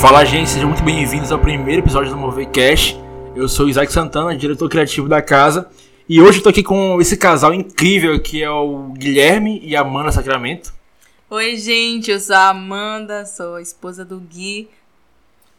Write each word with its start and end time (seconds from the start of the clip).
Fala 0.00 0.24
gente, 0.24 0.48
sejam 0.48 0.70
muito 0.70 0.82
bem-vindos 0.82 1.30
ao 1.30 1.38
primeiro 1.38 1.82
episódio 1.82 2.10
do 2.10 2.16
Movecast. 2.16 2.98
Eu 3.36 3.46
sou 3.46 3.68
Isaac 3.68 3.92
Santana, 3.92 4.34
diretor 4.34 4.66
criativo 4.66 5.06
da 5.06 5.20
casa, 5.20 5.68
e 6.08 6.22
hoje 6.22 6.38
eu 6.38 6.42
tô 6.42 6.48
aqui 6.48 6.62
com 6.62 6.98
esse 7.02 7.18
casal 7.18 7.52
incrível 7.52 8.18
que 8.18 8.42
é 8.42 8.48
o 8.48 8.94
Guilherme 8.96 9.60
e 9.62 9.76
a 9.76 9.82
Amanda 9.82 10.10
Sacramento. 10.10 10.72
Oi, 11.28 11.54
gente, 11.58 12.10
eu 12.10 12.18
sou 12.18 12.34
a 12.34 12.48
Amanda, 12.48 13.26
sou 13.26 13.56
a 13.56 13.62
esposa 13.62 14.02
do 14.02 14.18
Gui. 14.18 14.70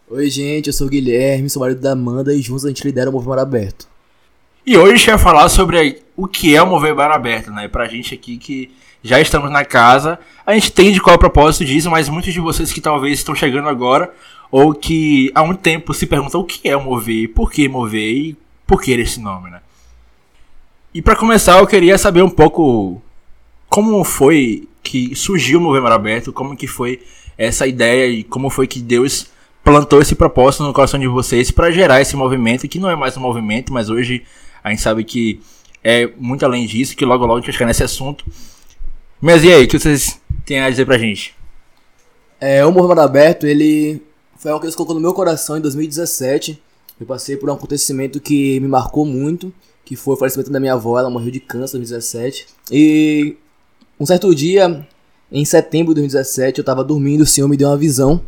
Oi, 0.09 0.27
gente, 0.27 0.67
eu 0.67 0.73
sou 0.73 0.87
o 0.87 0.89
Guilherme, 0.89 1.47
sou 1.47 1.59
marido 1.59 1.79
da 1.79 1.91
Amanda 1.91 2.33
e 2.33 2.41
juntos 2.41 2.65
a 2.65 2.69
gente 2.69 2.83
lidera 2.83 3.11
o 3.11 3.13
Movimento 3.13 3.41
Aberto. 3.41 3.87
E 4.65 4.75
hoje 4.75 4.93
a 4.93 4.95
gente 4.95 5.09
vai 5.11 5.19
falar 5.19 5.49
sobre 5.49 6.01
o 6.17 6.27
que 6.27 6.55
é 6.55 6.61
o 6.63 6.65
Mover 6.65 6.95
Bar 6.95 7.11
Aberto, 7.11 7.51
né? 7.51 7.67
Pra 7.67 7.87
gente 7.87 8.15
aqui 8.15 8.37
que 8.37 8.71
já 9.03 9.19
estamos 9.19 9.51
na 9.51 9.65
casa, 9.65 10.19
a 10.45 10.53
gente 10.53 10.69
entende 10.69 11.01
qual 11.01 11.13
é 11.13 11.15
o 11.15 11.19
propósito 11.19 11.65
disso, 11.65 11.89
mas 11.89 12.07
muitos 12.07 12.33
de 12.33 12.39
vocês 12.39 12.71
que 12.71 12.81
talvez 12.81 13.19
estão 13.19 13.33
chegando 13.33 13.67
agora 13.67 14.13
ou 14.51 14.73
que 14.73 15.31
há 15.33 15.41
um 15.41 15.55
tempo 15.55 15.93
se 15.93 16.05
perguntam 16.05 16.41
o 16.41 16.43
que 16.43 16.67
é 16.67 16.75
o 16.75 16.83
Mover, 16.83 17.29
por 17.29 17.49
que 17.49 17.69
Mover 17.69 18.13
e 18.13 18.37
por 18.67 18.81
que 18.81 18.91
esse 18.91 19.19
nome, 19.19 19.49
né? 19.49 19.61
E 20.93 21.01
para 21.01 21.15
começar, 21.15 21.57
eu 21.59 21.65
queria 21.65 21.97
saber 21.97 22.21
um 22.21 22.29
pouco 22.29 23.01
como 23.69 24.03
foi 24.03 24.67
que 24.83 25.15
surgiu 25.15 25.59
o 25.59 25.61
Mover 25.61 25.83
Aberto, 25.85 26.33
como 26.33 26.57
que 26.57 26.67
foi 26.67 27.01
essa 27.37 27.65
ideia 27.65 28.07
e 28.07 28.23
como 28.23 28.49
foi 28.49 28.67
que 28.67 28.81
Deus 28.81 29.27
plantou 29.63 30.01
esse 30.01 30.15
propósito 30.15 30.63
no 30.63 30.73
coração 30.73 30.99
de 30.99 31.07
vocês 31.07 31.49
para 31.49 31.71
gerar 31.71 32.01
esse 32.01 32.15
movimento, 32.15 32.67
que 32.67 32.79
não 32.79 32.89
é 32.89 32.95
mais 32.95 33.15
um 33.15 33.21
movimento, 33.21 33.71
mas 33.71 33.89
hoje 33.89 34.23
a 34.61 34.69
gente 34.69 34.81
sabe 34.81 35.03
que 35.05 35.41
é 35.83 36.09
muito 36.17 36.43
além 36.43 36.65
disso, 36.65 36.95
que 36.95 37.05
logo 37.05 37.25
logo 37.25 37.37
a 37.37 37.39
gente 37.39 37.47
vai 37.47 37.53
chegar 37.53 37.67
nesse 37.67 37.83
assunto. 37.83 38.25
Mas 39.21 39.43
e 39.43 39.53
aí, 39.53 39.63
o 39.63 39.67
que 39.67 39.79
vocês 39.79 40.19
têm 40.45 40.59
a 40.59 40.69
dizer 40.69 40.85
pra 40.85 40.97
gente? 40.97 41.33
É, 42.39 42.65
o 42.65 42.71
Movimento 42.71 43.01
Aberto, 43.01 43.45
ele 43.45 44.01
foi 44.41 44.49
algo 44.49 44.59
que 44.59 44.65
Deus 44.65 44.75
colocou 44.75 44.95
no 44.95 45.01
meu 45.01 45.13
coração 45.13 45.55
em 45.55 45.61
2017. 45.61 46.59
Eu 46.99 47.05
passei 47.05 47.37
por 47.37 47.47
um 47.47 47.53
acontecimento 47.53 48.19
que 48.19 48.59
me 48.59 48.67
marcou 48.67 49.05
muito, 49.05 49.53
que 49.85 49.95
foi 49.95 50.15
o 50.15 50.17
falecimento 50.17 50.49
da 50.49 50.59
minha 50.59 50.73
avó, 50.73 50.97
ela 50.97 51.11
morreu 51.11 51.29
de 51.29 51.39
câncer 51.39 51.77
em 51.77 51.81
2017. 51.81 52.47
E 52.71 53.37
um 53.99 54.05
certo 54.05 54.33
dia, 54.33 54.87
em 55.31 55.45
setembro 55.45 55.93
de 55.93 56.01
2017, 56.01 56.57
eu 56.57 56.65
tava 56.65 56.83
dormindo, 56.83 57.21
o 57.21 57.25
Senhor 57.25 57.47
me 57.47 57.55
deu 57.55 57.69
uma 57.69 57.77
visão. 57.77 58.19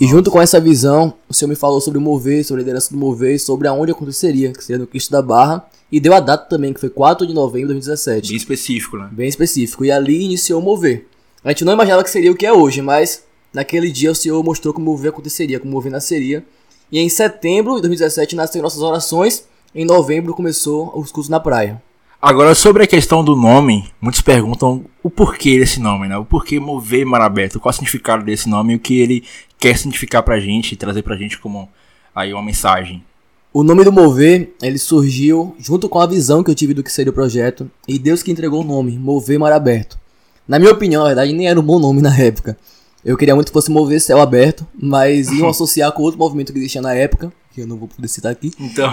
E 0.00 0.08
junto 0.08 0.28
com 0.28 0.42
essa 0.42 0.58
visão, 0.58 1.14
o 1.28 1.32
Senhor 1.32 1.48
me 1.48 1.54
falou 1.54 1.80
sobre 1.80 1.98
o 1.98 2.02
mover, 2.02 2.44
sobre 2.44 2.62
a 2.62 2.64
liderança 2.64 2.90
do 2.90 2.98
mover, 2.98 3.38
sobre 3.38 3.68
aonde 3.68 3.92
aconteceria, 3.92 4.52
que 4.52 4.64
seria 4.64 4.80
no 4.80 4.88
Cristo 4.88 5.12
da 5.12 5.22
Barra. 5.22 5.64
E 5.90 6.00
deu 6.00 6.14
a 6.14 6.18
data 6.18 6.48
também, 6.48 6.72
que 6.72 6.80
foi 6.80 6.90
4 6.90 7.24
de 7.24 7.32
novembro 7.32 7.68
de 7.68 7.74
2017. 7.74 8.30
Bem 8.30 8.36
específico, 8.36 8.96
né? 8.96 9.08
Bem 9.12 9.28
específico. 9.28 9.84
E 9.84 9.92
ali 9.92 10.24
iniciou 10.24 10.60
o 10.60 10.64
mover. 10.64 11.06
A 11.44 11.50
gente 11.50 11.64
não 11.64 11.74
imaginava 11.74 12.02
que 12.02 12.10
seria 12.10 12.32
o 12.32 12.34
que 12.34 12.44
é 12.44 12.52
hoje, 12.52 12.82
mas 12.82 13.22
naquele 13.54 13.90
dia 13.90 14.10
o 14.10 14.14
Senhor 14.14 14.42
mostrou 14.42 14.74
como 14.74 14.90
o 14.90 14.92
mover 14.92 15.10
aconteceria, 15.10 15.58
como 15.58 15.72
o 15.72 15.74
mover 15.74 15.92
nasceria. 15.92 16.44
E 16.92 16.98
em 16.98 17.08
setembro 17.08 17.76
de 17.76 17.82
2017 17.82 18.36
nasceram 18.36 18.64
nossas 18.64 18.82
orações. 18.82 19.44
Em 19.74 19.84
novembro 19.84 20.34
começou 20.34 20.92
os 20.98 21.10
cultos 21.10 21.28
na 21.30 21.40
praia. 21.40 21.82
Agora, 22.20 22.54
sobre 22.54 22.82
a 22.82 22.86
questão 22.86 23.22
do 23.22 23.36
nome, 23.36 23.90
muitos 24.00 24.22
perguntam 24.22 24.84
o 25.02 25.10
porquê 25.10 25.58
desse 25.58 25.78
nome, 25.78 26.08
né? 26.08 26.16
O 26.16 26.24
porquê 26.24 26.58
mover 26.58 27.04
mar 27.04 27.20
aberto, 27.20 27.60
qual 27.60 27.70
o 27.70 27.72
significado 27.72 28.24
desse 28.24 28.48
nome 28.48 28.72
e 28.72 28.76
o 28.76 28.80
que 28.80 28.98
ele 28.98 29.24
quer 29.58 29.76
significar 29.76 30.22
pra 30.22 30.40
gente 30.40 30.72
e 30.72 30.76
trazer 30.76 31.02
pra 31.02 31.16
gente 31.16 31.38
como 31.38 31.68
aí 32.14 32.32
uma 32.32 32.42
mensagem. 32.42 33.04
O 33.52 33.62
nome 33.62 33.84
do 33.84 33.92
Mover, 33.92 34.52
ele 34.60 34.78
surgiu 34.78 35.54
junto 35.58 35.88
com 35.88 36.00
a 36.00 36.06
visão 36.06 36.42
que 36.42 36.50
eu 36.50 36.54
tive 36.54 36.74
do 36.74 36.82
que 36.82 36.90
seria 36.90 37.10
o 37.10 37.14
projeto 37.14 37.70
e 37.86 37.98
Deus 37.98 38.22
que 38.22 38.32
entregou 38.32 38.62
o 38.62 38.66
nome, 38.66 38.98
Mover 38.98 39.38
Mar 39.38 39.52
Aberto. 39.52 39.98
Na 40.46 40.58
minha 40.58 40.72
opinião, 40.72 41.02
na 41.02 41.08
verdade, 41.08 41.32
nem 41.32 41.48
era 41.48 41.58
um 41.58 41.62
bom 41.62 41.78
nome 41.78 42.02
na 42.02 42.18
época. 42.18 42.58
Eu 43.04 43.18
queria 43.18 43.34
muito 43.34 43.48
que 43.48 43.52
fosse 43.52 43.70
Mover 43.70 44.00
Céu 44.00 44.18
Aberto, 44.18 44.66
mas 44.74 45.28
iam 45.28 45.48
associar 45.48 45.92
com 45.92 46.02
outro 46.02 46.18
movimento 46.18 46.52
que 46.52 46.58
existia 46.58 46.80
na 46.80 46.94
época, 46.94 47.30
que 47.52 47.60
eu 47.60 47.66
não 47.66 47.76
vou 47.76 47.86
poder 47.86 48.08
citar 48.08 48.32
aqui. 48.32 48.50
Então, 48.58 48.90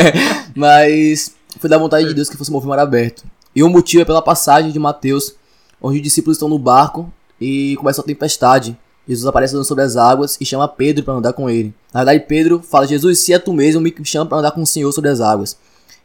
mas 0.56 1.34
foi 1.58 1.68
da 1.68 1.76
vontade 1.76 2.08
de 2.08 2.14
Deus 2.14 2.30
que 2.30 2.38
fosse 2.38 2.50
Mover 2.50 2.68
Mar 2.68 2.78
Aberto. 2.78 3.22
E 3.54 3.62
o 3.62 3.68
motivo 3.68 4.00
é 4.00 4.04
pela 4.06 4.22
passagem 4.22 4.72
de 4.72 4.78
Mateus, 4.78 5.34
onde 5.80 5.98
os 5.98 6.02
discípulos 6.02 6.36
estão 6.36 6.48
no 6.48 6.58
barco 6.58 7.12
e 7.38 7.76
começa 7.76 8.00
a 8.00 8.04
tempestade. 8.04 8.74
Jesus 9.06 9.26
aparece 9.26 9.54
andando 9.54 9.66
sobre 9.66 9.84
as 9.84 9.94
águas 9.96 10.38
e 10.40 10.46
chama 10.46 10.66
Pedro 10.66 11.04
para 11.04 11.14
andar 11.14 11.32
com 11.34 11.50
ele. 11.50 11.74
Na 11.92 12.00
verdade, 12.00 12.24
Pedro 12.26 12.62
fala: 12.62 12.86
Jesus, 12.86 13.18
se 13.18 13.32
é 13.32 13.38
tu 13.38 13.52
mesmo, 13.52 13.80
me 13.80 13.92
chama 14.04 14.24
para 14.24 14.38
andar 14.38 14.52
com 14.52 14.62
o 14.62 14.66
Senhor 14.66 14.90
sobre 14.92 15.10
as 15.10 15.20
águas. 15.20 15.56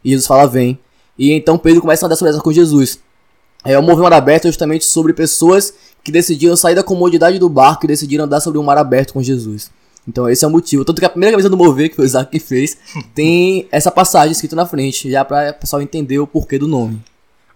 E 0.03 0.09
Jesus 0.09 0.27
fala: 0.27 0.45
Vem. 0.45 0.77
E 1.17 1.31
então 1.31 1.57
Pedro 1.57 1.79
começa 1.79 2.05
a 2.05 2.07
andar 2.07 2.17
sobre 2.17 2.31
as 2.31 2.35
águas 2.35 2.43
com 2.43 2.51
Jesus. 2.51 2.99
É, 3.63 3.77
o 3.79 3.81
movimento 3.81 4.13
aberto 4.13 4.45
é 4.45 4.49
justamente 4.49 4.85
sobre 4.85 5.13
pessoas 5.13 5.73
que 6.05 6.11
decidiram 6.11 6.55
sair 6.55 6.75
da 6.75 6.83
comodidade 6.83 7.39
do 7.39 7.49
barco 7.49 7.83
e 7.83 7.87
decidiram 7.87 8.25
andar 8.25 8.39
sobre 8.39 8.59
um 8.59 8.63
mar 8.63 8.77
aberto 8.77 9.11
com 9.11 9.23
Jesus. 9.23 9.71
Então 10.07 10.29
esse 10.29 10.45
é 10.45 10.47
o 10.47 10.51
motivo. 10.51 10.85
Tanto 10.85 10.99
que 10.99 11.05
a 11.05 11.09
primeira 11.09 11.31
camisa 11.31 11.49
do 11.49 11.57
Mover, 11.57 11.89
que 11.89 11.95
foi 11.95 12.05
o 12.05 12.07
Isaac 12.07 12.31
que 12.31 12.39
fez, 12.39 12.77
tem 13.15 13.67
essa 13.71 13.89
passagem 13.89 14.31
escrita 14.31 14.55
na 14.55 14.67
frente, 14.67 15.09
já 15.09 15.25
para 15.25 15.49
o 15.49 15.53
pessoal 15.55 15.81
entender 15.81 16.19
o 16.19 16.27
porquê 16.27 16.59
do 16.59 16.67
nome. 16.67 17.01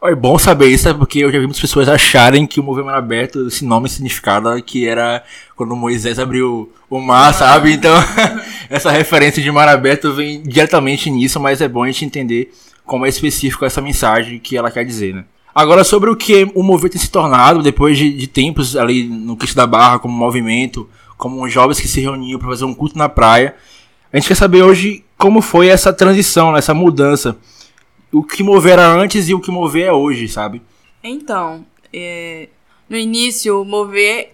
é 0.02 0.16
bom 0.16 0.40
saber 0.40 0.70
isso, 0.70 0.86
sabe? 0.86 0.98
porque 0.98 1.20
eu 1.20 1.32
já 1.32 1.38
vi 1.38 1.46
muitas 1.46 1.62
pessoas 1.62 1.88
acharem 1.88 2.48
que 2.48 2.60
o 2.60 2.64
movimento 2.64 2.96
aberto, 2.96 3.48
esse 3.48 3.64
nome 3.64 3.88
significava 3.88 4.60
que 4.60 4.88
era 4.88 5.24
quando 5.56 5.76
Moisés 5.76 6.18
abriu 6.18 6.74
o 6.90 7.00
mar, 7.00 7.32
sabe? 7.36 7.74
Então, 7.74 7.94
essa 8.68 8.90
referência 8.90 9.44
de 9.44 9.52
mar 9.52 9.68
aberto 9.68 10.12
vem 10.12 10.42
diretamente 10.42 11.12
nisso, 11.12 11.40
mas 11.40 11.62
é 11.62 11.68
bom 11.68 11.84
a 11.84 11.88
gente 11.88 12.04
entender 12.04 12.52
como 12.84 13.06
é 13.06 13.10
específico 13.10 13.64
essa 13.64 13.80
mensagem 13.80 14.40
que 14.40 14.58
ela 14.58 14.72
quer 14.72 14.84
dizer, 14.84 15.14
né? 15.14 15.26
Agora, 15.60 15.84
sobre 15.84 16.10
o 16.10 16.16
que 16.16 16.50
o 16.56 16.64
movimento 16.64 16.94
tem 16.94 17.02
se 17.02 17.12
tornado 17.12 17.62
depois 17.62 17.98
de, 17.98 18.14
de 18.14 18.28
tempos 18.28 18.78
ali 18.78 19.04
no 19.04 19.36
Cristo 19.36 19.58
da 19.58 19.68
Barra, 19.68 20.00
como 20.00 20.14
movimento, 20.14 20.90
como 21.18 21.50
jovens 21.50 21.82
que 21.82 21.88
se 21.90 22.00
reuniam 22.00 22.40
para 22.40 22.48
fazer 22.48 22.64
um 22.64 22.74
culto 22.74 22.98
na 22.98 23.10
praia, 23.10 23.54
a 24.14 24.16
gente 24.16 24.30
quer 24.30 24.36
saber 24.36 24.64
hoje 24.64 25.04
como 25.18 25.42
foi 25.42 25.68
essa 25.68 25.92
transição, 25.92 26.56
essa 26.56 26.74
mudança. 26.74 27.38
O 28.10 28.24
que 28.24 28.42
mover 28.42 28.80
era 28.80 28.88
antes 28.88 29.28
e 29.28 29.34
o 29.34 29.42
que 29.42 29.52
mover 29.52 29.88
é 29.88 29.92
hoje, 29.92 30.30
sabe? 30.30 30.62
Então, 31.04 31.66
é, 31.92 32.48
no 32.90 32.96
início, 32.96 33.66
mover 33.66 34.34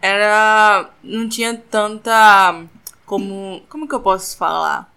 era. 0.00 0.90
não 1.02 1.28
tinha 1.28 1.56
tanta. 1.56 2.62
Como. 3.04 3.62
Como 3.68 3.88
que 3.88 3.94
eu 3.96 4.00
posso 4.00 4.36
falar? 4.36 4.91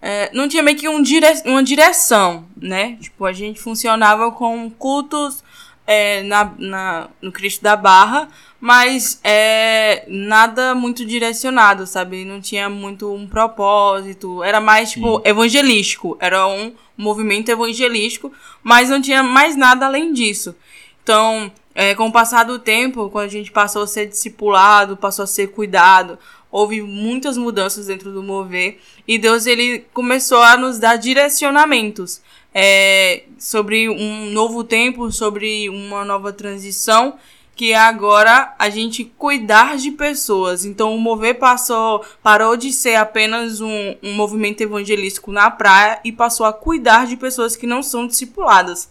É, 0.00 0.30
não 0.32 0.48
tinha 0.48 0.62
meio 0.62 0.76
que 0.76 0.88
um 0.88 1.02
dire, 1.02 1.26
uma 1.44 1.62
direção, 1.62 2.44
né? 2.56 2.96
Tipo, 3.00 3.24
a 3.24 3.32
gente 3.32 3.60
funcionava 3.60 4.30
com 4.30 4.70
cultos 4.70 5.42
é, 5.86 6.22
na, 6.22 6.52
na, 6.58 7.08
no 7.22 7.32
Cristo 7.32 7.62
da 7.62 7.76
Barra, 7.76 8.28
mas 8.60 9.20
é, 9.22 10.04
nada 10.08 10.74
muito 10.74 11.04
direcionado, 11.04 11.86
sabe? 11.86 12.24
Não 12.24 12.40
tinha 12.40 12.68
muito 12.68 13.12
um 13.12 13.26
propósito. 13.26 14.42
Era 14.42 14.60
mais, 14.60 14.90
tipo, 14.90 15.16
Sim. 15.16 15.22
evangelístico. 15.24 16.16
Era 16.20 16.46
um 16.46 16.72
movimento 16.96 17.50
evangelístico, 17.50 18.32
mas 18.62 18.90
não 18.90 19.00
tinha 19.00 19.22
mais 19.22 19.56
nada 19.56 19.86
além 19.86 20.12
disso. 20.12 20.54
Então, 21.02 21.52
é, 21.74 21.94
com 21.94 22.08
o 22.08 22.12
passar 22.12 22.44
do 22.44 22.58
tempo, 22.58 23.10
quando 23.10 23.26
a 23.26 23.30
gente 23.30 23.52
passou 23.52 23.82
a 23.82 23.86
ser 23.86 24.06
discipulado, 24.06 24.96
passou 24.96 25.22
a 25.22 25.26
ser 25.26 25.48
cuidado, 25.48 26.18
houve 26.50 26.82
muitas 26.82 27.36
mudanças 27.36 27.86
dentro 27.86 28.12
do 28.12 28.22
mover 28.22 28.78
e 29.06 29.18
Deus 29.18 29.46
ele 29.46 29.84
começou 29.92 30.42
a 30.42 30.56
nos 30.56 30.78
dar 30.78 30.96
direcionamentos 30.96 32.20
é, 32.54 33.24
sobre 33.38 33.88
um 33.88 34.30
novo 34.30 34.64
tempo, 34.64 35.12
sobre 35.12 35.68
uma 35.68 36.04
nova 36.04 36.32
transição 36.32 37.18
que 37.56 37.72
é 37.72 37.76
agora 37.76 38.54
a 38.58 38.68
gente 38.68 39.02
cuidar 39.02 39.78
de 39.78 39.90
pessoas. 39.90 40.66
Então 40.66 40.94
o 40.94 41.00
mover 41.00 41.38
passou, 41.38 42.04
parou 42.22 42.54
de 42.54 42.70
ser 42.70 42.96
apenas 42.96 43.62
um, 43.62 43.96
um 44.02 44.12
movimento 44.12 44.60
evangelístico 44.60 45.32
na 45.32 45.50
praia 45.50 45.98
e 46.04 46.12
passou 46.12 46.44
a 46.44 46.52
cuidar 46.52 47.06
de 47.06 47.16
pessoas 47.16 47.56
que 47.56 47.66
não 47.66 47.82
são 47.82 48.06
discipuladas. 48.06 48.90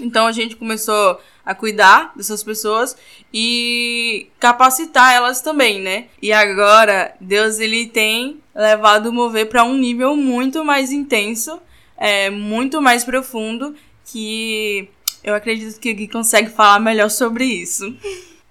Então 0.00 0.26
a 0.26 0.32
gente 0.32 0.56
começou 0.56 1.20
a 1.44 1.54
cuidar 1.54 2.12
dessas 2.16 2.42
pessoas 2.42 2.96
e 3.32 4.28
capacitar 4.38 5.14
elas 5.14 5.40
também, 5.40 5.80
né? 5.80 6.06
E 6.20 6.32
agora 6.32 7.14
Deus 7.20 7.58
ele 7.58 7.86
tem 7.86 8.40
levado 8.54 9.06
o 9.06 9.12
mover 9.12 9.48
para 9.48 9.64
um 9.64 9.76
nível 9.76 10.16
muito 10.16 10.64
mais 10.64 10.92
intenso, 10.92 11.58
é 11.96 12.30
muito 12.30 12.80
mais 12.80 13.04
profundo 13.04 13.74
que 14.04 14.88
eu 15.22 15.34
acredito 15.34 15.78
que 15.78 15.92
Gui 15.92 16.08
consegue 16.08 16.50
falar 16.50 16.80
melhor 16.80 17.10
sobre 17.10 17.44
isso. 17.44 17.94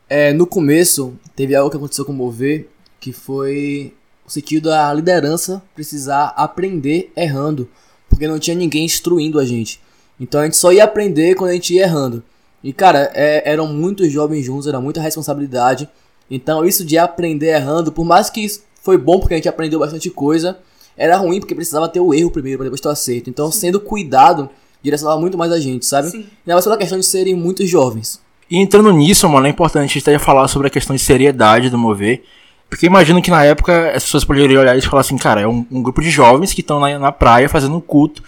É, 0.10 0.34
no 0.34 0.46
começo 0.46 1.18
teve 1.36 1.56
algo 1.56 1.70
que 1.70 1.78
aconteceu 1.78 2.06
com 2.06 2.12
o 2.12 2.16
mover 2.16 2.68
que 3.00 3.12
foi 3.12 3.94
o 4.26 4.30
sentido 4.30 4.70
da 4.70 4.94
liderança 4.94 5.62
precisar 5.74 6.34
aprender 6.38 7.12
errando, 7.16 7.68
porque 8.08 8.28
não 8.28 8.40
tinha 8.40 8.56
ninguém 8.56 8.86
instruindo 8.86 9.40
a 9.40 9.46
gente. 9.46 9.82
Então 10.21 10.39
a 10.39 10.44
gente 10.45 10.56
só 10.56 10.71
ia 10.71 10.83
aprender 10.83 11.33
quando 11.33 11.50
a 11.50 11.53
gente 11.53 11.73
ia 11.73 11.81
errando. 11.81 12.23
E 12.63 12.71
cara, 12.71 13.12
é, 13.15 13.41
eram 13.51 13.65
muitos 13.65 14.12
jovens 14.12 14.45
juntos, 14.45 14.68
era 14.68 14.79
muita 14.79 15.01
responsabilidade. 15.01 15.89
Então 16.29 16.63
isso 16.63 16.85
de 16.85 16.95
aprender 16.95 17.47
errando, 17.47 17.91
por 17.91 18.06
mais 18.06 18.29
que 18.29 18.45
foi 18.83 19.00
bom 19.00 19.19
porque 19.19 19.33
a 19.33 19.38
gente 19.38 19.50
aprendeu 19.50 19.79
bastante 19.79 20.12
coisa, 20.12 20.59
era 20.95 21.18
ruim 21.18 21.39
porque 21.39 21.56
precisava 21.56 21.89
ter 21.89 22.00
o 22.00 22.13
erro 22.13 22.29
primeiro 22.29 22.59
para 22.59 22.65
depois 22.65 22.79
ter 22.79 22.88
o 22.88 22.91
acerto. 22.91 23.31
Então 23.31 23.51
Sim. 23.51 23.59
sendo 23.59 23.79
cuidado, 23.79 24.47
direcionava 24.83 25.19
muito 25.19 25.39
mais 25.39 25.51
a 25.51 25.59
gente, 25.59 25.88
sabe? 25.88 26.12
Sim. 26.12 26.27
E 26.45 26.51
era 26.51 26.62
só 26.62 26.71
a 26.71 26.77
questão 26.77 27.00
de 27.00 27.06
serem 27.06 27.33
muitos 27.33 27.68
jovens. 27.68 28.21
E 28.47 28.57
entrando 28.57 28.91
nisso, 28.91 29.27
mano, 29.27 29.47
é 29.47 29.50
importante 29.50 29.97
a 29.97 30.13
gente 30.13 30.19
falar 30.23 30.47
sobre 30.47 30.68
a 30.68 30.69
questão 30.69 30.95
de 30.95 31.01
seriedade 31.01 31.69
do 31.69 31.79
mover. 31.79 32.23
Porque 32.69 32.85
imagino 32.85 33.21
que 33.21 33.31
na 33.31 33.44
época 33.44 33.91
as 33.91 34.03
pessoas 34.03 34.23
poderiam 34.23 34.62
olhar 34.62 34.77
e 34.77 34.81
falar 34.81 35.01
assim, 35.01 35.18
cara, 35.18 35.41
é 35.41 35.47
um, 35.47 35.65
um 35.71 35.81
grupo 35.81 36.01
de 36.01 36.09
jovens 36.09 36.53
que 36.53 36.62
estão 36.62 36.79
na, 36.79 37.00
na 37.00 37.12
praia 37.12 37.50
fazendo 37.50 37.75
um 37.75 37.81
culto. 37.81 38.21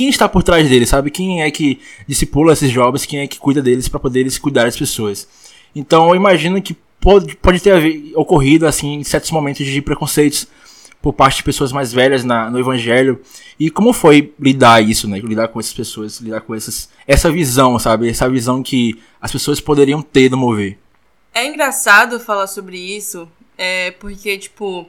Quem 0.00 0.08
está 0.08 0.26
por 0.26 0.42
trás 0.42 0.66
deles, 0.66 0.88
sabe? 0.88 1.10
Quem 1.10 1.42
é 1.42 1.50
que 1.50 1.78
discipula 2.08 2.54
esses 2.54 2.70
jovens, 2.70 3.04
quem 3.04 3.20
é 3.20 3.26
que 3.26 3.38
cuida 3.38 3.60
deles 3.60 3.86
para 3.86 4.00
poder 4.00 4.20
eles 4.20 4.38
cuidar 4.38 4.64
das 4.64 4.74
pessoas. 4.74 5.28
Então 5.76 6.08
eu 6.08 6.16
imagino 6.16 6.62
que 6.62 6.74
pode, 6.98 7.36
pode 7.36 7.60
ter 7.60 7.72
haver, 7.72 8.10
ocorrido 8.14 8.66
assim 8.66 9.04
certos 9.04 9.30
momentos 9.30 9.66
de 9.66 9.82
preconceitos 9.82 10.48
por 11.02 11.12
parte 11.12 11.36
de 11.36 11.42
pessoas 11.42 11.70
mais 11.70 11.92
velhas 11.92 12.24
na, 12.24 12.48
no 12.48 12.58
evangelho. 12.58 13.20
E 13.58 13.68
como 13.70 13.92
foi 13.92 14.32
lidar 14.40 14.80
isso, 14.80 15.06
né? 15.06 15.18
Lidar 15.18 15.48
com 15.48 15.60
essas 15.60 15.74
pessoas, 15.74 16.18
lidar 16.18 16.40
com 16.40 16.54
essas, 16.54 16.88
essa 17.06 17.30
visão, 17.30 17.78
sabe? 17.78 18.08
Essa 18.08 18.26
visão 18.26 18.62
que 18.62 18.98
as 19.20 19.30
pessoas 19.30 19.60
poderiam 19.60 20.00
ter 20.00 20.30
do 20.30 20.38
mover. 20.38 20.78
É 21.34 21.44
engraçado 21.44 22.18
falar 22.18 22.46
sobre 22.46 22.78
isso, 22.78 23.28
é, 23.58 23.90
porque, 23.90 24.38
tipo, 24.38 24.88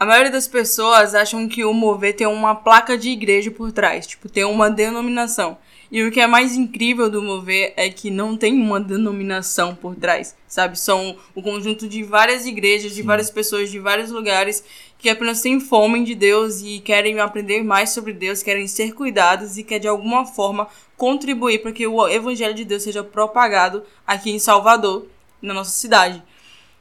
a 0.00 0.06
maioria 0.06 0.32
das 0.32 0.48
pessoas 0.48 1.14
acham 1.14 1.46
que 1.46 1.62
o 1.62 1.74
mover 1.74 2.16
tem 2.16 2.26
uma 2.26 2.54
placa 2.54 2.96
de 2.96 3.10
igreja 3.10 3.50
por 3.50 3.70
trás, 3.70 4.06
tipo, 4.06 4.30
tem 4.30 4.44
uma 4.44 4.70
denominação. 4.70 5.58
E 5.92 6.02
o 6.02 6.10
que 6.10 6.18
é 6.18 6.26
mais 6.26 6.56
incrível 6.56 7.10
do 7.10 7.20
mover 7.20 7.74
é 7.76 7.90
que 7.90 8.10
não 8.10 8.34
tem 8.34 8.54
uma 8.54 8.80
denominação 8.80 9.74
por 9.74 9.94
trás, 9.94 10.34
sabe? 10.48 10.78
São 10.78 11.18
o 11.34 11.42
conjunto 11.42 11.86
de 11.86 12.02
várias 12.02 12.46
igrejas, 12.46 12.94
de 12.94 13.02
várias 13.02 13.28
pessoas 13.28 13.70
de 13.70 13.78
vários 13.78 14.10
lugares 14.10 14.64
que 14.96 15.10
apenas 15.10 15.42
têm 15.42 15.60
fome 15.60 16.02
de 16.02 16.14
Deus 16.14 16.62
e 16.62 16.80
querem 16.80 17.20
aprender 17.20 17.62
mais 17.62 17.90
sobre 17.90 18.14
Deus, 18.14 18.42
querem 18.42 18.66
ser 18.66 18.94
cuidados 18.94 19.58
e 19.58 19.62
quer 19.62 19.80
de 19.80 19.88
alguma 19.88 20.24
forma 20.24 20.66
contribuir 20.96 21.58
para 21.60 21.72
que 21.72 21.86
o 21.86 22.08
evangelho 22.08 22.54
de 22.54 22.64
Deus 22.64 22.84
seja 22.84 23.04
propagado 23.04 23.82
aqui 24.06 24.30
em 24.30 24.38
Salvador, 24.38 25.06
na 25.42 25.52
nossa 25.52 25.72
cidade. 25.72 26.22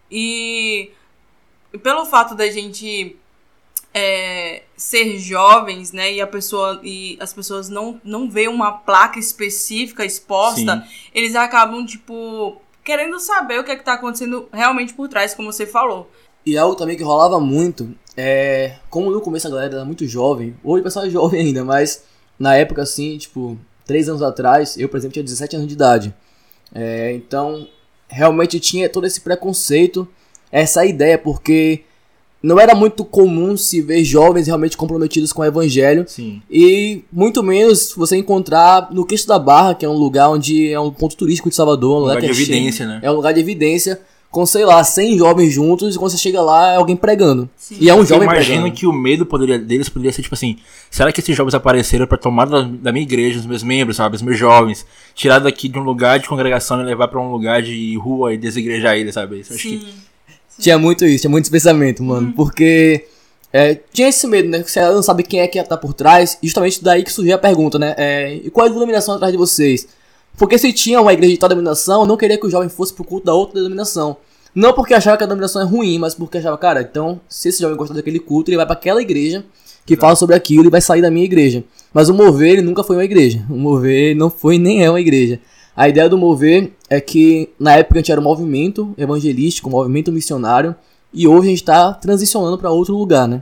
E 0.10 0.92
pelo 1.78 2.06
fato 2.06 2.36
da 2.36 2.50
gente 2.50 3.16
é, 3.94 4.64
ser 4.76 5.18
jovens, 5.18 5.92
né, 5.92 6.14
e 6.14 6.22
a 6.22 6.28
pessoa 6.28 6.80
e 6.84 7.18
as 7.20 7.34
pessoas 7.34 7.70
não 7.70 8.00
não 8.04 8.30
vê 8.30 8.48
uma 8.48 8.72
placa 8.72 9.20
específica 9.20 10.06
exposta, 10.06 10.84
Sim. 10.86 11.10
eles 11.14 11.36
acabam 11.36 11.86
tipo 11.86 12.62
querendo 12.84 13.20
saber 13.20 13.60
o 13.60 13.64
que 13.64 13.72
é 13.72 13.76
que 13.76 13.84
tá 13.84 13.94
acontecendo 13.94 14.48
realmente 14.52 14.94
por 14.94 15.08
trás, 15.08 15.34
como 15.34 15.52
você 15.52 15.66
falou. 15.66 16.10
E 16.46 16.58
algo 16.58 16.76
também 16.76 16.98
que 16.98 17.04
rolava 17.04 17.40
muito 17.40 17.94
é. 18.18 18.78
Como 18.90 19.12
no 19.12 19.22
começo 19.22 19.48
a 19.48 19.52
galera 19.52 19.76
era 19.76 19.86
muito 19.86 20.08
jovem, 20.08 20.56
hoje 20.64 20.82
o 20.82 20.84
pessoal 20.84 21.06
é 21.06 21.10
jovem 21.10 21.42
ainda, 21.42 21.64
mas 21.64 22.04
na 22.38 22.56
época 22.56 22.82
assim, 22.82 23.18
tipo, 23.18 23.58
três 23.86 24.08
anos 24.10 24.22
atrás, 24.22 24.78
eu, 24.78 24.88
por 24.90 24.98
exemplo, 24.98 25.14
tinha 25.14 25.24
17 25.24 25.56
anos 25.56 25.68
de 25.68 25.74
idade. 25.74 26.14
É, 26.74 27.12
então, 27.14 27.68
realmente 28.08 28.60
tinha 28.60 28.90
todo 28.90 29.06
esse 29.06 29.22
preconceito, 29.22 30.08
essa 30.52 30.86
ideia, 30.86 31.18
porque 31.18 31.84
não 32.42 32.60
era 32.60 32.74
muito 32.74 33.04
comum 33.04 33.58
se 33.58 33.82
ver 33.82 34.04
jovens 34.04 34.48
realmente 34.48 34.78
comprometidos 34.78 35.34
com 35.34 35.42
o 35.42 35.46
evangelho. 35.46 36.06
Sim. 36.08 36.42
E 36.50 37.04
muito 37.12 37.44
menos 37.44 37.94
você 37.96 38.16
encontrar 38.16 38.90
no 38.92 39.06
Cristo 39.06 39.28
da 39.28 39.38
Barra, 39.38 39.76
que 39.76 39.86
é 39.86 39.90
um 39.90 39.98
lugar 39.98 40.30
onde 40.30 40.72
é 40.72 40.80
um 40.80 40.92
ponto 40.92 41.16
turístico 41.16 41.50
de 41.50 41.56
Salvador, 41.56 41.98
um 41.98 42.00
lugar, 42.02 42.16
lugar 42.16 42.22
de 42.22 42.28
é 42.28 42.32
evidência, 42.32 42.86
cheio, 42.86 42.90
né? 42.90 43.00
É 43.04 43.12
um 43.12 43.16
lugar 43.16 43.34
de 43.34 43.40
evidência 43.40 44.00
com, 44.32 44.46
sei 44.46 44.64
lá, 44.64 44.84
100 44.84 45.18
jovens 45.18 45.52
juntos, 45.52 45.96
e 45.96 45.98
quando 45.98 46.12
você 46.12 46.18
chega 46.18 46.40
lá 46.40 46.74
é 46.74 46.76
alguém 46.76 46.96
pregando. 46.96 47.50
Sim. 47.58 47.78
E 47.80 47.90
é 47.90 47.96
um 47.96 48.06
jovem 48.06 48.28
Eu 48.28 48.34
imagino 48.34 48.62
pregando. 48.62 48.76
que 48.76 48.86
o 48.86 48.94
medo 48.94 49.26
poderia, 49.26 49.58
deles 49.58 49.90
poderia 49.90 50.14
ser 50.14 50.22
tipo 50.22 50.36
assim: 50.36 50.58
será 50.90 51.12
que 51.12 51.20
esses 51.20 51.36
jovens 51.36 51.56
apareceram 51.56 52.06
para 52.06 52.18
tomar 52.18 52.46
da, 52.46 52.62
da, 52.62 52.92
minha 52.92 53.04
igreja, 53.04 53.40
os 53.40 53.46
meus 53.46 53.64
membros, 53.64 53.98
sabe? 53.98 54.16
Os 54.16 54.22
meus 54.22 54.38
jovens, 54.38 54.86
tirar 55.16 55.40
daqui 55.40 55.68
de 55.68 55.80
um 55.80 55.84
lugar 55.84 56.20
de 56.20 56.30
congregação 56.30 56.80
e 56.80 56.86
levar 56.86 57.08
para 57.08 57.20
um 57.20 57.32
lugar 57.32 57.62
de 57.62 57.98
rua 57.98 58.34
e 58.34 58.38
desigrejar 58.38 58.96
eles, 58.96 59.16
sabe? 59.16 59.40
Isso, 59.40 59.54
acho 59.54 59.80
Sim. 60.50 60.64
Tinha 60.64 60.78
muito 60.78 61.06
isso, 61.06 61.22
tinha 61.22 61.32
muito 61.32 61.46
esse 61.46 61.52
pensamento, 61.52 62.04
mano. 62.04 62.34
Porque 62.36 63.06
é, 63.52 63.80
tinha 63.92 64.10
esse 64.10 64.28
medo, 64.28 64.50
né? 64.50 64.62
Que 64.62 64.72
você 64.72 64.82
não 64.82 65.02
sabe 65.02 65.24
quem 65.24 65.40
é 65.40 65.48
que 65.48 65.62
tá 65.64 65.78
por 65.78 65.94
trás. 65.94 66.38
E 66.42 66.48
justamente 66.48 66.84
daí 66.84 67.04
que 67.04 67.12
surgiu 67.12 67.36
a 67.36 67.38
pergunta, 67.38 67.80
né? 67.80 67.96
É, 67.98 68.36
e 68.36 68.50
qual 68.50 68.68
é 68.68 68.70
a 68.70 68.74
denominação 68.74 69.16
atrás 69.16 69.32
de 69.32 69.38
vocês? 69.38 69.88
Porque 70.38 70.58
se 70.58 70.72
tinha 70.72 71.02
uma 71.02 71.14
igreja 71.14 71.34
de 71.34 71.40
tal 71.40 71.50
denominação, 71.50 72.02
eu 72.02 72.08
não 72.08 72.16
queria 72.16 72.38
que 72.38 72.46
o 72.48 72.50
jovem 72.50 72.70
fosse 72.70 72.94
pro 72.94 73.04
culto 73.04 73.26
da 73.26 73.34
outra 73.34 73.56
denominação. 73.56 74.18
Não 74.54 74.74
porque 74.74 74.94
achava 74.94 75.18
que 75.18 75.24
a 75.24 75.28
denominação 75.28 75.62
é 75.62 75.66
ruim, 75.66 76.00
mas 76.00 76.16
porque 76.16 76.38
achava, 76.38 76.58
cara, 76.58 76.82
então, 76.82 77.20
se 77.28 77.50
esse 77.50 77.62
jovem 77.62 77.78
gostar 77.78 77.94
daquele 77.94 78.20
culto, 78.20 78.50
ele 78.50 78.58
vai 78.58 78.66
para 78.66 78.74
aquela 78.74 79.02
igreja 79.02 79.44
que 79.86 79.96
fala 79.96 80.16
sobre 80.16 80.36
aquilo 80.36 80.68
e 80.68 80.70
vai 80.70 80.82
sair 80.82 81.02
da 81.02 81.12
minha 81.12 81.26
igreja. 81.26 81.64
Mas 81.94 82.10
o 82.10 82.14
mover, 82.14 82.54
ele 82.54 82.62
nunca 82.62 82.84
foi 82.84 82.96
uma 82.96 83.04
igreja. 83.04 83.44
O 83.50 83.56
mover 83.56 84.16
não 84.16 84.30
foi 84.30 84.58
nem 84.58 84.84
é 84.84 84.90
uma 84.90 85.02
igreja. 85.02 85.40
A 85.80 85.88
ideia 85.88 86.10
do 86.10 86.18
mover 86.18 86.74
é 86.90 87.00
que 87.00 87.48
na 87.58 87.78
época 87.78 87.96
a 87.96 88.02
gente 88.02 88.12
era 88.12 88.20
um 88.20 88.24
movimento 88.26 88.94
evangelístico, 88.98 89.70
um 89.70 89.72
movimento 89.72 90.12
missionário, 90.12 90.76
e 91.14 91.26
hoje 91.26 91.48
a 91.48 91.50
gente 91.52 91.62
está 91.62 91.94
transicionando 91.94 92.58
para 92.58 92.70
outro 92.70 92.98
lugar, 92.98 93.30
né? 93.30 93.42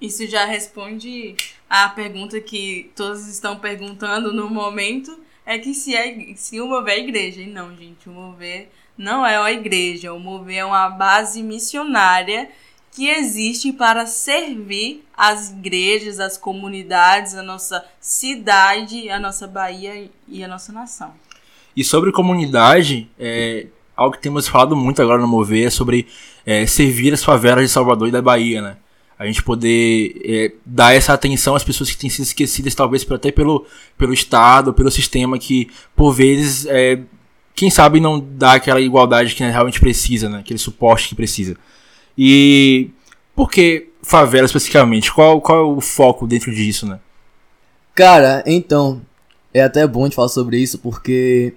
Isso 0.00 0.24
já 0.28 0.44
responde 0.44 1.34
a 1.68 1.88
pergunta 1.88 2.40
que 2.40 2.92
todos 2.94 3.26
estão 3.26 3.58
perguntando 3.58 4.32
no 4.32 4.48
momento, 4.48 5.18
é 5.44 5.58
que 5.58 5.74
se, 5.74 5.96
é, 5.96 6.32
se 6.36 6.60
o 6.60 6.68
mover 6.68 6.94
é 6.94 7.00
igreja. 7.00 7.40
E 7.40 7.46
não, 7.48 7.76
gente, 7.76 8.08
o 8.08 8.12
mover 8.12 8.68
não 8.96 9.26
é 9.26 9.36
uma 9.36 9.50
igreja. 9.50 10.12
O 10.12 10.20
mover 10.20 10.58
é 10.58 10.64
uma 10.64 10.88
base 10.88 11.42
missionária 11.42 12.50
que 12.92 13.08
existe 13.08 13.72
para 13.72 14.06
servir 14.06 15.04
as 15.12 15.50
igrejas, 15.50 16.20
as 16.20 16.38
comunidades, 16.38 17.34
a 17.34 17.42
nossa 17.42 17.84
cidade, 17.98 19.10
a 19.10 19.18
nossa 19.18 19.48
Bahia 19.48 20.08
e 20.28 20.44
a 20.44 20.46
nossa 20.46 20.72
nação. 20.72 21.12
E 21.76 21.82
sobre 21.82 22.12
comunidade, 22.12 23.08
é, 23.18 23.66
algo 23.96 24.16
que 24.16 24.22
temos 24.22 24.46
falado 24.48 24.76
muito 24.76 25.00
agora 25.02 25.20
no 25.20 25.28
Mover 25.28 25.66
é 25.66 25.70
sobre 25.70 26.06
é, 26.44 26.66
servir 26.66 27.12
as 27.12 27.24
favelas 27.24 27.64
de 27.64 27.70
Salvador 27.70 28.08
e 28.08 28.12
da 28.12 28.22
Bahia, 28.22 28.60
né? 28.60 28.76
A 29.18 29.26
gente 29.26 29.42
poder 29.42 30.20
é, 30.24 30.52
dar 30.66 30.92
essa 30.92 31.12
atenção 31.12 31.54
às 31.54 31.62
pessoas 31.62 31.90
que 31.90 31.96
têm 31.96 32.10
sido 32.10 32.24
esquecidas, 32.24 32.74
talvez 32.74 33.06
até 33.10 33.30
pelo, 33.30 33.64
pelo 33.96 34.12
Estado, 34.12 34.74
pelo 34.74 34.90
sistema 34.90 35.38
que, 35.38 35.70
por 35.94 36.12
vezes, 36.12 36.66
é, 36.66 37.00
quem 37.54 37.70
sabe 37.70 38.00
não 38.00 38.18
dá 38.18 38.54
aquela 38.54 38.80
igualdade 38.80 39.34
que 39.34 39.44
realmente 39.44 39.80
precisa, 39.80 40.28
né? 40.28 40.40
Aquele 40.40 40.58
suporte 40.58 41.08
que 41.08 41.14
precisa. 41.14 41.56
E 42.18 42.90
por 43.34 43.50
que 43.50 43.88
favela 44.02 44.46
especificamente? 44.46 45.12
Qual, 45.12 45.40
qual 45.40 45.58
é 45.58 45.62
o 45.62 45.80
foco 45.80 46.26
dentro 46.26 46.52
disso, 46.52 46.86
né? 46.86 46.98
Cara, 47.94 48.42
então, 48.46 49.00
é 49.52 49.62
até 49.62 49.86
bom 49.86 50.04
gente 50.04 50.16
falar 50.16 50.28
sobre 50.28 50.58
isso, 50.58 50.78
porque 50.78 51.54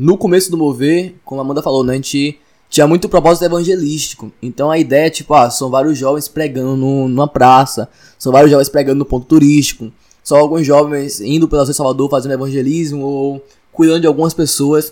no 0.00 0.16
começo 0.16 0.50
do 0.50 0.56
Mover, 0.56 1.14
como 1.26 1.42
a 1.42 1.44
Amanda 1.44 1.60
falou, 1.62 1.84
né, 1.84 1.92
a 1.92 1.96
gente 1.96 2.40
tinha 2.70 2.86
muito 2.86 3.06
propósito 3.06 3.44
evangelístico. 3.44 4.32
Então 4.40 4.70
a 4.70 4.78
ideia 4.78 5.08
é 5.08 5.10
tipo, 5.10 5.34
ah, 5.34 5.50
são 5.50 5.68
vários 5.68 5.98
jovens 5.98 6.26
pregando 6.26 6.74
no, 6.74 7.06
numa 7.06 7.28
praça, 7.28 7.86
são 8.18 8.32
vários 8.32 8.50
jovens 8.50 8.70
pregando 8.70 9.00
no 9.00 9.04
ponto 9.04 9.26
turístico, 9.26 9.92
são 10.24 10.38
alguns 10.38 10.66
jovens 10.66 11.20
indo 11.20 11.46
pela 11.46 11.66
São 11.66 11.74
Salvador 11.74 12.08
fazendo 12.08 12.32
evangelismo 12.32 13.04
ou 13.04 13.44
cuidando 13.70 14.00
de 14.00 14.06
algumas 14.06 14.32
pessoas. 14.32 14.90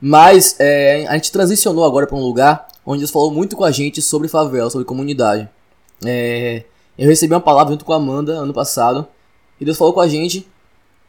Mas 0.00 0.56
é, 0.58 1.06
a 1.08 1.12
gente 1.12 1.30
transicionou 1.30 1.84
agora 1.84 2.06
para 2.06 2.16
um 2.16 2.22
lugar 2.22 2.68
onde 2.86 3.00
Deus 3.00 3.10
falou 3.10 3.30
muito 3.30 3.54
com 3.54 3.64
a 3.64 3.70
gente 3.70 4.00
sobre 4.00 4.28
favela, 4.28 4.70
sobre 4.70 4.86
comunidade. 4.86 5.46
É, 6.06 6.62
eu 6.96 7.06
recebi 7.06 7.34
uma 7.34 7.40
palavra 7.40 7.72
junto 7.72 7.84
com 7.84 7.92
a 7.92 7.96
Amanda 7.96 8.32
ano 8.32 8.54
passado 8.54 9.06
e 9.60 9.64
Deus 9.66 9.76
falou 9.76 9.92
com 9.92 10.00
a 10.00 10.08
gente, 10.08 10.48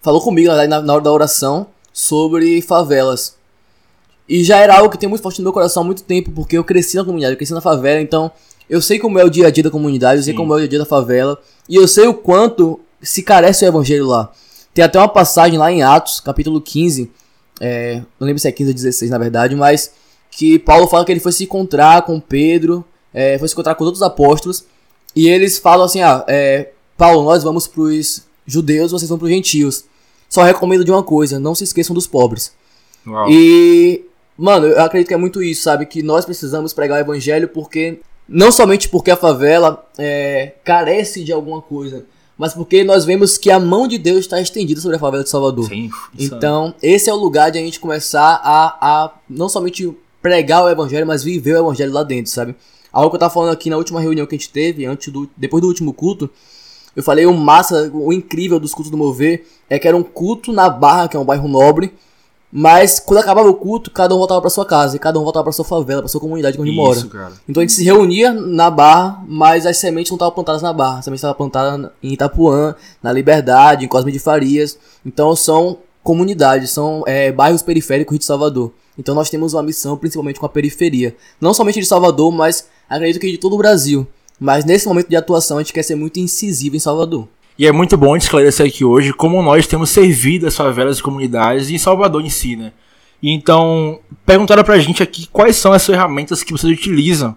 falou 0.02 0.20
comigo 0.20 0.52
na, 0.52 0.82
na 0.82 0.94
hora 0.94 1.02
da 1.02 1.12
oração 1.14 1.68
sobre 2.00 2.62
favelas. 2.62 3.36
E 4.28 4.42
já 4.42 4.58
era 4.58 4.78
algo 4.78 4.90
que 4.90 4.98
tem 4.98 5.10
muito 5.10 5.22
forte 5.22 5.40
no 5.40 5.44
meu 5.44 5.52
coração 5.52 5.84
há 5.84 5.86
muito 5.86 6.02
tempo, 6.04 6.32
porque 6.32 6.58
eu 6.58 6.64
cresci 6.64 6.96
na 6.96 7.04
comunidade, 7.04 7.34
eu 7.34 7.38
cresci 7.38 7.54
na 7.54 7.60
favela, 7.60 8.00
então 8.00 8.32
eu 8.70 8.82
sei 8.82 8.98
como 8.98 9.20
é 9.20 9.24
o 9.26 9.30
dia 9.30 9.48
a 9.48 9.52
dia 9.52 9.64
da 9.64 9.70
comunidade, 9.70 10.20
eu 10.20 10.24
sei 10.24 10.32
Sim. 10.32 10.38
como 10.38 10.54
é 10.54 10.56
o 10.56 10.60
dia 10.60 10.68
a 10.68 10.70
dia 10.70 10.80
da 10.80 10.86
favela, 10.86 11.38
e 11.68 11.76
eu 11.76 11.86
sei 11.90 12.08
o 12.08 12.14
quanto 12.14 12.80
se 13.02 13.22
carece 13.22 13.66
o 13.66 13.68
evangelho 13.68 14.08
lá. 14.08 14.32
Tem 14.74 14.86
até 14.86 14.98
uma 14.98 15.10
passagem 15.10 15.60
lá 15.60 15.70
em 15.70 15.82
Atos, 15.84 16.22
capítulo 16.22 16.62
15, 16.62 17.12
é, 17.60 18.02
não 18.18 18.26
lembro 18.26 18.40
se 18.40 18.48
é 18.48 18.52
15 18.54 18.70
ou 18.70 18.76
16 18.76 19.12
na 19.12 19.18
verdade, 19.18 19.54
mas 19.54 19.92
que 20.32 20.58
Paulo 20.58 20.88
fala 20.88 21.04
que 21.04 21.12
ele 21.12 21.20
foi 21.20 21.34
se 21.34 21.44
encontrar 21.44 22.04
com 22.04 22.18
Pedro, 22.18 22.86
é, 23.14 23.38
foi 23.38 23.48
se 23.50 23.54
encontrar 23.54 23.76
com 23.76 23.84
os 23.84 23.88
outros 23.88 24.04
apóstolos, 24.04 24.64
e 25.14 25.28
eles 25.28 25.58
falam 25.58 25.86
assim: 25.86 26.02
ah, 26.02 26.24
é, 26.30 26.70
Paulo, 26.98 27.26
nós 27.26 27.44
vamos 27.44 27.68
pros 27.68 28.22
judeus, 28.46 28.94
vocês 28.94 29.10
vão 29.10 29.18
pros 29.18 29.32
gentios. 29.32 29.89
Só 30.30 30.44
recomendo 30.44 30.86
de 30.86 30.92
uma 30.92 31.04
coisa: 31.04 31.40
não 31.40 31.56
se 31.56 31.64
esqueçam 31.64 31.94
dos 31.94 32.08
pobres. 32.08 32.54
Uau. 33.08 33.30
E, 33.30 34.06
mano, 34.38 34.68
eu 34.68 34.80
acredito 34.82 35.08
que 35.10 35.14
é 35.14 35.18
muito 35.18 35.42
isso, 35.42 35.64
sabe? 35.64 35.86
Que 35.86 36.04
nós 36.04 36.24
precisamos 36.26 36.74
pregar 36.74 36.98
o 36.98 37.02
evangelho 37.02 37.48
porque. 37.50 38.00
Não 38.32 38.52
somente 38.52 38.88
porque 38.90 39.10
a 39.10 39.16
favela 39.18 39.84
é, 39.98 40.54
carece 40.64 41.24
de 41.24 41.34
alguma 41.34 41.64
coisa, 41.64 42.06
mas 42.38 42.54
porque 42.54 42.84
nós 42.84 43.04
vemos 43.04 43.40
que 43.40 43.50
a 43.50 43.60
mão 43.60 43.88
de 43.88 43.98
Deus 43.98 44.20
está 44.20 44.40
estendida 44.40 44.80
sobre 44.80 44.98
a 44.98 45.00
favela 45.00 45.24
de 45.24 45.30
Salvador. 45.32 45.66
Sim, 45.68 45.90
é- 46.16 46.24
Então, 46.26 46.76
esse 46.80 47.10
é 47.10 47.14
o 47.14 47.16
lugar 47.18 47.50
de 47.50 47.58
a 47.58 47.62
gente 47.62 47.80
começar 47.80 48.40
a, 48.44 48.78
a 49.06 49.14
não 49.28 49.50
somente 49.50 49.92
pregar 50.22 50.64
o 50.64 50.70
evangelho, 50.70 51.08
mas 51.08 51.24
viver 51.24 51.56
o 51.56 51.60
evangelho 51.66 51.92
lá 51.92 52.04
dentro, 52.04 52.32
sabe? 52.32 52.56
Algo 52.94 53.10
que 53.10 53.16
eu 53.16 53.20
tava 53.20 53.34
falando 53.34 53.52
aqui 53.52 53.68
na 53.68 53.78
última 53.78 54.00
reunião 54.00 54.28
que 54.28 54.36
a 54.36 54.38
gente 54.38 54.50
teve, 54.52 54.86
antes 54.86 55.12
do, 55.12 55.28
depois 55.36 55.60
do 55.62 55.68
último 55.68 55.92
culto, 55.92 56.30
eu 56.96 57.04
falei 57.04 57.26
o 57.26 57.34
massa, 57.34 57.90
o 57.94 58.12
incrível 58.12 58.60
dos 58.60 58.74
cultos 58.74 58.92
do 58.92 58.98
Mover 58.98 59.46
é 59.70 59.78
que 59.78 59.88
era 59.88 59.96
um 59.96 60.04
culto 60.04 60.52
na 60.52 60.70
Barra, 60.70 61.08
que 61.08 61.16
é 61.16 61.20
um 61.20 61.26
bairro 61.26 61.48
nobre, 61.48 61.94
Mas 62.52 63.00
quando 63.00 63.20
acabava 63.20 63.48
o 63.48 63.54
culto, 63.54 63.92
cada 63.92 64.16
um 64.16 64.18
voltava 64.18 64.42
pra 64.42 64.50
sua 64.50 64.66
casa, 64.66 64.96
e 64.96 65.00
cada 65.00 65.20
um 65.20 65.24
voltava 65.24 65.44
pra 65.44 65.54
sua 65.54 65.66
favela, 65.66 66.02
pra 66.02 66.10
sua 66.10 66.20
comunidade 66.20 66.60
onde 66.60 66.72
mora. 66.72 66.98
Isso, 66.98 67.08
cara. 67.08 67.34
Então 67.48 67.62
a 67.62 67.64
gente 67.64 67.74
se 67.74 67.84
reunia 67.84 68.34
na 68.34 68.72
barra, 68.72 69.24
mas 69.28 69.68
as 69.68 69.78
sementes 69.78 70.10
não 70.10 70.16
estavam 70.16 70.34
plantadas 70.34 70.62
na 70.62 70.74
barra. 70.74 71.00
As 71.00 71.06
sementes 71.06 71.20
estavam 71.20 71.38
plantadas 71.38 71.92
em 72.02 72.14
Itapuã, 72.14 72.76
na 73.04 73.14
Liberdade, 73.14 73.86
em 73.86 73.88
Cosme 73.88 74.12
de 74.12 74.18
Farias. 74.18 74.80
Então 75.06 75.36
são 75.36 75.78
comunidades, 76.02 76.72
são 76.72 77.04
é, 77.06 77.32
bairros 77.32 77.62
periféricos 77.62 78.18
de 78.18 78.26
Salvador. 78.26 78.74
Então 78.98 79.14
nós 79.14 79.30
temos 79.30 79.54
uma 79.54 79.62
missão 79.62 79.96
principalmente 79.96 80.40
com 80.40 80.46
a 80.46 80.50
periferia. 80.50 81.16
Não 81.40 81.54
somente 81.54 81.80
de 81.80 81.86
Salvador, 81.86 82.32
mas 82.32 82.68
acredito 82.90 83.22
que 83.22 83.32
de 83.32 83.38
todo 83.38 83.54
o 83.54 83.58
Brasil. 83.58 84.08
Mas 84.40 84.64
nesse 84.64 84.88
momento 84.88 85.10
de 85.10 85.16
atuação 85.16 85.58
a 85.58 85.62
gente 85.62 85.74
quer 85.74 85.84
ser 85.84 85.96
muito 85.96 86.20
incisivo 86.20 86.76
em 86.76 86.80
Salvador. 86.80 87.28
E 87.58 87.68
é 87.68 87.72
muito 87.72 87.98
bom 87.98 88.14
a 88.14 88.16
gente 88.16 88.24
esclarecer 88.24 88.66
aqui 88.66 88.86
hoje 88.86 89.12
como 89.12 89.42
nós 89.42 89.68
temos 89.68 89.90
servido 89.90 90.48
as 90.48 90.56
favelas 90.56 91.00
e 91.00 91.04
comunidades 91.04 91.70
e 91.70 91.76
em 91.76 91.78
Salvador 91.78 92.24
em 92.24 92.30
si, 92.30 92.56
né? 92.56 92.72
E 93.22 93.32
então, 93.32 94.00
perguntaram 94.26 94.64
pra 94.64 94.80
gente 94.80 95.04
aqui 95.04 95.28
quais 95.28 95.58
são 95.58 95.74
as 95.74 95.86
ferramentas 95.86 96.42
que 96.42 96.54
vocês 96.54 96.72
utilizam 96.72 97.36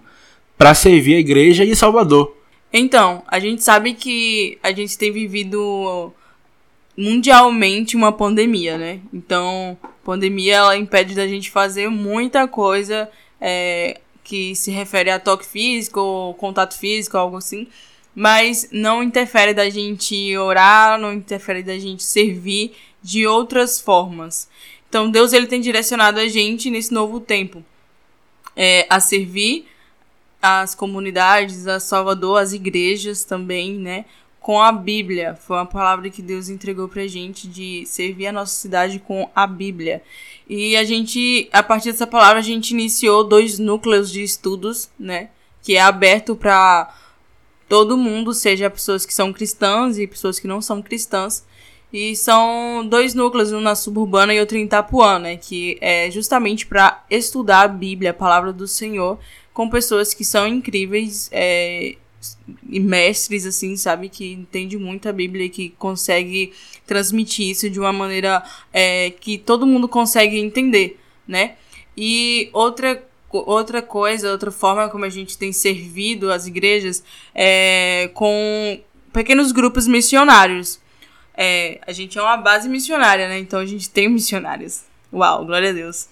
para 0.57 0.73
servir 0.73 1.15
a 1.15 1.19
igreja 1.19 1.65
e 1.65 1.75
Salvador. 1.75 2.37
Então, 2.71 3.21
a 3.27 3.37
gente 3.37 3.63
sabe 3.63 3.93
que 3.93 4.57
a 4.63 4.71
gente 4.71 4.97
tem 4.97 5.11
vivido 5.11 6.13
mundialmente 6.97 7.97
uma 7.97 8.11
pandemia, 8.11 8.77
né? 8.77 8.99
Então, 9.13 9.77
pandemia 10.05 10.55
ela 10.55 10.77
impede 10.77 11.13
da 11.15 11.27
gente 11.27 11.51
fazer 11.51 11.89
muita 11.89 12.47
coisa 12.47 13.09
é, 13.41 13.99
que 14.33 14.55
se 14.55 14.71
refere 14.71 15.11
a 15.11 15.19
toque 15.19 15.45
físico, 15.45 15.99
ou 15.99 16.33
contato 16.33 16.75
físico, 16.75 17.15
algo 17.15 17.37
assim. 17.37 17.67
Mas 18.15 18.67
não 18.71 19.03
interfere 19.03 19.53
da 19.53 19.69
gente 19.69 20.35
orar, 20.35 20.99
não 20.99 21.13
interfere 21.13 21.61
da 21.61 21.77
gente 21.77 22.01
servir 22.01 22.75
de 22.99 23.27
outras 23.27 23.79
formas. 23.79 24.49
Então, 24.89 25.11
Deus 25.11 25.33
ele 25.33 25.45
tem 25.45 25.61
direcionado 25.61 26.19
a 26.19 26.27
gente 26.27 26.71
nesse 26.71 26.91
novo 26.91 27.19
tempo 27.19 27.63
é, 28.55 28.87
a 28.89 28.99
servir 28.99 29.67
as 30.41 30.73
comunidades, 30.73 31.67
a 31.67 31.79
Salvador, 31.79 32.41
as 32.41 32.53
igrejas 32.53 33.23
também, 33.23 33.75
né? 33.75 34.03
Com 34.43 34.61
a 34.61 34.73
Bíblia. 34.73 35.35
Foi 35.35 35.55
uma 35.55 35.65
palavra 35.65 36.09
que 36.09 36.21
Deus 36.21 36.49
entregou 36.49 36.89
pra 36.89 37.07
gente 37.07 37.47
de 37.47 37.85
servir 37.85 38.27
a 38.27 38.31
nossa 38.31 38.53
cidade 38.53 38.99
com 38.99 39.29
a 39.33 39.47
Bíblia. 39.47 40.03
E 40.49 40.75
a 40.75 40.83
gente, 40.83 41.49
a 41.53 41.63
partir 41.63 41.91
dessa 41.91 42.05
palavra, 42.05 42.39
a 42.39 42.43
gente 42.43 42.71
iniciou 42.71 43.23
dois 43.23 43.57
núcleos 43.57 44.11
de 44.11 44.21
estudos, 44.21 44.89
né? 44.99 45.29
Que 45.61 45.77
é 45.77 45.81
aberto 45.81 46.35
para 46.35 46.93
todo 47.69 47.97
mundo, 47.97 48.33
seja 48.33 48.69
pessoas 48.69 49.05
que 49.05 49.13
são 49.13 49.31
cristãs 49.31 49.97
e 49.97 50.05
pessoas 50.05 50.39
que 50.39 50.47
não 50.47 50.61
são 50.61 50.81
cristãs. 50.81 51.45
E 51.93 52.13
são 52.15 52.85
dois 52.85 53.13
núcleos, 53.13 53.53
um 53.53 53.61
na 53.61 53.75
suburbana 53.75 54.33
e 54.33 54.39
outro 54.39 54.57
em 54.57 54.65
Itapuã, 54.65 55.19
né? 55.19 55.37
Que 55.37 55.77
é 55.79 56.11
justamente 56.11 56.65
para 56.65 57.05
estudar 57.09 57.61
a 57.61 57.67
Bíblia, 57.67 58.11
a 58.11 58.13
palavra 58.13 58.51
do 58.51 58.67
Senhor, 58.67 59.17
com 59.53 59.69
pessoas 59.69 60.13
que 60.13 60.25
são 60.25 60.45
incríveis 60.45 61.29
é, 61.31 61.95
e 62.69 62.79
mestres, 62.79 63.45
assim, 63.45 63.75
sabe? 63.75 64.09
Que 64.09 64.33
entende 64.33 64.77
muito 64.77 65.07
a 65.07 65.13
Bíblia 65.13 65.45
e 65.45 65.49
que 65.49 65.69
consegue 65.77 66.53
transmitir 66.85 67.49
isso 67.49 67.69
de 67.69 67.79
uma 67.79 67.93
maneira 67.93 68.43
é, 68.71 69.11
que 69.11 69.37
todo 69.37 69.65
mundo 69.65 69.87
consegue 69.87 70.37
entender, 70.37 70.99
né? 71.27 71.55
E 71.95 72.49
outra 72.53 73.03
outra 73.31 73.81
coisa, 73.81 74.31
outra 74.31 74.51
forma 74.51 74.87
como 74.89 75.05
a 75.05 75.09
gente 75.09 75.35
tem 75.35 75.51
servido 75.51 76.31
as 76.31 76.45
igrejas 76.45 77.03
é 77.33 78.11
com 78.13 78.79
pequenos 79.11 79.51
grupos 79.51 79.87
missionários. 79.87 80.79
É, 81.35 81.79
a 81.87 81.91
gente 81.91 82.17
é 82.17 82.21
uma 82.21 82.37
base 82.37 82.69
missionária, 82.69 83.27
né? 83.27 83.39
Então 83.39 83.59
a 83.59 83.65
gente 83.65 83.89
tem 83.89 84.07
missionários. 84.07 84.83
Uau, 85.13 85.45
glória 85.45 85.69
a 85.69 85.73
Deus. 85.73 86.09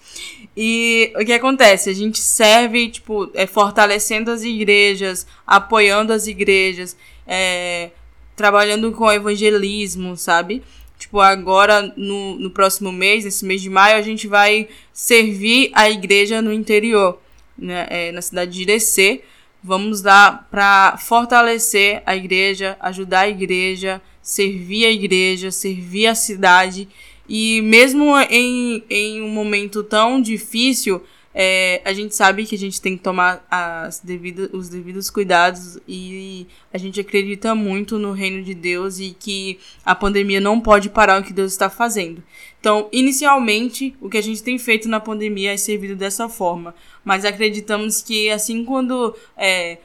E 0.56 1.12
o 1.16 1.24
que 1.24 1.32
acontece? 1.32 1.90
A 1.90 1.92
gente 1.92 2.20
serve, 2.20 2.88
tipo, 2.88 3.28
é, 3.34 3.48
fortalecendo 3.48 4.30
as 4.30 4.44
igrejas, 4.44 5.26
apoiando 5.44 6.12
as 6.12 6.28
igrejas, 6.28 6.96
é, 7.26 7.90
trabalhando 8.36 8.92
com 8.92 9.10
evangelismo, 9.10 10.16
sabe? 10.16 10.62
Tipo, 10.96 11.18
agora, 11.18 11.92
no, 11.96 12.38
no 12.38 12.50
próximo 12.50 12.92
mês, 12.92 13.24
nesse 13.24 13.44
mês 13.44 13.60
de 13.60 13.68
maio, 13.68 13.96
a 13.96 14.02
gente 14.02 14.28
vai 14.28 14.68
servir 14.92 15.72
a 15.74 15.90
igreja 15.90 16.40
no 16.40 16.52
interior, 16.52 17.20
né, 17.58 17.88
é, 17.90 18.12
na 18.12 18.22
cidade 18.22 18.52
de 18.52 18.62
Irecê. 18.62 19.22
Vamos 19.64 20.00
dar 20.00 20.46
para 20.48 20.96
fortalecer 20.96 22.04
a 22.06 22.14
igreja, 22.14 22.76
ajudar 22.78 23.22
a 23.22 23.28
igreja, 23.28 24.00
servir 24.22 24.86
a 24.86 24.90
igreja, 24.92 25.50
servir 25.50 26.06
a 26.06 26.14
cidade 26.14 26.88
e 27.34 27.62
mesmo 27.62 28.14
em, 28.28 28.84
em 28.90 29.22
um 29.22 29.30
momento 29.30 29.82
tão 29.82 30.20
difícil, 30.20 31.02
é, 31.34 31.80
a 31.82 31.90
gente 31.94 32.14
sabe 32.14 32.44
que 32.44 32.54
a 32.54 32.58
gente 32.58 32.78
tem 32.78 32.94
que 32.94 33.02
tomar 33.02 33.42
as 33.50 34.00
devidas, 34.00 34.50
os 34.52 34.68
devidos 34.68 35.08
cuidados 35.08 35.78
e 35.88 36.46
a 36.70 36.76
gente 36.76 37.00
acredita 37.00 37.54
muito 37.54 37.98
no 37.98 38.12
reino 38.12 38.44
de 38.44 38.52
Deus 38.52 38.98
e 38.98 39.16
que 39.18 39.58
a 39.82 39.94
pandemia 39.94 40.42
não 40.42 40.60
pode 40.60 40.90
parar 40.90 41.22
o 41.22 41.24
que 41.24 41.32
Deus 41.32 41.52
está 41.52 41.70
fazendo. 41.70 42.22
Então, 42.60 42.86
inicialmente, 42.92 43.96
o 43.98 44.10
que 44.10 44.18
a 44.18 44.22
gente 44.22 44.42
tem 44.42 44.58
feito 44.58 44.86
na 44.86 45.00
pandemia 45.00 45.54
é 45.54 45.56
servido 45.56 45.96
dessa 45.96 46.28
forma, 46.28 46.74
mas 47.02 47.24
acreditamos 47.24 48.02
que 48.02 48.28
assim 48.28 48.62
quando 48.62 49.16
é, 49.38 49.78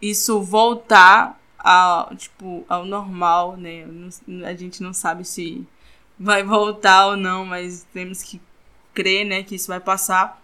isso 0.00 0.40
voltar 0.40 1.38
ao, 1.58 2.16
tipo, 2.16 2.64
ao 2.66 2.86
normal, 2.86 3.58
né, 3.58 3.86
a 4.46 4.54
gente 4.54 4.82
não 4.82 4.94
sabe 4.94 5.22
se 5.22 5.66
vai 6.18 6.42
voltar 6.42 7.08
ou 7.08 7.16
não, 7.16 7.44
mas 7.44 7.86
temos 7.92 8.22
que 8.22 8.40
crer, 8.92 9.24
né, 9.24 9.42
que 9.42 9.54
isso 9.54 9.68
vai 9.68 9.80
passar. 9.80 10.42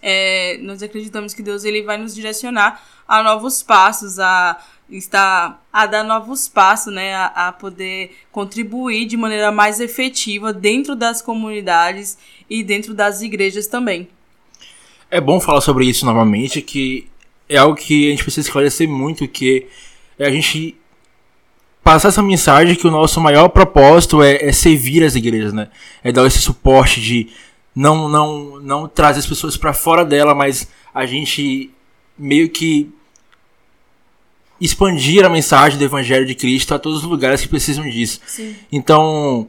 É, 0.00 0.58
nós 0.62 0.82
acreditamos 0.82 1.32
que 1.32 1.42
Deus 1.42 1.64
ele 1.64 1.82
vai 1.82 1.96
nos 1.96 2.14
direcionar 2.14 2.82
a 3.08 3.22
novos 3.22 3.62
passos, 3.62 4.18
a 4.18 4.62
estar 4.90 5.62
a 5.72 5.86
dar 5.86 6.04
novos 6.04 6.46
passos, 6.46 6.92
né, 6.92 7.14
a, 7.14 7.48
a 7.48 7.52
poder 7.52 8.16
contribuir 8.30 9.06
de 9.06 9.16
maneira 9.16 9.50
mais 9.50 9.80
efetiva 9.80 10.52
dentro 10.52 10.94
das 10.94 11.22
comunidades 11.22 12.18
e 12.48 12.62
dentro 12.62 12.94
das 12.94 13.22
igrejas 13.22 13.66
também. 13.66 14.08
É 15.10 15.20
bom 15.20 15.40
falar 15.40 15.60
sobre 15.60 15.86
isso 15.86 16.04
novamente, 16.04 16.60
que 16.60 17.08
é 17.48 17.56
algo 17.56 17.76
que 17.76 18.08
a 18.08 18.10
gente 18.10 18.22
precisa 18.22 18.46
esclarecer 18.46 18.88
muito, 18.88 19.26
que 19.28 19.66
a 20.18 20.30
gente 20.30 20.76
passar 21.84 22.08
essa 22.08 22.22
mensagem 22.22 22.74
que 22.74 22.86
o 22.86 22.90
nosso 22.90 23.20
maior 23.20 23.48
propósito 23.50 24.22
é, 24.22 24.42
é 24.42 24.52
servir 24.52 25.04
as 25.04 25.14
igrejas, 25.14 25.52
né? 25.52 25.68
É 26.02 26.10
dar 26.10 26.26
esse 26.26 26.38
suporte 26.38 27.00
de 27.00 27.28
não 27.76 28.08
não 28.08 28.60
não 28.60 28.88
trazer 28.88 29.20
as 29.20 29.26
pessoas 29.26 29.56
para 29.56 29.74
fora 29.74 30.04
dela, 30.04 30.34
mas 30.34 30.66
a 30.94 31.04
gente 31.04 31.70
meio 32.18 32.48
que 32.48 32.90
expandir 34.60 35.24
a 35.24 35.28
mensagem 35.28 35.78
do 35.78 35.84
evangelho 35.84 36.24
de 36.24 36.34
Cristo 36.34 36.74
a 36.74 36.78
todos 36.78 37.00
os 37.00 37.04
lugares 37.04 37.42
que 37.42 37.48
precisam 37.48 37.84
disso. 37.88 38.20
Sim. 38.24 38.54
Então, 38.72 39.48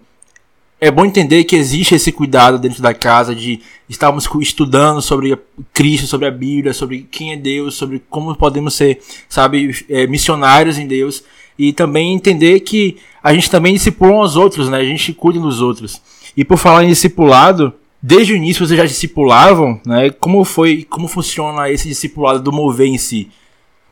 é 0.82 0.92
bom 0.92 1.06
entender 1.06 1.46
que 1.46 1.56
existe 1.56 1.96
esse 1.96 2.12
cuidado 2.12 2.60
dentro 2.60 2.82
da 2.82 2.94
casa 2.94 3.34
de 3.34 3.62
estarmos 3.88 4.28
estudando 4.42 5.02
sobre 5.02 5.38
Cristo, 5.74 6.08
sobre 6.08 6.28
a 6.28 6.32
Bíblia, 6.32 6.74
sobre 6.74 7.08
quem 7.10 7.32
é 7.32 7.38
Deus, 7.38 7.76
sobre 7.76 8.04
como 8.10 8.36
podemos 8.36 8.74
ser, 8.74 9.00
sabe, 9.30 9.86
é, 9.88 10.06
missionários 10.06 10.78
em 10.78 10.88
Deus 10.88 11.24
e 11.58 11.72
também 11.74 12.14
entender 12.14 12.60
que 12.62 12.98
a 13.24 13.34
gente 13.34 13.50
também 13.50 13.74
discipula 13.74 14.24
uns 14.24 14.36
outros, 14.36 14.70
né? 14.70 14.78
A 14.78 14.86
gente 14.86 15.14
cuida 15.14 15.40
dos 15.40 15.62
outros. 15.62 16.02
E 16.36 16.44
por 16.44 16.58
falar 16.58 16.84
em 16.84 16.90
discipulado, 16.90 17.74
desde 18.02 18.34
o 18.34 18.36
início 18.36 18.66
vocês 18.66 18.78
já 18.78 18.86
discipulavam, 18.86 19.80
né? 19.86 20.10
Como 20.10 20.44
foi, 20.44 20.84
como 20.84 21.08
funciona 21.08 21.70
esse 21.70 21.88
discipulado 21.88 22.40
do 22.40 22.52
mover 22.52 22.88
em 22.88 22.98
si? 22.98 23.32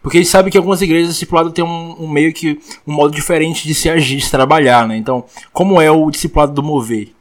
Porque 0.01 0.17
a 0.17 0.21
gente 0.21 0.29
sabe 0.29 0.51
que 0.51 0.57
algumas 0.57 0.81
igrejas 0.81 1.13
discipulado 1.13 1.51
tem 1.51 1.63
um, 1.63 2.03
um, 2.03 2.09
meio 2.09 2.33
que 2.33 2.59
um 2.85 2.91
modo 2.91 3.15
diferente 3.15 3.65
de 3.65 3.73
se 3.73 3.89
agir, 3.89 4.17
de 4.17 4.25
se 4.25 4.31
trabalhar, 4.31 4.85
né? 4.85 4.97
Então, 4.97 5.23
como 5.53 5.79
é 5.79 5.89
o 5.89 6.11
discipulado 6.11 6.51
do 6.51 6.61
mover? 6.61 7.13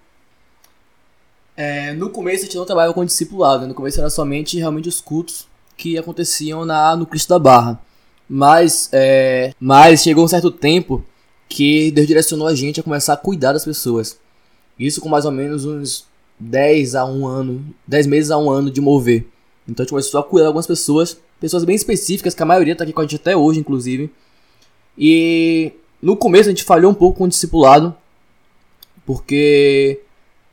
É, 1.57 1.93
no 1.93 2.11
começo 2.11 2.43
a 2.43 2.47
gente 2.47 2.57
não 2.57 2.65
trabalhava 2.65 2.93
com 2.93 3.05
discipulado, 3.05 3.69
no 3.69 3.75
começo 3.75 4.01
era 4.01 4.11
somente 4.11 4.59
realmente 4.59 4.89
os 4.89 5.01
cultos 5.01 5.47
que 5.77 5.97
aconteciam 5.97 6.65
na, 6.65 6.97
no 6.97 7.07
Cristo 7.07 7.29
da 7.29 7.39
Barra. 7.39 7.81
Mas, 8.29 8.89
é, 8.93 9.53
mas 9.61 10.03
chegou 10.03 10.25
um 10.25 10.29
certo 10.29 10.51
tempo 10.51 11.05
que 11.49 11.91
Deus 11.91 12.07
direcionou 12.07 12.47
a 12.47 12.55
gente 12.55 12.81
a 12.81 12.83
começar 12.83 13.13
a 13.13 13.17
cuidar 13.17 13.53
das 13.53 13.65
pessoas. 13.65 14.19
Isso 14.79 15.01
com 15.01 15.09
mais 15.09 15.25
ou 15.25 15.33
menos 15.33 15.65
uns 15.65 16.07
10 16.39 16.95
a 16.95 17.05
1 17.05 17.27
ano, 17.27 17.65
10 17.87 18.07
meses 18.07 18.31
a 18.31 18.39
1 18.39 18.51
ano 18.51 18.71
de 18.71 18.81
mover. 18.81 19.27
Então 19.69 19.83
a 19.83 19.85
gente 19.85 19.91
começou 19.91 20.21
a 20.21 20.25
cuidar 20.25 20.45
de 20.45 20.49
algumas 20.49 20.67
pessoas, 20.67 21.19
pessoas 21.39 21.65
bem 21.65 21.77
específicas, 21.77 22.35
que 22.35 22.43
a 22.43 22.47
maioria 22.47 22.73
está 22.73 22.85
aqui 22.85 22.93
com 22.93 23.01
a 23.01 23.05
gente 23.05 23.17
até 23.17 23.37
hoje, 23.37 23.61
inclusive. 23.61 24.11
E 24.97 25.73
no 26.01 26.17
começo 26.17 26.49
a 26.49 26.53
gente 26.53 26.65
falhou 26.65 26.91
um 26.91 26.95
pouco 26.95 27.19
com 27.19 27.25
o 27.25 27.29
discipulado, 27.29 27.95
porque 29.07 30.01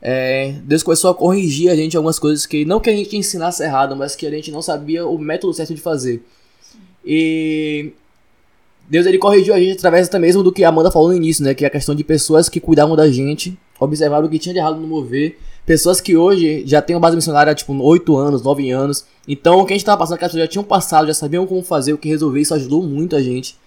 é, 0.02 0.54
Deus 0.64 0.84
começou 0.84 1.10
a 1.12 1.16
corrigir 1.16 1.70
a 1.70 1.76
gente 1.76 1.98
algumas 1.98 2.20
coisas 2.20 2.46
que 2.46 2.66
não 2.66 2.80
que 2.80 2.90
a 2.90 2.96
gente 2.96 3.16
ensinasse 3.18 3.64
errado, 3.64 3.96
mas 3.96 4.16
que 4.16 4.26
a 4.26 4.32
gente 4.32 4.52
não 4.52 4.62
sabia 4.62 5.06
o 5.06 5.18
método 5.18 5.54
certo 5.54 5.74
de 5.74 5.82
fazer. 5.82 6.24
E 7.12 7.92
Deus 8.88 9.08
ele 9.08 9.18
corrigiu 9.18 9.56
a 9.56 9.60
gente 9.60 9.78
através 9.78 10.08
até 10.08 10.20
mesmo 10.20 10.44
do 10.44 10.52
que 10.52 10.64
a 10.64 10.70
Amanda 10.70 10.92
falou 10.92 11.08
no 11.08 11.16
início, 11.16 11.44
né? 11.44 11.56
Que 11.56 11.64
é 11.64 11.68
a 11.68 11.72
questão 11.72 11.96
de 11.96 12.04
pessoas 12.04 12.48
que 12.48 12.60
cuidavam 12.60 12.96
da 12.96 13.10
gente, 13.10 13.58
observaram 13.80 14.28
o 14.28 14.30
que 14.30 14.38
tinha 14.38 14.54
de 14.54 14.60
errado 14.60 14.80
no 14.80 14.86
mover, 14.88 15.40
pessoas 15.66 16.00
que 16.00 16.16
hoje 16.16 16.62
já 16.68 16.84
têm 16.84 16.96
uma 16.96 17.00
base 17.00 17.16
missionária, 17.16 17.56
tipo, 17.56 17.74
8 17.74 18.16
anos, 18.16 18.44
9 18.44 18.70
anos. 18.70 19.06
Então, 19.28 19.60
o 19.60 19.66
que 19.66 19.74
a 19.74 19.76
gente 19.76 19.84
tava 19.84 19.98
passando, 19.98 20.20
que 20.20 20.26
as 20.26 20.32
pessoas 20.32 20.44
já 20.44 20.52
tinham 20.52 20.64
passado, 20.64 21.08
já 21.08 21.14
sabiam 21.16 21.48
como 21.48 21.64
fazer, 21.64 21.94
o 21.94 21.98
que 21.98 22.08
resolver, 22.08 22.42
isso 22.42 22.54
ajudou 22.54 22.84
muito 22.84 23.16
a 23.16 23.22
gente. 23.24 23.58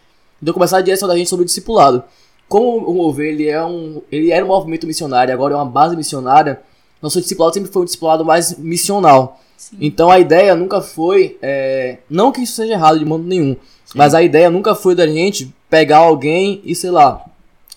Então, 0.40 0.54
começar 0.54 0.78
a 0.78 0.80
direção 0.80 1.08
da 1.08 1.16
gente 1.16 1.28
sobre 1.28 1.42
o 1.42 1.46
discipulado. 1.46 2.04
Como 2.48 2.86
o 2.88 2.94
Mover, 2.94 3.32
ele, 3.32 3.48
é 3.48 3.64
um, 3.64 4.02
ele 4.10 4.30
era 4.30 4.44
um 4.44 4.48
movimento 4.48 4.86
missionário, 4.86 5.34
agora 5.34 5.54
é 5.54 5.56
uma 5.56 5.66
base 5.66 5.96
missionária, 5.96 6.60
nosso 7.00 7.20
discipulado 7.20 7.54
sempre 7.54 7.72
foi 7.72 7.82
um 7.82 7.84
discipulado 7.84 8.24
mais 8.24 8.56
missional. 8.56 9.40
Sim. 9.62 9.76
Então, 9.80 10.10
a 10.10 10.18
ideia 10.18 10.56
nunca 10.56 10.80
foi, 10.80 11.38
é, 11.40 11.98
não 12.10 12.32
que 12.32 12.40
isso 12.40 12.54
seja 12.54 12.72
errado 12.72 12.98
de 12.98 13.04
modo 13.04 13.22
nenhum, 13.22 13.54
mas 13.94 14.12
a 14.12 14.20
ideia 14.20 14.50
nunca 14.50 14.74
foi 14.74 14.92
da 14.92 15.06
gente 15.06 15.54
pegar 15.70 15.98
alguém 15.98 16.60
e, 16.64 16.74
sei 16.74 16.90
lá, 16.90 17.24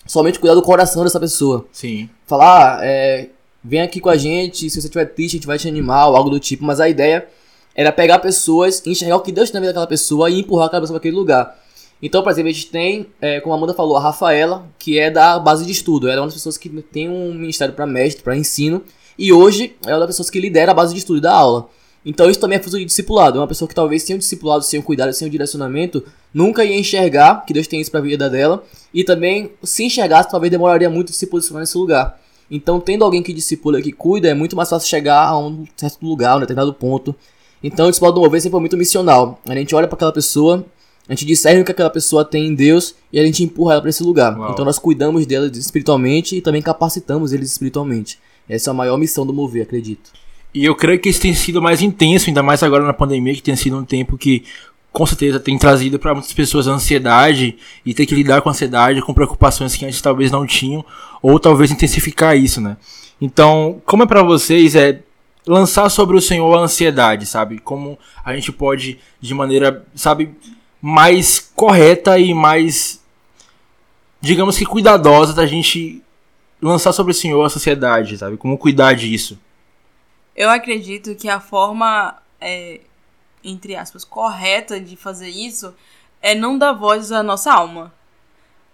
somente 0.04 0.40
cuidar 0.40 0.56
do 0.56 0.62
coração 0.62 1.04
dessa 1.04 1.20
pessoa 1.20 1.64
Sim. 1.70 2.10
falar, 2.26 2.78
ah, 2.78 2.80
é, 2.82 3.28
vem 3.62 3.82
aqui 3.82 4.00
com 4.00 4.08
a 4.08 4.16
gente, 4.16 4.68
se 4.68 4.80
você 4.80 4.88
estiver 4.88 5.04
triste, 5.04 5.34
a 5.34 5.38
gente 5.38 5.46
vai 5.46 5.58
te 5.58 5.68
animar, 5.68 6.00
algo 6.00 6.28
do 6.28 6.40
tipo, 6.40 6.64
mas 6.64 6.80
a 6.80 6.88
ideia 6.88 7.28
era 7.72 7.92
pegar 7.92 8.18
pessoas, 8.18 8.84
enxergar 8.84 9.14
o 9.14 9.20
que 9.20 9.30
Deus 9.30 9.48
tem 9.48 9.54
na 9.54 9.60
vida 9.60 9.72
daquela 9.72 9.86
pessoa 9.86 10.28
e 10.28 10.40
empurrar 10.40 10.66
aquela 10.66 10.80
pessoa 10.80 10.98
para 10.98 11.08
aquele 11.08 11.16
lugar. 11.16 11.56
Então, 12.02 12.20
por 12.20 12.32
exemplo, 12.32 12.50
a 12.50 12.52
gente 12.52 12.66
tem, 12.66 13.06
é, 13.20 13.40
como 13.40 13.54
a 13.54 13.58
Amanda 13.58 13.74
falou, 13.74 13.96
a 13.96 14.00
Rafaela, 14.00 14.66
que 14.76 14.98
é 14.98 15.08
da 15.08 15.38
base 15.38 15.64
de 15.64 15.70
estudo. 15.70 16.08
Ela 16.08 16.16
é 16.16 16.20
uma 16.20 16.26
das 16.26 16.34
pessoas 16.34 16.58
que 16.58 16.68
tem 16.68 17.08
um 17.08 17.32
ministério 17.32 17.74
para 17.74 17.86
mestre, 17.86 18.24
para 18.24 18.36
ensino, 18.36 18.82
e 19.18 19.32
hoje 19.32 19.76
é 19.84 19.92
uma 19.92 20.00
das 20.00 20.08
pessoas 20.08 20.30
que 20.30 20.40
lidera 20.40 20.72
a 20.72 20.74
base 20.74 20.92
de 20.92 20.98
estudo 20.98 21.20
dá 21.20 21.32
aula. 21.32 21.68
Então, 22.04 22.30
isso 22.30 22.38
também 22.38 22.56
é 22.56 22.62
fruto 22.62 22.78
de 22.78 22.84
discipulado. 22.84 23.36
É 23.36 23.40
uma 23.40 23.48
pessoa 23.48 23.68
que 23.68 23.74
talvez 23.74 24.04
sem 24.04 24.14
o 24.14 24.18
discipulado, 24.18 24.62
sem 24.62 24.78
o 24.78 24.82
cuidado, 24.82 25.12
sem 25.12 25.26
o 25.26 25.30
direcionamento, 25.30 26.04
nunca 26.32 26.64
ia 26.64 26.78
enxergar 26.78 27.44
que 27.44 27.52
Deus 27.52 27.66
tem 27.66 27.80
isso 27.80 27.90
para 27.90 27.98
a 27.98 28.02
vida 28.02 28.30
dela, 28.30 28.62
e 28.94 29.02
também, 29.02 29.50
se 29.64 29.82
enxergasse, 29.84 30.30
talvez 30.30 30.48
demoraria 30.48 30.88
muito 30.88 31.10
de 31.10 31.16
se 31.16 31.26
posicionar 31.26 31.62
nesse 31.62 31.76
lugar. 31.76 32.20
Então, 32.48 32.78
tendo 32.78 33.04
alguém 33.04 33.24
que 33.24 33.32
discipula, 33.32 33.82
que 33.82 33.90
cuida, 33.90 34.28
é 34.28 34.34
muito 34.34 34.54
mais 34.54 34.70
fácil 34.70 34.88
chegar 34.88 35.26
a 35.26 35.36
um 35.36 35.66
certo 35.76 36.06
lugar, 36.06 36.34
a 36.34 36.36
um 36.36 36.40
determinado 36.40 36.72
ponto. 36.72 37.12
Então, 37.60 37.86
o 37.86 37.90
discipulado 37.90 38.20
do 38.20 38.20
mover 38.20 38.40
sempre 38.40 38.52
foi 38.52 38.60
muito 38.60 38.76
missional. 38.76 39.40
A 39.44 39.54
gente 39.56 39.74
olha 39.74 39.88
para 39.88 39.96
aquela 39.96 40.12
pessoa, 40.12 40.64
a 41.08 41.12
gente 41.12 41.26
discerne 41.26 41.62
o 41.62 41.64
que 41.64 41.72
aquela 41.72 41.90
pessoa 41.90 42.24
tem 42.24 42.46
em 42.46 42.54
Deus 42.54 42.94
e 43.12 43.18
a 43.18 43.24
gente 43.24 43.42
empurra 43.42 43.72
ela 43.72 43.80
para 43.80 43.90
esse 43.90 44.04
lugar. 44.04 44.38
Uau. 44.38 44.52
Então, 44.52 44.64
nós 44.64 44.78
cuidamos 44.78 45.26
dela 45.26 45.48
espiritualmente 45.48 46.36
e 46.36 46.40
também 46.40 46.62
capacitamos 46.62 47.32
eles 47.32 47.50
espiritualmente. 47.50 48.20
Essa 48.48 48.70
é 48.70 48.72
a 48.72 48.74
maior 48.74 48.96
missão 48.96 49.26
do 49.26 49.32
mover, 49.32 49.62
acredito. 49.62 50.10
E 50.54 50.64
eu 50.64 50.74
creio 50.74 50.98
que 50.98 51.08
isso 51.08 51.20
tem 51.20 51.34
sido 51.34 51.60
mais 51.60 51.82
intenso, 51.82 52.28
ainda 52.28 52.42
mais 52.42 52.62
agora 52.62 52.84
na 52.84 52.92
pandemia, 52.92 53.34
que 53.34 53.42
tem 53.42 53.56
sido 53.56 53.76
um 53.76 53.84
tempo 53.84 54.16
que 54.16 54.44
com 54.92 55.04
certeza 55.04 55.38
tem 55.38 55.58
trazido 55.58 55.98
para 55.98 56.14
muitas 56.14 56.32
pessoas 56.32 56.66
ansiedade 56.66 57.58
e 57.84 57.92
ter 57.92 58.06
que 58.06 58.14
lidar 58.14 58.40
com 58.40 58.48
ansiedade, 58.48 59.02
com 59.02 59.12
preocupações 59.12 59.76
que 59.76 59.84
antes 59.84 60.00
talvez 60.00 60.30
não 60.30 60.46
tinham, 60.46 60.82
ou 61.20 61.38
talvez 61.38 61.70
intensificar 61.70 62.34
isso, 62.34 62.62
né? 62.62 62.78
Então, 63.20 63.82
como 63.84 64.04
é 64.04 64.06
para 64.06 64.22
vocês 64.22 64.74
é 64.74 65.00
lançar 65.46 65.90
sobre 65.90 66.16
o 66.16 66.20
Senhor 66.20 66.52
a 66.54 66.62
ansiedade, 66.62 67.26
sabe? 67.26 67.58
Como 67.58 67.98
a 68.24 68.34
gente 68.34 68.50
pode 68.50 68.98
de 69.20 69.34
maneira, 69.34 69.84
sabe, 69.94 70.30
mais 70.80 71.38
correta 71.54 72.18
e 72.18 72.32
mais 72.32 73.00
digamos 74.20 74.56
que 74.56 74.64
cuidadosa 74.64 75.34
da 75.34 75.46
gente 75.46 76.02
lançar 76.60 76.92
sobre 76.92 77.12
o 77.12 77.14
Senhor 77.14 77.42
a 77.44 77.50
sociedade, 77.50 78.18
sabe? 78.18 78.36
Como 78.36 78.58
cuidar 78.58 78.94
disso. 78.94 79.38
Eu 80.34 80.50
acredito 80.50 81.14
que 81.14 81.28
a 81.28 81.40
forma, 81.40 82.16
é, 82.40 82.80
entre 83.42 83.74
aspas, 83.74 84.04
correta 84.04 84.80
de 84.80 84.96
fazer 84.96 85.28
isso 85.28 85.74
é 86.20 86.34
não 86.34 86.58
dar 86.58 86.72
voz 86.72 87.12
à 87.12 87.22
nossa 87.22 87.52
alma. 87.52 87.92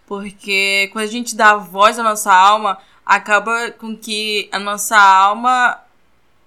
Porque 0.06 0.88
quando 0.92 1.04
a 1.04 1.08
gente 1.08 1.36
dá 1.36 1.56
voz 1.56 1.98
à 1.98 2.02
nossa 2.02 2.32
alma, 2.32 2.78
acaba 3.04 3.70
com 3.72 3.96
que 3.96 4.48
a 4.52 4.58
nossa 4.58 4.98
alma 4.98 5.78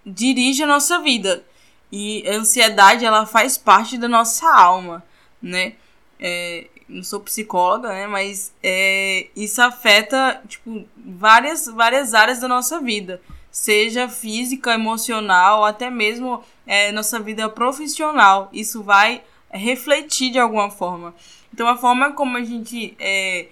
dirige 0.05 0.63
a 0.63 0.67
nossa 0.67 0.99
vida. 0.99 1.43
E 1.91 2.27
a 2.27 2.33
ansiedade, 2.33 3.05
ela 3.05 3.25
faz 3.25 3.57
parte 3.57 3.97
da 3.97 4.07
nossa 4.07 4.51
alma, 4.53 5.03
né? 5.41 5.73
É, 6.19 6.67
não 6.87 7.03
sou 7.03 7.19
psicóloga, 7.19 7.89
né? 7.89 8.07
Mas 8.07 8.53
é, 8.61 9.27
isso 9.35 9.61
afeta, 9.61 10.41
tipo, 10.47 10.85
várias, 10.97 11.65
várias 11.65 12.13
áreas 12.13 12.39
da 12.39 12.47
nossa 12.47 12.79
vida. 12.79 13.21
Seja 13.51 14.07
física, 14.09 14.73
emocional, 14.73 15.63
até 15.63 15.89
mesmo 15.89 16.43
é, 16.65 16.91
nossa 16.91 17.19
vida 17.19 17.49
profissional. 17.49 18.49
Isso 18.51 18.83
vai 18.83 19.23
refletir 19.49 20.31
de 20.31 20.39
alguma 20.39 20.69
forma. 20.69 21.15
Então, 21.53 21.67
a 21.67 21.77
forma 21.77 22.11
como 22.11 22.37
a 22.37 22.43
gente 22.43 22.95
é, 22.99 23.47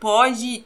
pode 0.00 0.64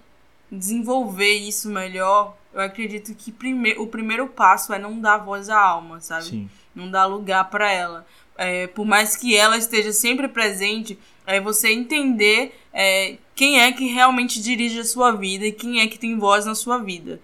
desenvolver 0.50 1.34
isso 1.34 1.68
melhor, 1.68 2.36
eu 2.52 2.60
acredito 2.60 3.14
que 3.14 3.30
prime 3.30 3.74
o 3.78 3.86
primeiro 3.86 4.26
passo 4.26 4.72
é 4.72 4.78
não 4.78 5.00
dar 5.00 5.18
voz 5.18 5.48
à 5.48 5.58
alma, 5.58 6.00
sabe? 6.00 6.24
Sim. 6.24 6.50
Não 6.74 6.90
dar 6.90 7.06
lugar 7.06 7.50
para 7.50 7.70
ela. 7.70 8.06
É, 8.36 8.66
por 8.68 8.86
mais 8.86 9.16
que 9.16 9.36
ela 9.36 9.56
esteja 9.56 9.92
sempre 9.92 10.26
presente, 10.28 10.98
é 11.36 11.40
você 11.40 11.72
entender 11.72 12.58
é, 12.72 13.16
quem 13.34 13.60
é 13.60 13.72
que 13.72 13.86
realmente 13.86 14.40
dirige 14.40 14.80
a 14.80 14.84
sua 14.84 15.12
vida 15.12 15.46
e 15.46 15.52
quem 15.52 15.80
é 15.80 15.86
que 15.86 15.98
tem 15.98 16.18
voz 16.18 16.46
na 16.46 16.54
sua 16.54 16.78
vida. 16.78 17.20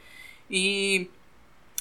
E 0.51 1.09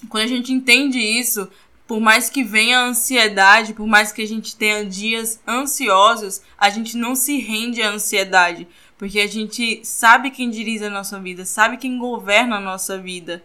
quando 0.09 0.23
a 0.23 0.27
gente 0.27 0.51
entende 0.51 0.99
isso, 0.99 1.47
por 1.87 1.99
mais 1.99 2.29
que 2.29 2.43
venha 2.43 2.79
a 2.79 2.85
ansiedade, 2.87 3.73
por 3.73 3.87
mais 3.87 4.11
que 4.11 4.21
a 4.21 4.27
gente 4.27 4.55
tenha 4.55 4.85
dias 4.85 5.39
ansiosos, 5.47 6.41
a 6.57 6.69
gente 6.69 6.97
não 6.97 7.15
se 7.15 7.39
rende 7.39 7.81
à 7.81 7.91
ansiedade, 7.91 8.67
porque 8.97 9.19
a 9.19 9.27
gente 9.27 9.81
sabe 9.83 10.31
quem 10.31 10.49
dirige 10.49 10.85
a 10.85 10.89
nossa 10.89 11.19
vida, 11.19 11.45
sabe 11.45 11.77
quem 11.77 11.97
governa 11.97 12.57
a 12.57 12.61
nossa 12.61 12.97
vida. 12.97 13.43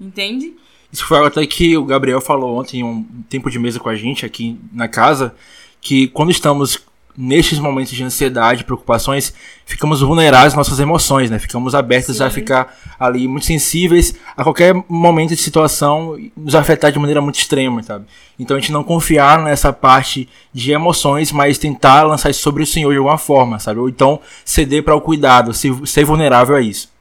Entende? 0.00 0.54
Isso 0.92 1.06
foi 1.06 1.18
algo 1.18 1.28
até 1.28 1.46
que 1.46 1.76
o 1.76 1.84
Gabriel 1.84 2.20
falou 2.20 2.58
ontem 2.58 2.80
em 2.80 2.84
um 2.84 3.04
tempo 3.28 3.50
de 3.50 3.58
mesa 3.58 3.80
com 3.80 3.88
a 3.88 3.96
gente 3.96 4.24
aqui 4.24 4.58
na 4.72 4.88
casa, 4.88 5.34
que 5.80 6.08
quando 6.08 6.30
estamos 6.30 6.84
nestes 7.16 7.58
momentos 7.58 7.92
de 7.92 8.02
ansiedade, 8.02 8.64
preocupações, 8.64 9.32
ficamos 9.64 10.00
vulneráveis 10.00 10.52
às 10.52 10.56
nossas 10.56 10.80
emoções, 10.80 11.30
né? 11.30 11.38
Ficamos 11.38 11.74
abertos 11.74 12.16
Sim. 12.16 12.24
a 12.24 12.30
ficar 12.30 12.76
ali 12.98 13.28
muito 13.28 13.46
sensíveis 13.46 14.14
a 14.36 14.42
qualquer 14.42 14.74
momento 14.88 15.30
de 15.30 15.36
situação 15.36 16.18
nos 16.36 16.54
afetar 16.54 16.90
de 16.90 16.98
maneira 16.98 17.20
muito 17.20 17.38
extrema, 17.38 17.82
sabe? 17.82 18.06
Então 18.38 18.56
a 18.56 18.60
gente 18.60 18.72
não 18.72 18.82
confiar 18.82 19.42
nessa 19.42 19.72
parte 19.72 20.28
de 20.52 20.72
emoções, 20.72 21.30
mas 21.30 21.56
tentar 21.56 22.02
lançar 22.02 22.30
isso 22.30 22.40
sobre 22.40 22.62
o 22.62 22.66
Senhor 22.66 22.90
de 22.90 22.98
alguma 22.98 23.18
forma, 23.18 23.58
sabe? 23.58 23.78
Ou 23.78 23.88
então 23.88 24.20
ceder 24.44 24.82
para 24.82 24.96
o 24.96 25.00
cuidado, 25.00 25.54
se- 25.54 25.86
ser 25.86 26.04
vulnerável 26.04 26.56
a 26.56 26.60
isso. 26.60 26.92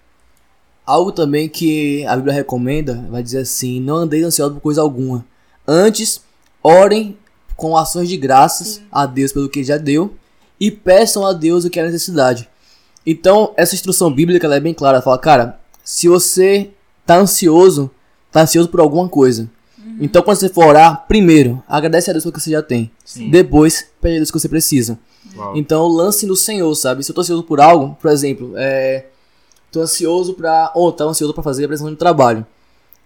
Algo 0.85 1.11
também 1.11 1.47
que 1.49 2.05
a 2.05 2.15
Bíblia 2.15 2.33
recomenda, 2.35 3.07
vai 3.09 3.23
dizer 3.23 3.39
assim, 3.39 3.79
não 3.79 3.95
andeis 3.95 4.23
ansiosos 4.25 4.53
por 4.55 4.61
coisa 4.61 4.81
alguma. 4.81 5.25
Antes, 5.65 6.21
orem 6.61 7.17
com 7.55 7.77
ações 7.77 8.09
de 8.09 8.17
graças 8.17 8.81
a 8.91 9.05
Deus 9.05 9.31
pelo 9.31 9.49
que 9.49 9.63
já 9.63 9.77
deu 9.77 10.13
e 10.59 10.71
peçam 10.71 11.25
a 11.25 11.33
Deus 11.33 11.65
o 11.65 11.69
que 11.69 11.79
é 11.79 11.83
necessidade. 11.83 12.49
Então, 13.05 13.53
essa 13.57 13.75
instrução 13.75 14.13
bíblica 14.13 14.45
ela 14.47 14.55
é 14.55 14.59
bem 14.59 14.73
clara, 14.73 14.97
ela 14.97 15.03
fala, 15.03 15.17
cara, 15.17 15.59
se 15.83 16.07
você 16.07 16.71
tá 17.05 17.17
ansioso, 17.17 17.91
tá 18.31 18.41
ansioso 18.41 18.69
por 18.69 18.79
alguma 18.79 19.09
coisa. 19.09 19.49
Então, 19.99 20.21
quando 20.21 20.37
você 20.37 20.49
for 20.49 20.65
orar, 20.65 21.05
primeiro, 21.07 21.61
agradece 21.67 22.09
a 22.09 22.13
Deus 22.13 22.23
pelo 22.23 22.33
que 22.33 22.39
você 22.39 22.51
já 22.51 22.61
tem. 22.61 22.89
Sim. 23.05 23.29
Depois, 23.29 23.87
pede 24.01 24.15
a 24.15 24.17
Deus 24.17 24.29
o 24.29 24.33
que 24.33 24.39
você 24.39 24.49
precisa. 24.49 24.97
Uau. 25.35 25.55
Então, 25.55 25.87
lance 25.87 26.25
no 26.25 26.35
Senhor, 26.35 26.73
sabe? 26.75 27.03
Se 27.03 27.11
eu 27.11 27.15
tô 27.15 27.21
ansioso 27.21 27.43
por 27.43 27.59
algo, 27.59 27.95
por 28.01 28.11
exemplo, 28.11 28.53
é. 28.55 29.07
Tô 29.71 29.81
ansioso 29.81 30.33
pra. 30.33 30.71
Ou 30.75 30.91
tô 30.91 31.07
ansioso 31.07 31.33
pra 31.33 31.43
fazer 31.43 31.63
a 31.63 31.65
apresentação 31.65 31.91
de 31.91 31.99
trabalho. 31.99 32.45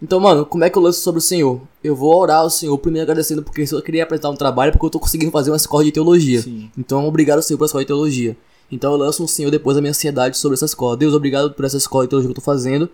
Então, 0.01 0.19
mano, 0.19 0.45
como 0.45 0.63
é 0.63 0.69
que 0.69 0.77
eu 0.77 0.81
lanço 0.81 1.01
sobre 1.01 1.19
o 1.19 1.21
Senhor? 1.21 1.62
Eu 1.83 1.95
vou 1.95 2.15
orar 2.15 2.41
ao 2.41 2.49
Senhor, 2.49 2.77
primeiro 2.77 3.03
agradecendo 3.03 3.41
porque 3.41 3.65
eu 3.71 3.81
queria 3.81 4.03
apresentar 4.03 4.29
um 4.29 4.36
trabalho, 4.36 4.71
porque 4.71 4.86
eu 4.86 4.89
tô 4.91 4.99
conseguindo 4.99 5.31
fazer 5.31 5.49
uma 5.49 5.57
escola 5.57 5.83
de 5.83 5.91
teologia. 5.91 6.41
Sim. 6.41 6.69
Então, 6.77 7.07
obrigado, 7.07 7.41
Senhor, 7.41 7.57
pela 7.57 7.65
escola 7.65 7.83
de 7.83 7.88
teologia. 7.88 8.38
Então, 8.71 8.91
eu 8.91 8.97
lanço 8.97 9.21
no 9.21 9.27
Senhor 9.27 9.49
depois 9.49 9.75
a 9.75 9.81
minha 9.81 9.91
ansiedade 9.91 10.38
sobre 10.38 10.55
essa 10.55 10.65
escola. 10.65 10.95
Deus, 10.95 11.13
obrigado 11.13 11.51
por 11.51 11.65
essa 11.65 11.77
escola 11.77 12.03
de 12.03 12.10
teologia 12.10 12.27
que 12.27 12.31
eu 12.31 12.41
tô 12.41 12.45
fazendo. 12.45 12.89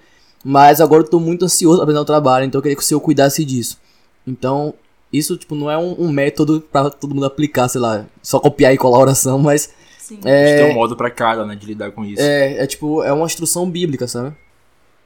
Mas 0.46 0.80
agora 0.80 1.04
eu 1.04 1.08
tô 1.08 1.20
muito 1.20 1.46
ansioso 1.46 1.78
pra 1.78 1.84
apresentar 1.84 2.02
o 2.02 2.06
trabalho, 2.06 2.46
então 2.46 2.60
eu 2.60 2.62
queria 2.62 2.76
que 2.76 2.84
o 2.84 2.86
Senhor 2.86 3.00
cuidasse 3.02 3.44
disso. 3.44 3.78
Então, 4.26 4.74
isso, 5.12 5.36
tipo, 5.38 5.56
não 5.56 5.70
é 5.70 5.78
um, 5.78 5.96
um 6.00 6.12
método 6.12 6.62
pra 6.72 6.90
todo 6.90 7.14
mundo 7.14 7.26
aplicar, 7.26 7.68
sei 7.68 7.82
lá, 7.82 8.06
só 8.22 8.40
copiar 8.40 8.74
e 8.74 8.78
colar 8.78 8.98
a 8.98 9.02
oração, 9.02 9.40
mas 9.40 9.70
Sim. 10.04 10.20
A 10.26 10.46
gente 10.46 10.58
tem 10.58 10.66
um 10.66 10.72
é, 10.72 10.74
modo 10.74 10.98
pra 10.98 11.10
cada, 11.10 11.46
né, 11.46 11.56
de 11.56 11.66
lidar 11.66 11.92
com 11.92 12.04
isso. 12.04 12.22
é, 12.22 12.58
é 12.58 12.68
tipo, 12.68 13.02
é 13.04 13.14
uma 13.14 13.26
instrução 13.26 13.70
bíblica, 13.70 14.06
sabe? 14.06 14.36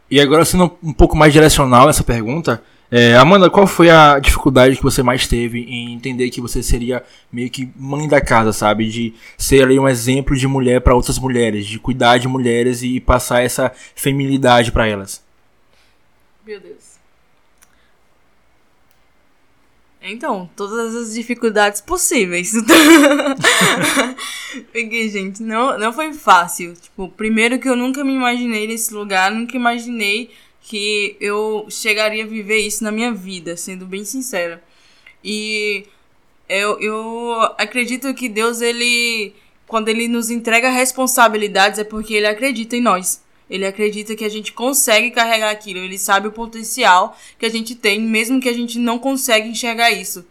E 0.10 0.20
agora, 0.20 0.46
sendo 0.46 0.78
um 0.82 0.94
pouco 0.94 1.18
mais 1.18 1.34
direcional 1.34 1.90
essa 1.90 2.04
pergunta, 2.04 2.64
é, 2.90 3.16
Amanda, 3.18 3.50
qual 3.50 3.68
foi 3.68 3.90
a 3.90 4.18
dificuldade 4.18 4.78
que 4.78 4.84
você 4.84 5.04
mais 5.04 5.28
teve 5.28 5.60
em 5.64 5.94
entender 5.94 6.30
que 6.30 6.40
você 6.40 6.64
seria 6.64 7.04
meio 7.32 7.50
que 7.50 7.70
mãe 7.76 8.08
da 8.08 8.22
casa, 8.22 8.54
sabe? 8.54 8.88
De 8.88 9.14
ser 9.38 9.64
ali 9.64 9.78
um 9.78 9.90
exemplo 9.90 10.36
de 10.36 10.48
mulher 10.48 10.80
para 10.80 10.96
outras 10.96 11.20
mulheres, 11.20 11.66
de 11.66 11.80
cuidar 11.80 12.18
de 12.18 12.30
mulheres 12.30 12.82
e 12.84 13.00
passar 13.02 13.44
essa 13.44 13.72
feminilidade 13.94 14.72
para 14.72 14.88
elas. 14.88 15.22
Meu 16.46 16.62
Deus. 16.62 16.87
Então, 20.02 20.50
todas 20.56 20.96
as 20.96 21.14
dificuldades 21.14 21.82
possíveis. 21.82 22.54
Porque, 24.72 25.10
gente, 25.10 25.44
não, 25.44 25.78
não 25.78 25.92
foi 25.92 26.14
fácil. 26.14 26.74
Tipo, 26.76 27.10
primeiro 27.10 27.60
que 27.60 27.68
eu 27.68 27.76
nunca 27.76 28.04
me 28.04 28.14
imaginei 28.14 28.68
nesse 28.68 28.94
lugar, 28.94 29.32
nunca 29.32 29.58
imaginei 29.58 30.30
que 30.62 31.18
eu 31.20 31.66
chegaria 31.70 32.24
a 32.24 32.28
viver 32.28 32.60
isso 32.60 32.84
na 32.84 32.92
minha 32.92 33.14
vida, 33.14 33.58
sendo 33.58 33.86
bem 33.86 34.06
sincera. 34.06 34.64
E 35.24 35.86
eu, 36.48 36.80
eu 36.80 37.42
acredito 37.58 38.14
que 38.14 38.30
Deus, 38.30 38.62
ele, 38.62 39.34
quando 39.66 39.90
ele 39.90 40.08
nos 40.08 40.30
entrega 40.30 40.70
responsabilidades, 40.70 41.80
é 41.80 41.84
porque 41.84 42.14
ele 42.14 42.28
acredita 42.28 42.76
em 42.76 42.82
nós. 42.82 43.22
Ele 43.50 43.66
acredita 43.66 44.16
que 44.16 44.26
a 44.26 44.30
gente 44.30 44.52
consegue 44.52 45.12
carregar 45.12 45.50
aquilo. 45.50 45.80
Ele 45.80 45.98
sabe 45.98 46.28
o 46.28 46.32
potencial 46.32 47.18
que 47.40 47.46
a 47.46 47.50
gente 47.50 47.76
tem, 47.76 48.00
mesmo 48.00 48.40
que 48.42 48.50
a 48.50 48.54
gente 48.54 48.78
não 48.78 49.00
consegue 49.00 49.50
enxergar 49.50 49.92
isso. 49.92 50.26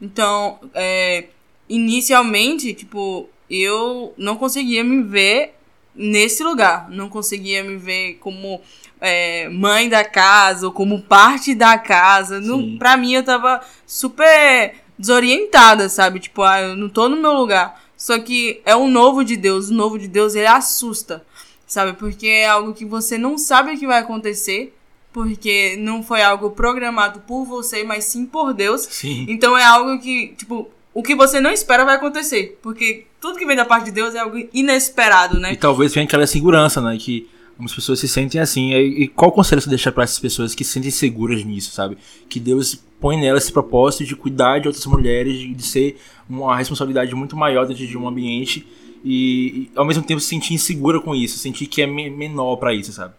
Então, 0.00 0.58
é, 0.74 1.26
inicialmente, 1.68 2.72
tipo, 2.74 3.28
eu 3.48 4.14
não 4.16 4.36
conseguia 4.36 4.82
me 4.82 5.02
ver 5.02 5.54
nesse 5.94 6.42
lugar. 6.42 6.88
Não 6.90 7.08
conseguia 7.08 7.62
me 7.62 7.76
ver 7.76 8.14
como 8.14 8.60
é, 9.00 9.48
mãe 9.48 9.88
da 9.88 10.04
casa 10.04 10.66
ou 10.66 10.72
como 10.72 11.02
parte 11.02 11.54
da 11.54 11.76
casa. 11.78 12.40
Não, 12.40 12.78
pra 12.78 12.96
mim, 12.96 13.12
eu 13.12 13.22
tava 13.22 13.60
super 13.86 14.74
desorientada, 14.98 15.88
sabe? 15.88 16.20
Tipo, 16.20 16.42
ah, 16.42 16.60
eu 16.60 16.76
não 16.76 16.88
tô 16.88 17.08
no 17.08 17.16
meu 17.16 17.32
lugar. 17.32 17.82
Só 17.96 18.18
que 18.18 18.60
é 18.64 18.74
o 18.74 18.88
novo 18.88 19.24
de 19.24 19.36
Deus. 19.36 19.68
O 19.68 19.74
novo 19.74 19.98
de 19.98 20.08
Deus, 20.08 20.34
ele 20.34 20.46
assusta, 20.46 21.24
sabe? 21.72 21.94
Porque 21.94 22.26
é 22.26 22.46
algo 22.46 22.74
que 22.74 22.84
você 22.84 23.16
não 23.16 23.38
sabe 23.38 23.72
o 23.72 23.78
que 23.78 23.86
vai 23.86 24.00
acontecer. 24.00 24.74
Porque 25.12 25.76
não 25.76 26.02
foi 26.02 26.22
algo 26.22 26.50
programado 26.50 27.20
por 27.20 27.44
você, 27.44 27.84
mas 27.84 28.04
sim 28.04 28.24
por 28.24 28.54
Deus. 28.54 28.82
Sim. 28.82 29.26
Então 29.28 29.56
é 29.56 29.64
algo 29.64 29.98
que, 30.00 30.34
tipo, 30.38 30.70
o 30.94 31.02
que 31.02 31.14
você 31.14 31.38
não 31.38 31.50
espera 31.50 31.84
vai 31.84 31.96
acontecer. 31.96 32.58
Porque 32.62 33.06
tudo 33.20 33.38
que 33.38 33.44
vem 33.44 33.56
da 33.56 33.64
parte 33.64 33.86
de 33.86 33.90
Deus 33.90 34.14
é 34.14 34.20
algo 34.20 34.38
inesperado, 34.54 35.38
né? 35.38 35.52
E 35.52 35.56
talvez 35.56 35.92
venha 35.92 36.06
aquela 36.06 36.26
segurança, 36.26 36.80
né? 36.80 36.96
Que 36.98 37.28
algumas 37.50 37.74
pessoas 37.74 38.00
se 38.00 38.08
sentem 38.08 38.40
assim. 38.40 38.72
E 38.72 39.08
qual 39.08 39.32
conselho 39.32 39.60
você 39.60 39.68
deixa 39.68 39.92
para 39.92 40.04
essas 40.04 40.18
pessoas 40.18 40.54
que 40.54 40.64
se 40.64 40.72
sentem 40.72 40.90
seguras 40.90 41.44
nisso, 41.44 41.72
sabe? 41.72 41.98
Que 42.28 42.40
Deus 42.40 42.82
põe 42.98 43.18
nelas 43.18 43.44
esse 43.44 43.52
propósito 43.52 44.04
de 44.04 44.16
cuidar 44.16 44.60
de 44.60 44.68
outras 44.68 44.86
mulheres, 44.86 45.38
de, 45.38 45.54
de 45.54 45.62
ser 45.62 45.98
uma 46.28 46.56
responsabilidade 46.56 47.14
muito 47.14 47.36
maior 47.36 47.66
dentro 47.66 47.86
de 47.86 47.98
um 47.98 48.08
ambiente 48.08 48.66
e, 49.04 49.70
e 49.72 49.72
ao 49.74 49.84
mesmo 49.84 50.02
tempo 50.02 50.20
se 50.20 50.28
sentir 50.28 50.54
insegura 50.54 51.00
com 51.00 51.14
isso, 51.14 51.38
sentir 51.38 51.66
que 51.66 51.82
é 51.82 51.86
me 51.86 52.10
menor 52.10 52.56
para 52.56 52.74
isso, 52.74 52.92
sabe? 52.92 53.14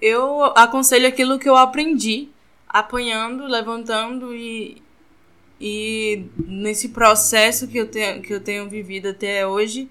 Eu 0.00 0.44
aconselho 0.56 1.08
aquilo 1.08 1.38
que 1.38 1.48
eu 1.48 1.56
aprendi, 1.56 2.28
apanhando, 2.68 3.46
levantando 3.46 4.34
e, 4.34 4.82
e 5.60 6.24
nesse 6.46 6.90
processo 6.90 7.66
que 7.66 7.78
eu, 7.78 7.88
tenho, 7.88 8.22
que 8.22 8.32
eu 8.32 8.40
tenho 8.40 8.68
vivido 8.68 9.08
até 9.08 9.46
hoje, 9.46 9.88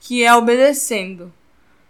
que 0.00 0.22
é 0.22 0.34
obedecendo 0.34 1.32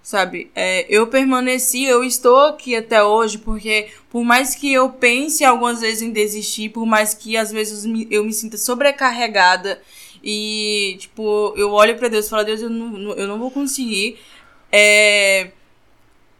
sabe? 0.07 0.53
É, 0.55 0.87
eu 0.89 1.09
permaneci, 1.09 1.83
eu 1.83 2.05
estou 2.05 2.39
aqui 2.39 2.77
até 2.77 3.03
hoje 3.03 3.39
porque 3.39 3.89
por 4.09 4.23
mais 4.23 4.55
que 4.55 4.73
eu 4.73 4.89
pense 4.89 5.45
algumas 5.45 5.81
vezes 5.81 6.01
em 6.01 6.13
desistir, 6.13 6.69
por 6.69 6.87
mais 6.87 7.13
que 7.13 7.37
às 7.37 7.51
vezes 7.51 7.85
eu 8.09 8.23
me 8.23 8.33
sinta 8.33 8.57
sobrecarregada 8.57 9.83
e 10.29 10.97
tipo 10.99 11.55
eu 11.57 11.71
olho 11.71 11.97
para 11.97 12.09
Deus 12.09 12.27
e 12.27 12.29
falo 12.29 12.45
Deus 12.45 12.61
eu 12.61 12.69
não, 12.69 13.13
eu 13.13 13.29
não 13.29 13.39
vou 13.39 13.49
conseguir, 13.49 14.19
é, 14.73 15.53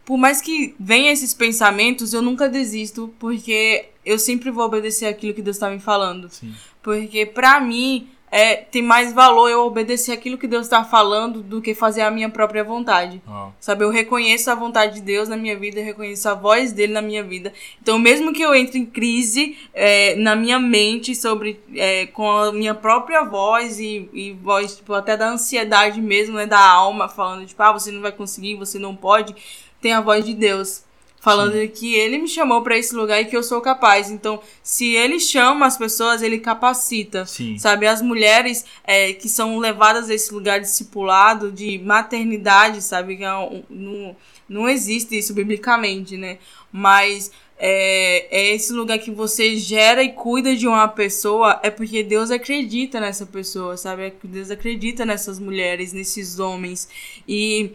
por 0.03 0.17
mais 0.17 0.41
que 0.41 0.75
venha 0.77 1.09
esses 1.09 1.33
pensamentos 1.33 2.13
eu 2.13 2.21
nunca 2.21 2.49
desisto 2.49 3.13
porque 3.17 3.85
eu 4.05 4.19
sempre 4.19 4.51
vou 4.51 4.65
obedecer 4.65 5.05
aquilo 5.05 5.33
que 5.33 5.41
Deus 5.41 5.55
está 5.55 5.69
me 5.69 5.79
falando, 5.79 6.29
Sim. 6.29 6.53
porque 6.83 7.25
para 7.25 7.61
mim 7.61 8.09
é, 8.29 8.57
tem 8.57 8.81
mais 8.81 9.13
valor 9.13 9.49
eu 9.49 9.65
obedecer 9.65 10.11
aquilo 10.11 10.37
que 10.37 10.47
Deus 10.47 10.65
está 10.65 10.83
falando 10.83 11.41
do 11.41 11.61
que 11.61 11.73
fazer 11.73 12.01
a 12.01 12.11
minha 12.11 12.29
própria 12.29 12.63
vontade. 12.63 13.21
Ah. 13.27 13.49
Sabe, 13.59 13.85
eu 13.85 13.89
reconheço 13.89 14.51
a 14.51 14.55
vontade 14.55 14.95
de 14.95 15.01
Deus 15.01 15.29
na 15.29 15.37
minha 15.37 15.57
vida, 15.57 15.79
eu 15.79 15.85
reconheço 15.85 16.27
a 16.27 16.33
voz 16.33 16.73
dele 16.73 16.91
na 16.91 17.01
minha 17.01 17.23
vida. 17.23 17.53
Então, 17.81 17.97
mesmo 17.97 18.33
que 18.33 18.41
eu 18.41 18.53
entre 18.53 18.79
em 18.79 18.85
crise 18.85 19.57
é, 19.73 20.15
na 20.15 20.35
minha 20.35 20.59
mente 20.59 21.15
sobre 21.15 21.59
é, 21.73 22.07
com 22.07 22.29
a 22.29 22.51
minha 22.51 22.75
própria 22.75 23.23
voz 23.23 23.79
e, 23.79 24.09
e 24.13 24.33
voz 24.33 24.75
tipo, 24.75 24.93
até 24.93 25.15
da 25.15 25.29
ansiedade 25.29 26.01
mesmo, 26.01 26.35
né, 26.35 26.45
da 26.45 26.59
alma, 26.59 27.07
falando 27.07 27.45
tipo, 27.45 27.61
ah, 27.63 27.71
você 27.71 27.91
não 27.91 28.01
vai 28.01 28.11
conseguir, 28.11 28.55
você 28.55 28.77
não 28.77 28.95
pode, 28.95 29.35
tem 29.81 29.93
a 29.93 30.01
voz 30.01 30.25
de 30.25 30.33
Deus 30.33 30.86
falando 31.19 31.53
Sim. 31.53 31.67
que 31.67 31.95
ele 31.95 32.17
me 32.17 32.27
chamou 32.27 32.61
para 32.61 32.77
esse 32.77 32.95
lugar 32.95 33.21
e 33.21 33.25
que 33.25 33.35
eu 33.35 33.43
sou 33.43 33.59
capaz. 33.59 34.09
Então, 34.09 34.39
se 34.61 34.95
ele 34.95 35.19
chama 35.19 35.65
as 35.65 35.77
pessoas, 35.77 36.21
ele 36.21 36.39
capacita. 36.39 37.25
Sim. 37.25 37.57
Sabe, 37.57 37.87
as 37.87 38.01
mulheres 38.01 38.65
é, 38.83 39.13
que 39.13 39.27
são 39.27 39.57
levadas 39.57 40.09
a 40.09 40.13
esse 40.13 40.33
lugar 40.33 40.59
discipulado, 40.59 41.51
de 41.51 41.79
maternidade, 41.79 42.81
sabe, 42.81 43.17
que 43.17 43.23
é 43.23 43.27
não, 43.69 44.15
não 44.47 44.69
existe 44.69 45.17
isso 45.17 45.33
biblicamente, 45.33 46.15
né? 46.15 46.37
Mas 46.71 47.31
é, 47.59 48.27
é 48.29 48.55
esse 48.55 48.71
lugar 48.71 48.99
que 48.99 49.09
você 49.09 49.57
gera 49.57 50.03
e 50.03 50.13
cuida 50.13 50.55
de 50.55 50.67
uma 50.67 50.87
pessoa, 50.87 51.59
é 51.63 51.71
porque 51.71 52.03
Deus 52.03 52.29
acredita 52.29 52.99
nessa 52.99 53.25
pessoa, 53.25 53.75
sabe? 53.75 54.03
É 54.03 54.09
que 54.11 54.27
Deus 54.27 54.51
acredita 54.51 55.05
nessas 55.05 55.39
mulheres, 55.39 55.91
nesses 55.91 56.39
homens. 56.39 56.87
E 57.27 57.71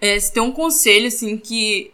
é, 0.00 0.18
se 0.18 0.32
tem 0.32 0.42
um 0.42 0.52
conselho, 0.52 1.08
assim, 1.08 1.36
que 1.36 1.92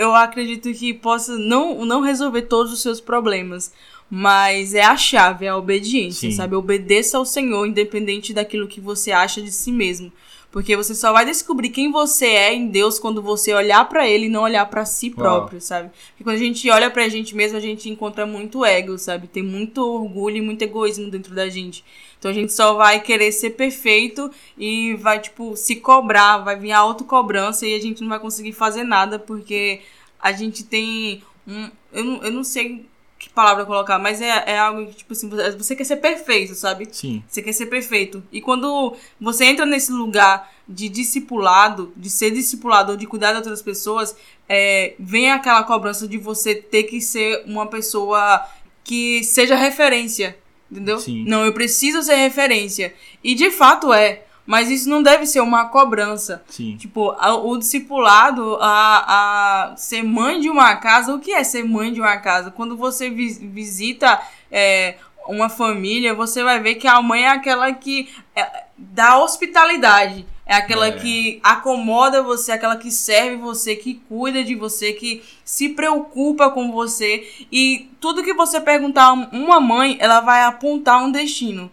eu 0.00 0.14
acredito 0.14 0.72
que 0.72 0.94
possa 0.94 1.36
não, 1.36 1.84
não 1.84 2.00
resolver 2.00 2.42
todos 2.42 2.72
os 2.72 2.80
seus 2.80 3.02
problemas. 3.02 3.70
Mas 4.08 4.74
é 4.74 4.82
a 4.82 4.96
chave, 4.96 5.44
é 5.44 5.50
a 5.50 5.56
obediência, 5.56 6.30
Sim. 6.30 6.34
sabe? 6.34 6.56
Obedeça 6.56 7.18
ao 7.18 7.26
Senhor, 7.26 7.66
independente 7.66 8.32
daquilo 8.32 8.66
que 8.66 8.80
você 8.80 9.12
acha 9.12 9.42
de 9.42 9.52
si 9.52 9.70
mesmo. 9.70 10.10
Porque 10.50 10.74
você 10.74 10.94
só 10.94 11.12
vai 11.12 11.24
descobrir 11.26 11.68
quem 11.68 11.92
você 11.92 12.26
é 12.26 12.52
em 12.52 12.68
Deus 12.68 12.98
quando 12.98 13.22
você 13.22 13.52
olhar 13.52 13.88
pra 13.88 14.08
Ele 14.08 14.26
e 14.26 14.28
não 14.30 14.42
olhar 14.42 14.64
pra 14.66 14.84
si 14.86 15.10
próprio, 15.10 15.60
sabe? 15.60 15.90
Porque 16.08 16.24
quando 16.24 16.36
a 16.36 16.40
gente 16.40 16.68
olha 16.70 16.90
pra 16.90 17.08
gente 17.08 17.36
mesmo, 17.36 17.58
a 17.58 17.60
gente 17.60 17.88
encontra 17.88 18.26
muito 18.26 18.64
ego, 18.64 18.98
sabe? 18.98 19.28
Tem 19.28 19.42
muito 19.42 19.78
orgulho 19.78 20.38
e 20.38 20.40
muito 20.40 20.62
egoísmo 20.62 21.10
dentro 21.10 21.34
da 21.34 21.48
gente. 21.48 21.84
Então 22.20 22.30
a 22.30 22.34
gente 22.34 22.52
só 22.52 22.74
vai 22.74 23.00
querer 23.00 23.32
ser 23.32 23.50
perfeito 23.50 24.30
e 24.56 24.94
vai, 24.96 25.18
tipo, 25.20 25.56
se 25.56 25.76
cobrar, 25.76 26.36
vai 26.38 26.54
vir 26.54 26.70
a 26.70 26.78
autocobrança 26.78 27.66
e 27.66 27.74
a 27.74 27.80
gente 27.80 28.02
não 28.02 28.10
vai 28.10 28.20
conseguir 28.20 28.52
fazer 28.52 28.84
nada 28.84 29.18
porque 29.18 29.80
a 30.20 30.30
gente 30.30 30.62
tem 30.62 31.22
um. 31.48 31.70
Eu 31.90 32.04
não, 32.04 32.22
eu 32.22 32.30
não 32.30 32.44
sei 32.44 32.84
que 33.18 33.30
palavra 33.30 33.64
colocar, 33.66 33.98
mas 33.98 34.20
é, 34.20 34.44
é 34.46 34.58
algo 34.58 34.86
que, 34.86 34.96
tipo 34.96 35.12
assim, 35.14 35.28
você- 35.28 35.74
quer 35.76 35.84
ser 35.84 35.96
perfeito, 35.96 36.54
sabe? 36.54 36.86
Sim. 36.92 37.22
Você 37.28 37.42
quer 37.42 37.52
ser 37.52 37.66
perfeito. 37.66 38.22
E 38.30 38.40
quando 38.40 38.96
você 39.20 39.44
entra 39.46 39.64
nesse 39.66 39.90
lugar 39.92 40.50
de 40.68 40.88
discipulado, 40.88 41.92
de 41.96 42.08
ser 42.10 42.30
discipulado 42.30 42.92
ou 42.92 42.96
de 42.98 43.06
cuidar 43.06 43.32
de 43.32 43.38
outras 43.38 43.60
pessoas, 43.62 44.14
é, 44.48 44.94
vem 44.98 45.30
aquela 45.32 45.62
cobrança 45.64 46.06
de 46.06 46.16
você 46.18 46.54
ter 46.54 46.84
que 46.84 47.00
ser 47.00 47.42
uma 47.46 47.66
pessoa 47.66 48.46
que 48.84 49.22
seja 49.24 49.54
referência. 49.54 50.38
Entendeu? 50.70 50.98
Sim. 51.00 51.24
Não, 51.26 51.44
eu 51.44 51.52
preciso 51.52 52.02
ser 52.02 52.14
referência. 52.16 52.94
E 53.24 53.34
de 53.34 53.50
fato 53.50 53.92
é. 53.92 54.22
Mas 54.46 54.68
isso 54.68 54.88
não 54.88 55.00
deve 55.02 55.26
ser 55.26 55.40
uma 55.40 55.66
cobrança. 55.66 56.42
Sim. 56.48 56.76
Tipo, 56.76 57.10
a- 57.18 57.34
o 57.36 57.56
discipulado, 57.56 58.56
a, 58.60 59.70
a 59.72 59.76
ser 59.76 60.02
mãe 60.02 60.40
de 60.40 60.48
uma 60.50 60.74
casa, 60.76 61.14
o 61.14 61.20
que 61.20 61.32
é 61.32 61.44
ser 61.44 61.64
mãe 61.64 61.92
de 61.92 62.00
uma 62.00 62.16
casa? 62.16 62.50
Quando 62.50 62.76
você 62.76 63.08
vi- 63.10 63.48
visita 63.48 64.20
é, 64.50 64.96
uma 65.28 65.48
família, 65.48 66.14
você 66.14 66.42
vai 66.42 66.58
ver 66.58 66.76
que 66.76 66.88
a 66.88 67.00
mãe 67.00 67.24
é 67.24 67.28
aquela 67.28 67.72
que 67.72 68.08
é, 68.34 68.64
dá 68.76 69.18
hospitalidade. 69.22 70.26
É 70.50 70.54
aquela 70.56 70.88
É. 70.88 70.92
que 70.92 71.38
acomoda 71.44 72.24
você, 72.24 72.50
aquela 72.50 72.76
que 72.76 72.90
serve 72.90 73.36
você, 73.36 73.76
que 73.76 73.94
cuida 74.08 74.42
de 74.42 74.56
você, 74.56 74.92
que 74.92 75.22
se 75.44 75.68
preocupa 75.68 76.50
com 76.50 76.72
você. 76.72 77.24
E 77.52 77.88
tudo 78.00 78.24
que 78.24 78.34
você 78.34 78.60
perguntar 78.60 79.04
a 79.04 79.12
uma 79.12 79.60
mãe, 79.60 79.96
ela 80.00 80.18
vai 80.18 80.42
apontar 80.42 81.04
um 81.04 81.12
destino. 81.12 81.70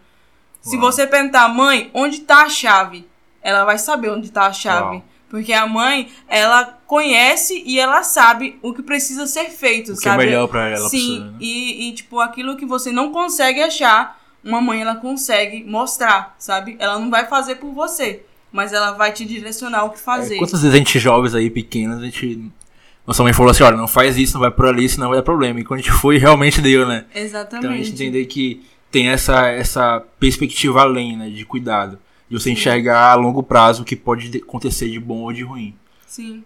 Se 0.61 0.75
Uau. 0.77 0.85
você 0.91 1.07
perguntar, 1.07 1.47
mãe, 1.47 1.89
onde 1.91 2.19
tá 2.19 2.43
a 2.43 2.49
chave? 2.49 3.07
Ela 3.41 3.65
vai 3.65 3.79
saber 3.79 4.11
onde 4.11 4.31
tá 4.31 4.45
a 4.45 4.53
chave. 4.53 4.97
Uau. 4.97 5.03
Porque 5.27 5.53
a 5.53 5.65
mãe, 5.65 6.11
ela 6.27 6.77
conhece 6.85 7.63
e 7.65 7.79
ela 7.79 8.03
sabe 8.03 8.59
o 8.61 8.75
que 8.75 8.83
precisa 8.83 9.25
ser 9.25 9.49
feito, 9.49 9.93
O 9.93 9.97
que 9.97 10.07
é 10.07 10.11
sabe? 10.11 10.23
melhor 10.25 10.47
pra 10.47 10.69
ela, 10.69 10.87
Sim, 10.87 11.19
né? 11.21 11.33
e, 11.39 11.89
e, 11.89 11.93
tipo, 11.93 12.19
aquilo 12.19 12.55
que 12.55 12.65
você 12.65 12.91
não 12.91 13.11
consegue 13.11 13.59
achar, 13.61 14.21
uma 14.43 14.61
mãe, 14.61 14.81
ela 14.81 14.95
consegue 14.97 15.63
mostrar, 15.63 16.35
sabe? 16.37 16.77
Ela 16.79 16.99
não 16.99 17.09
vai 17.09 17.25
fazer 17.25 17.55
por 17.55 17.73
você, 17.73 18.23
mas 18.51 18.73
ela 18.73 18.91
vai 18.91 19.11
te 19.11 19.25
direcionar 19.25 19.83
o 19.85 19.89
que 19.91 19.99
fazer. 19.99 20.35
É, 20.35 20.37
quantas 20.39 20.61
vezes 20.61 20.73
a 20.73 20.77
gente 20.77 20.99
jovens 20.99 21.35
aí, 21.35 21.49
pequenos, 21.49 21.99
a 22.01 22.05
gente. 22.05 22.51
Nossa 23.05 23.23
mãe 23.23 23.33
falou 23.33 23.51
assim: 23.51 23.63
olha, 23.63 23.77
não 23.77 23.87
faz 23.87 24.17
isso, 24.17 24.33
não 24.33 24.41
vai 24.41 24.51
por 24.51 24.65
ali, 24.65 24.87
senão 24.89 25.09
vai 25.09 25.17
dar 25.17 25.23
problema. 25.23 25.59
E 25.59 25.63
quando 25.63 25.79
a 25.79 25.83
gente 25.83 25.91
foi, 25.93 26.17
realmente 26.17 26.61
deu, 26.61 26.87
né? 26.87 27.05
Exatamente. 27.15 27.65
Então 27.65 27.71
a 27.71 27.77
gente 27.77 27.91
entender 27.93 28.25
que 28.25 28.65
tem 28.91 29.09
essa, 29.09 29.47
essa 29.47 30.03
perspectiva 30.19 30.81
além, 30.81 31.15
né? 31.17 31.29
De 31.29 31.45
cuidado. 31.45 31.99
De 32.29 32.37
você 32.37 32.51
enxergar 32.51 33.11
a 33.11 33.15
longo 33.15 33.41
prazo 33.41 33.83
o 33.83 33.85
que 33.85 33.95
pode 33.95 34.29
de- 34.29 34.39
acontecer 34.39 34.89
de 34.89 34.99
bom 34.99 35.19
ou 35.19 35.31
de 35.31 35.43
ruim. 35.43 35.73
Sim. 36.05 36.43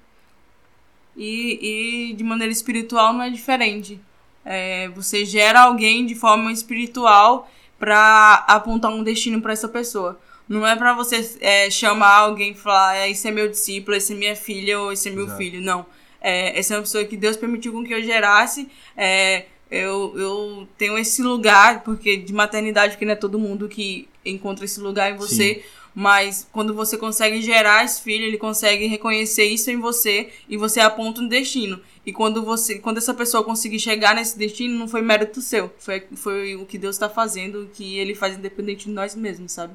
E, 1.18 2.10
e 2.12 2.14
de 2.14 2.24
maneira 2.24 2.52
espiritual 2.52 3.14
não 3.14 3.22
é 3.24 3.30
diferente. 3.30 4.00
É, 4.46 4.90
você 4.90 5.26
gera 5.26 5.62
alguém 5.62 6.06
de 6.06 6.16
forma 6.16 6.52
espiritual 6.52 7.50
pra 7.80 8.44
apontar 8.48 8.92
um 8.92 9.04
destino 9.04 9.42
pra 9.42 9.54
essa 9.54 9.68
pessoa. 9.68 10.20
Não 10.52 10.68
é 10.68 10.76
pra 10.76 10.94
você 10.94 11.38
é, 11.40 11.70
chamar 11.70 12.16
alguém 12.18 12.52
e 12.52 12.56
falar, 12.56 12.98
"É, 12.98 13.10
esse 13.10 13.28
é 13.28 13.32
meu 13.32 13.48
discípulo, 13.48 13.96
esse 13.96 14.12
é 14.12 14.16
minha 14.16 14.36
filha 14.36 14.80
ou 14.80 14.92
esse 14.92 15.08
é 15.08 15.12
meu 15.12 15.24
Exato. 15.24 15.38
filho. 15.38 15.62
Não. 15.62 15.86
É, 16.20 16.60
essa 16.60 16.74
é 16.74 16.78
uma 16.78 16.84
pessoa 16.84 17.06
que 17.06 17.16
Deus 17.16 17.38
permitiu 17.38 17.72
com 17.72 17.84
que 17.84 17.94
eu 17.94 18.04
gerasse. 18.04 18.70
É, 18.96 19.46
eu, 19.72 20.14
eu 20.18 20.68
tenho 20.78 20.98
esse 20.98 21.22
lugar, 21.24 21.84
porque 21.84 22.18
de 22.18 22.34
maternidade, 22.34 22.94
porque 22.94 23.06
não 23.06 23.14
é 23.14 23.16
todo 23.16 23.40
mundo 23.40 23.70
que 23.70 24.10
encontra 24.26 24.66
esse 24.66 24.80
lugar 24.82 25.12
em 25.14 25.18
você. 25.18 25.56
Sim. 25.56 25.62
Mas 25.94 26.48
quando 26.52 26.74
você 26.74 26.98
consegue 26.98 27.42
gerar 27.42 27.84
esse 27.84 28.02
filho, 28.02 28.26
ele 28.26 28.38
consegue 28.38 28.88
reconhecer 28.88 29.46
isso 29.46 29.70
em 29.72 29.78
você 29.80 30.30
e 30.48 30.58
você 30.58 30.80
aponta 30.80 31.22
um 31.22 31.28
destino. 31.28 31.82
E 32.06 32.12
quando 32.14 32.44
você, 32.44 32.80
quando 32.80 32.98
essa 32.98 33.14
pessoa 33.14 33.44
conseguir 33.44 33.80
chegar 33.80 34.16
nesse 34.16 34.38
destino, 34.38 34.78
não 34.78 34.88
foi 34.88 35.02
mérito 35.02 35.42
seu, 35.42 35.72
foi, 35.78 36.04
foi 36.16 36.56
o 36.56 36.66
que 36.66 36.78
Deus 36.78 36.96
está 36.96 37.10
fazendo, 37.10 37.64
o 37.64 37.68
que 37.68 37.98
Ele 37.98 38.16
faz 38.16 38.38
independente 38.38 38.86
de 38.86 38.92
nós 38.92 39.16
mesmos, 39.16 39.52
sabe? 39.52 39.74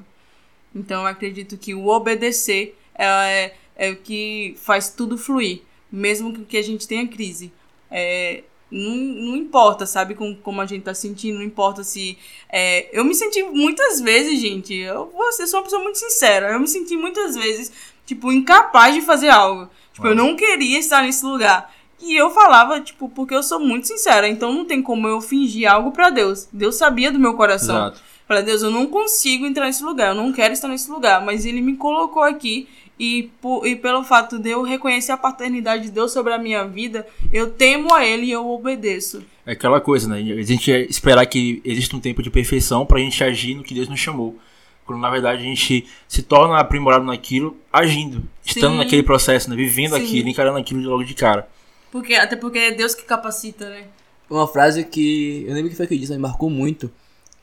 Então 0.73 1.01
eu 1.01 1.07
acredito 1.07 1.57
que 1.57 1.73
o 1.73 1.87
obedecer 1.87 2.77
é, 2.95 3.53
é 3.75 3.91
o 3.91 3.95
que 3.95 4.55
faz 4.57 4.89
tudo 4.89 5.17
fluir, 5.17 5.61
mesmo 5.91 6.33
que 6.45 6.57
a 6.57 6.61
gente 6.61 6.87
tenha 6.87 7.07
crise. 7.07 7.51
É, 7.89 8.43
não, 8.69 8.95
não 8.95 9.35
importa, 9.35 9.85
sabe, 9.85 10.13
com, 10.13 10.35
como 10.35 10.59
a 10.59 10.65
gente 10.65 10.83
tá 10.83 10.93
sentindo, 10.93 11.37
não 11.39 11.45
importa 11.45 11.83
se. 11.83 12.17
É, 12.49 12.89
eu 12.91 13.05
me 13.05 13.15
senti 13.15 13.41
muitas 13.43 14.01
vezes, 14.01 14.39
gente. 14.39 14.73
Eu 14.73 15.09
vou 15.15 15.31
ser 15.31 15.47
sou 15.47 15.59
uma 15.59 15.63
pessoa 15.63 15.81
muito 15.81 15.97
sincera. 15.97 16.51
Eu 16.51 16.59
me 16.59 16.67
senti 16.67 16.95
muitas 16.97 17.35
vezes, 17.35 17.71
tipo, 18.05 18.31
incapaz 18.31 18.93
de 18.93 19.01
fazer 19.01 19.29
algo. 19.29 19.69
Tipo, 19.93 20.07
eu 20.07 20.15
não 20.15 20.35
queria 20.35 20.77
estar 20.79 21.01
nesse 21.01 21.25
lugar. 21.25 21.73
E 21.99 22.15
eu 22.15 22.29
falava, 22.29 22.79
tipo, 22.79 23.09
porque 23.09 23.33
eu 23.33 23.41
sou 23.41 23.59
muito 23.59 23.87
sincera. 23.87 24.27
Então 24.27 24.53
não 24.53 24.65
tem 24.65 24.81
como 24.81 25.07
eu 25.07 25.21
fingir 25.21 25.69
algo 25.71 25.91
para 25.91 26.09
Deus. 26.09 26.47
Deus 26.51 26.75
sabia 26.75 27.11
do 27.11 27.19
meu 27.19 27.35
coração. 27.35 27.77
Exato. 27.77 28.01
Falei, 28.27 28.43
Deus, 28.43 28.61
eu 28.61 28.69
não 28.69 28.87
consigo 28.87 29.45
entrar 29.45 29.65
nesse 29.65 29.83
lugar. 29.83 30.09
Eu 30.09 30.15
não 30.15 30.33
quero 30.33 30.53
estar 30.53 30.67
nesse 30.67 30.91
lugar. 30.91 31.23
Mas 31.23 31.45
Ele 31.45 31.61
me 31.61 31.77
colocou 31.77 32.21
aqui 32.21 32.67
e, 32.99 33.29
por, 33.41 33.65
e 33.65 33.75
pelo 33.75 34.03
fato 34.03 34.37
de 34.39 34.49
eu 34.49 34.63
reconhecer 34.63 35.11
a 35.11 35.17
paternidade 35.17 35.83
de 35.83 35.91
Deus 35.91 36.11
sobre 36.11 36.33
a 36.33 36.37
minha 36.37 36.65
vida, 36.65 37.07
eu 37.31 37.51
temo 37.51 37.93
a 37.93 38.05
Ele 38.05 38.25
e 38.25 38.31
eu 38.31 38.49
obedeço. 38.49 39.23
É 39.45 39.51
aquela 39.53 39.79
coisa, 39.79 40.09
né? 40.09 40.17
A 40.17 40.41
gente 40.41 40.71
esperar 40.89 41.25
que 41.25 41.61
exista 41.63 41.95
um 41.95 41.99
tempo 41.99 42.21
de 42.21 42.29
perfeição 42.29 42.85
pra 42.85 42.99
gente 42.99 43.23
agir 43.23 43.55
no 43.55 43.63
que 43.63 43.73
Deus 43.73 43.87
nos 43.87 43.99
chamou. 43.99 44.37
Quando 44.85 44.99
na 44.99 45.09
verdade 45.09 45.41
a 45.41 45.45
gente 45.45 45.85
se 46.07 46.23
torna 46.23 46.57
aprimorado 46.57 47.03
naquilo, 47.03 47.57
agindo, 47.71 48.23
estando 48.43 48.71
Sim. 48.71 48.77
naquele 48.77 49.03
processo, 49.03 49.49
né? 49.49 49.55
Vivendo 49.55 49.95
Sim. 49.95 50.03
aquilo, 50.03 50.29
encarando 50.29 50.57
aquilo 50.57 50.81
logo 50.81 51.03
de 51.03 51.13
cara. 51.13 51.47
Porque, 51.91 52.13
até 52.15 52.35
porque 52.35 52.57
é 52.57 52.71
Deus 52.71 52.95
que 52.95 53.03
capacita, 53.03 53.69
né? 53.69 53.83
Uma 54.29 54.47
frase 54.47 54.83
que 54.83 55.45
eu 55.47 55.53
lembro 55.53 55.69
que 55.69 55.75
foi 55.75 55.87
que 55.87 55.97
disse, 55.97 56.11
me 56.11 56.17
marcou 56.17 56.49
muito, 56.49 56.91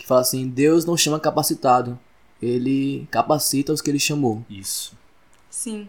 que 0.05 0.09
fala 0.09 0.21
assim: 0.21 0.47
Deus 0.47 0.85
não 0.85 0.99
chama 0.99 1.19
capacitado, 1.19 1.99
ele 2.41 3.09
capacita 3.11 3.73
os 3.73 3.81
que 3.81 3.91
ele 3.91 3.99
chamou. 3.99 4.45
Isso. 4.51 4.95
Sim. 5.49 5.89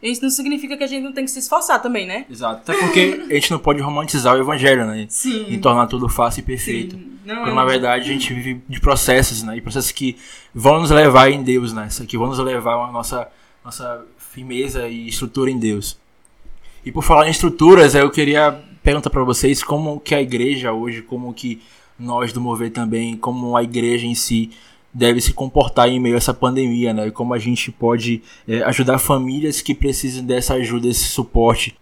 Isso 0.00 0.22
não 0.22 0.30
significa 0.30 0.76
que 0.76 0.84
a 0.84 0.86
gente 0.86 1.02
não 1.02 1.12
tem 1.12 1.24
que 1.24 1.30
se 1.30 1.40
esforçar 1.40 1.82
também, 1.82 2.06
né? 2.06 2.26
Exato. 2.30 2.70
Até 2.70 2.78
porque 2.78 3.24
a 3.28 3.34
gente 3.34 3.50
não 3.50 3.58
pode 3.58 3.80
romantizar 3.80 4.36
o 4.36 4.40
evangelho, 4.40 4.86
né? 4.86 5.06
Sim. 5.08 5.46
E 5.48 5.58
tornar 5.58 5.88
tudo 5.88 6.08
fácil 6.08 6.40
e 6.40 6.42
perfeito. 6.44 6.94
Sim. 6.94 7.18
Não, 7.24 7.42
Quando, 7.42 7.54
na 7.54 7.64
verdade, 7.64 8.08
a 8.08 8.12
gente 8.12 8.32
vive 8.32 8.62
de 8.68 8.78
processos, 8.80 9.42
né? 9.42 9.56
E 9.56 9.60
processos 9.60 9.90
que 9.90 10.16
vão 10.54 10.80
nos 10.80 10.90
levar 10.90 11.30
em 11.30 11.42
Deus, 11.42 11.72
né? 11.72 11.88
Que 12.06 12.16
vão 12.16 12.28
nos 12.28 12.38
levar 12.38 12.74
a 12.74 12.92
nossa, 12.92 13.28
nossa 13.64 14.04
firmeza 14.16 14.86
e 14.88 15.08
estrutura 15.08 15.50
em 15.50 15.58
Deus. 15.58 15.98
E 16.84 16.92
por 16.92 17.02
falar 17.02 17.26
em 17.26 17.30
estruturas, 17.30 17.94
eu 17.94 18.10
queria 18.10 18.62
perguntar 18.82 19.10
para 19.10 19.24
vocês 19.24 19.62
como 19.62 19.98
que 19.98 20.14
a 20.14 20.20
igreja 20.20 20.72
hoje, 20.72 21.02
como 21.02 21.32
que 21.32 21.62
nós 22.04 22.32
do 22.32 22.40
Mover 22.40 22.70
também, 22.70 23.16
como 23.16 23.56
a 23.56 23.62
igreja 23.62 24.06
em 24.06 24.14
si 24.14 24.50
deve 24.92 25.20
se 25.20 25.32
comportar 25.32 25.88
em 25.88 25.98
meio 25.98 26.14
a 26.14 26.18
essa 26.18 26.32
pandemia, 26.32 26.94
né? 26.94 27.08
E 27.08 27.10
como 27.10 27.34
a 27.34 27.38
gente 27.38 27.72
pode 27.72 28.22
é, 28.46 28.62
ajudar 28.62 28.98
famílias 28.98 29.60
que 29.60 29.74
precisam 29.74 30.24
dessa 30.24 30.54
ajuda, 30.54 30.86
desse 30.86 31.04
suporte. 31.04 31.76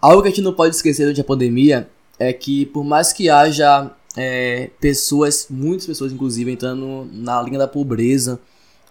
Algo 0.00 0.22
que 0.22 0.28
a 0.28 0.30
gente 0.30 0.42
não 0.42 0.52
pode 0.52 0.76
esquecer 0.76 1.02
durante 1.02 1.20
a 1.20 1.24
pandemia 1.24 1.88
é 2.18 2.32
que 2.32 2.66
por 2.66 2.84
mais 2.84 3.12
que 3.12 3.30
haja 3.30 3.90
é, 4.16 4.70
pessoas, 4.80 5.46
muitas 5.48 5.86
pessoas 5.86 6.12
inclusive, 6.12 6.52
entrando 6.52 7.08
na 7.12 7.40
linha 7.40 7.58
da 7.58 7.68
pobreza, 7.68 8.38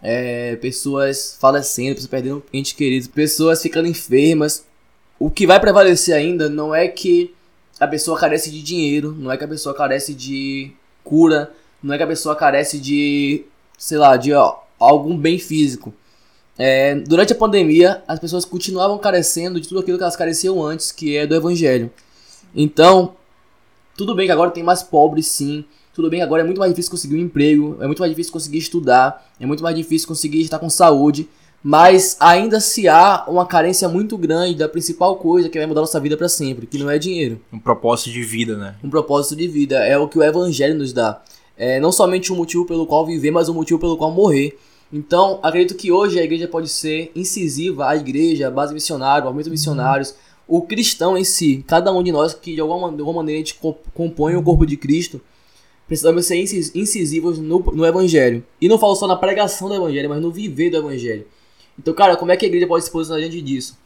é, 0.01 0.55
pessoas 0.55 1.37
falecendo, 1.39 1.95
pessoas 1.95 2.09
perdendo 2.09 2.43
entes 2.51 2.73
queridos, 2.73 3.07
pessoas 3.07 3.61
ficando 3.61 3.87
enfermas, 3.87 4.65
o 5.19 5.29
que 5.29 5.45
vai 5.45 5.59
prevalecer 5.59 6.15
ainda 6.15 6.49
não 6.49 6.73
é 6.73 6.87
que 6.87 7.33
a 7.79 7.87
pessoa 7.87 8.19
carece 8.19 8.51
de 8.51 8.61
dinheiro, 8.61 9.15
não 9.17 9.31
é 9.31 9.37
que 9.37 9.43
a 9.43 9.47
pessoa 9.47 9.75
carece 9.75 10.13
de 10.13 10.71
cura, 11.03 11.51
não 11.81 11.93
é 11.93 11.97
que 11.97 12.03
a 12.03 12.07
pessoa 12.07 12.35
carece 12.35 12.79
de 12.79 13.45
sei 13.77 13.97
lá, 13.97 14.17
de 14.17 14.33
ó, 14.33 14.57
algum 14.79 15.15
bem 15.15 15.37
físico. 15.37 15.93
É, 16.57 16.95
durante 16.95 17.33
a 17.33 17.35
pandemia, 17.35 18.03
as 18.07 18.19
pessoas 18.19 18.43
continuavam 18.43 18.97
carecendo 18.97 19.61
de 19.61 19.67
tudo 19.67 19.81
aquilo 19.81 19.97
que 19.97 20.03
elas 20.03 20.15
careciam 20.15 20.63
antes, 20.63 20.91
que 20.91 21.15
é 21.15 21.27
do 21.27 21.35
evangelho. 21.35 21.91
Então, 22.55 23.15
tudo 23.95 24.15
bem 24.15 24.25
que 24.25 24.31
agora 24.31 24.49
tem 24.49 24.63
mais 24.63 24.81
pobres, 24.81 25.27
sim. 25.27 25.63
Tudo 25.93 26.09
bem 26.09 26.19
que 26.19 26.23
agora 26.23 26.41
é 26.41 26.45
muito 26.45 26.57
mais 26.57 26.71
difícil 26.71 26.91
conseguir 26.91 27.15
um 27.15 27.19
emprego, 27.19 27.77
é 27.79 27.85
muito 27.85 27.99
mais 27.99 28.11
difícil 28.11 28.33
conseguir 28.33 28.57
estudar, 28.57 29.31
é 29.39 29.45
muito 29.45 29.61
mais 29.61 29.75
difícil 29.75 30.07
conseguir 30.07 30.41
estar 30.41 30.57
com 30.57 30.69
saúde. 30.69 31.29
Mas 31.63 32.15
ainda 32.19 32.59
se 32.59 32.87
há 32.87 33.25
uma 33.27 33.45
carência 33.45 33.89
muito 33.89 34.17
grande 34.17 34.55
da 34.55 34.69
principal 34.69 35.15
coisa 35.17 35.49
que 35.49 35.57
vai 35.57 35.67
mudar 35.67 35.81
nossa 35.81 35.99
vida 35.99 36.15
para 36.15 36.29
sempre, 36.29 36.67
que 36.67 36.77
não 36.77 36.89
é 36.89 36.97
dinheiro. 36.97 37.41
Um 37.51 37.59
propósito 37.59 38.11
de 38.11 38.23
vida, 38.23 38.55
né? 38.55 38.75
Um 38.83 38.89
propósito 38.89 39.35
de 39.35 39.47
vida. 39.47 39.77
É 39.85 39.97
o 39.97 40.07
que 40.07 40.17
o 40.17 40.23
evangelho 40.23 40.75
nos 40.75 40.93
dá 40.93 41.21
é, 41.57 41.79
não 41.79 41.91
somente 41.91 42.31
um 42.31 42.35
motivo 42.35 42.65
pelo 42.65 42.85
qual 42.85 43.05
viver, 43.05 43.31
mas 43.31 43.49
um 43.49 43.53
motivo 43.53 43.79
pelo 43.79 43.97
qual 43.97 44.11
morrer. 44.11 44.57
Então, 44.93 45.39
acredito 45.41 45.75
que 45.75 45.91
hoje 45.91 46.19
a 46.19 46.23
igreja 46.23 46.47
pode 46.47 46.69
ser 46.69 47.11
incisiva, 47.15 47.89
a 47.89 47.95
igreja, 47.95 48.47
a 48.47 48.51
base 48.51 48.73
missionária, 48.73 49.23
o 49.23 49.25
movimento 49.25 49.49
missionários, 49.49 50.15
o 50.47 50.61
cristão 50.61 51.17
em 51.17 51.25
si, 51.25 51.65
cada 51.67 51.91
um 51.91 52.01
de 52.01 52.11
nós 52.11 52.33
que 52.33 52.53
de 52.53 52.61
alguma, 52.61 52.89
de 52.91 52.99
alguma 52.99 53.17
maneira 53.17 53.41
a 53.41 53.45
gente 53.45 53.59
compõe 53.93 54.35
o 54.35 54.43
corpo 54.43 54.65
de 54.65 54.77
Cristo, 54.77 55.19
precisamos 55.87 56.25
ser 56.25 56.37
incisivos 56.37 57.37
no, 57.37 57.59
no 57.59 57.85
evangelho. 57.85 58.45
E 58.61 58.69
não 58.69 58.77
falo 58.77 58.95
só 58.95 59.07
na 59.07 59.15
pregação 59.15 59.67
do 59.67 59.75
evangelho, 59.75 60.09
mas 60.09 60.21
no 60.21 60.31
viver 60.31 60.69
do 60.69 60.77
evangelho. 60.77 61.25
Então, 61.79 61.93
cara, 61.93 62.15
como 62.15 62.31
é 62.31 62.37
que 62.37 62.45
a 62.45 62.47
igreja 62.47 62.67
pode 62.67 62.85
se 62.85 62.91
posicionar 62.91 63.21
diante 63.21 63.41
disso? 63.41 63.77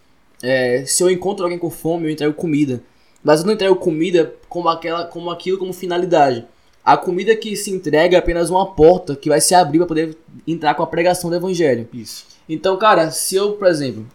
É, 0.42 0.84
se 0.86 1.04
eu 1.04 1.10
encontro 1.10 1.44
alguém 1.44 1.60
com 1.60 1.70
fome, 1.70 2.06
eu 2.06 2.12
entrego 2.12 2.34
comida. 2.34 2.82
Mas 3.24 3.42
eu 3.42 3.46
não 3.46 3.54
entrego 3.54 3.76
comida 3.76 4.34
como, 4.50 4.70
aquela, 4.70 5.06
como 5.06 5.30
aquilo 5.30 5.58
como 5.58 5.74
finalidade. 5.74 6.46
A 6.84 6.98
comida 6.98 7.36
que 7.36 7.56
se 7.56 7.70
entrega 7.70 8.18
é 8.18 8.20
apenas 8.20 8.50
uma 8.50 8.66
porta 8.66 9.16
que 9.16 9.30
vai 9.30 9.40
se 9.40 9.54
abrir 9.54 9.78
para 9.80 9.88
poder 9.88 10.18
entrar 10.48 10.74
com 10.74 10.82
a 10.82 10.88
pregação 10.88 11.30
do 11.30 11.36
evangelho. 11.36 11.88
Isso. 11.94 12.26
Então, 12.50 12.76
cara, 12.78 13.12
se 13.12 13.36
eu, 13.36 13.54
por 13.54 13.68
exemplo, 13.68 14.08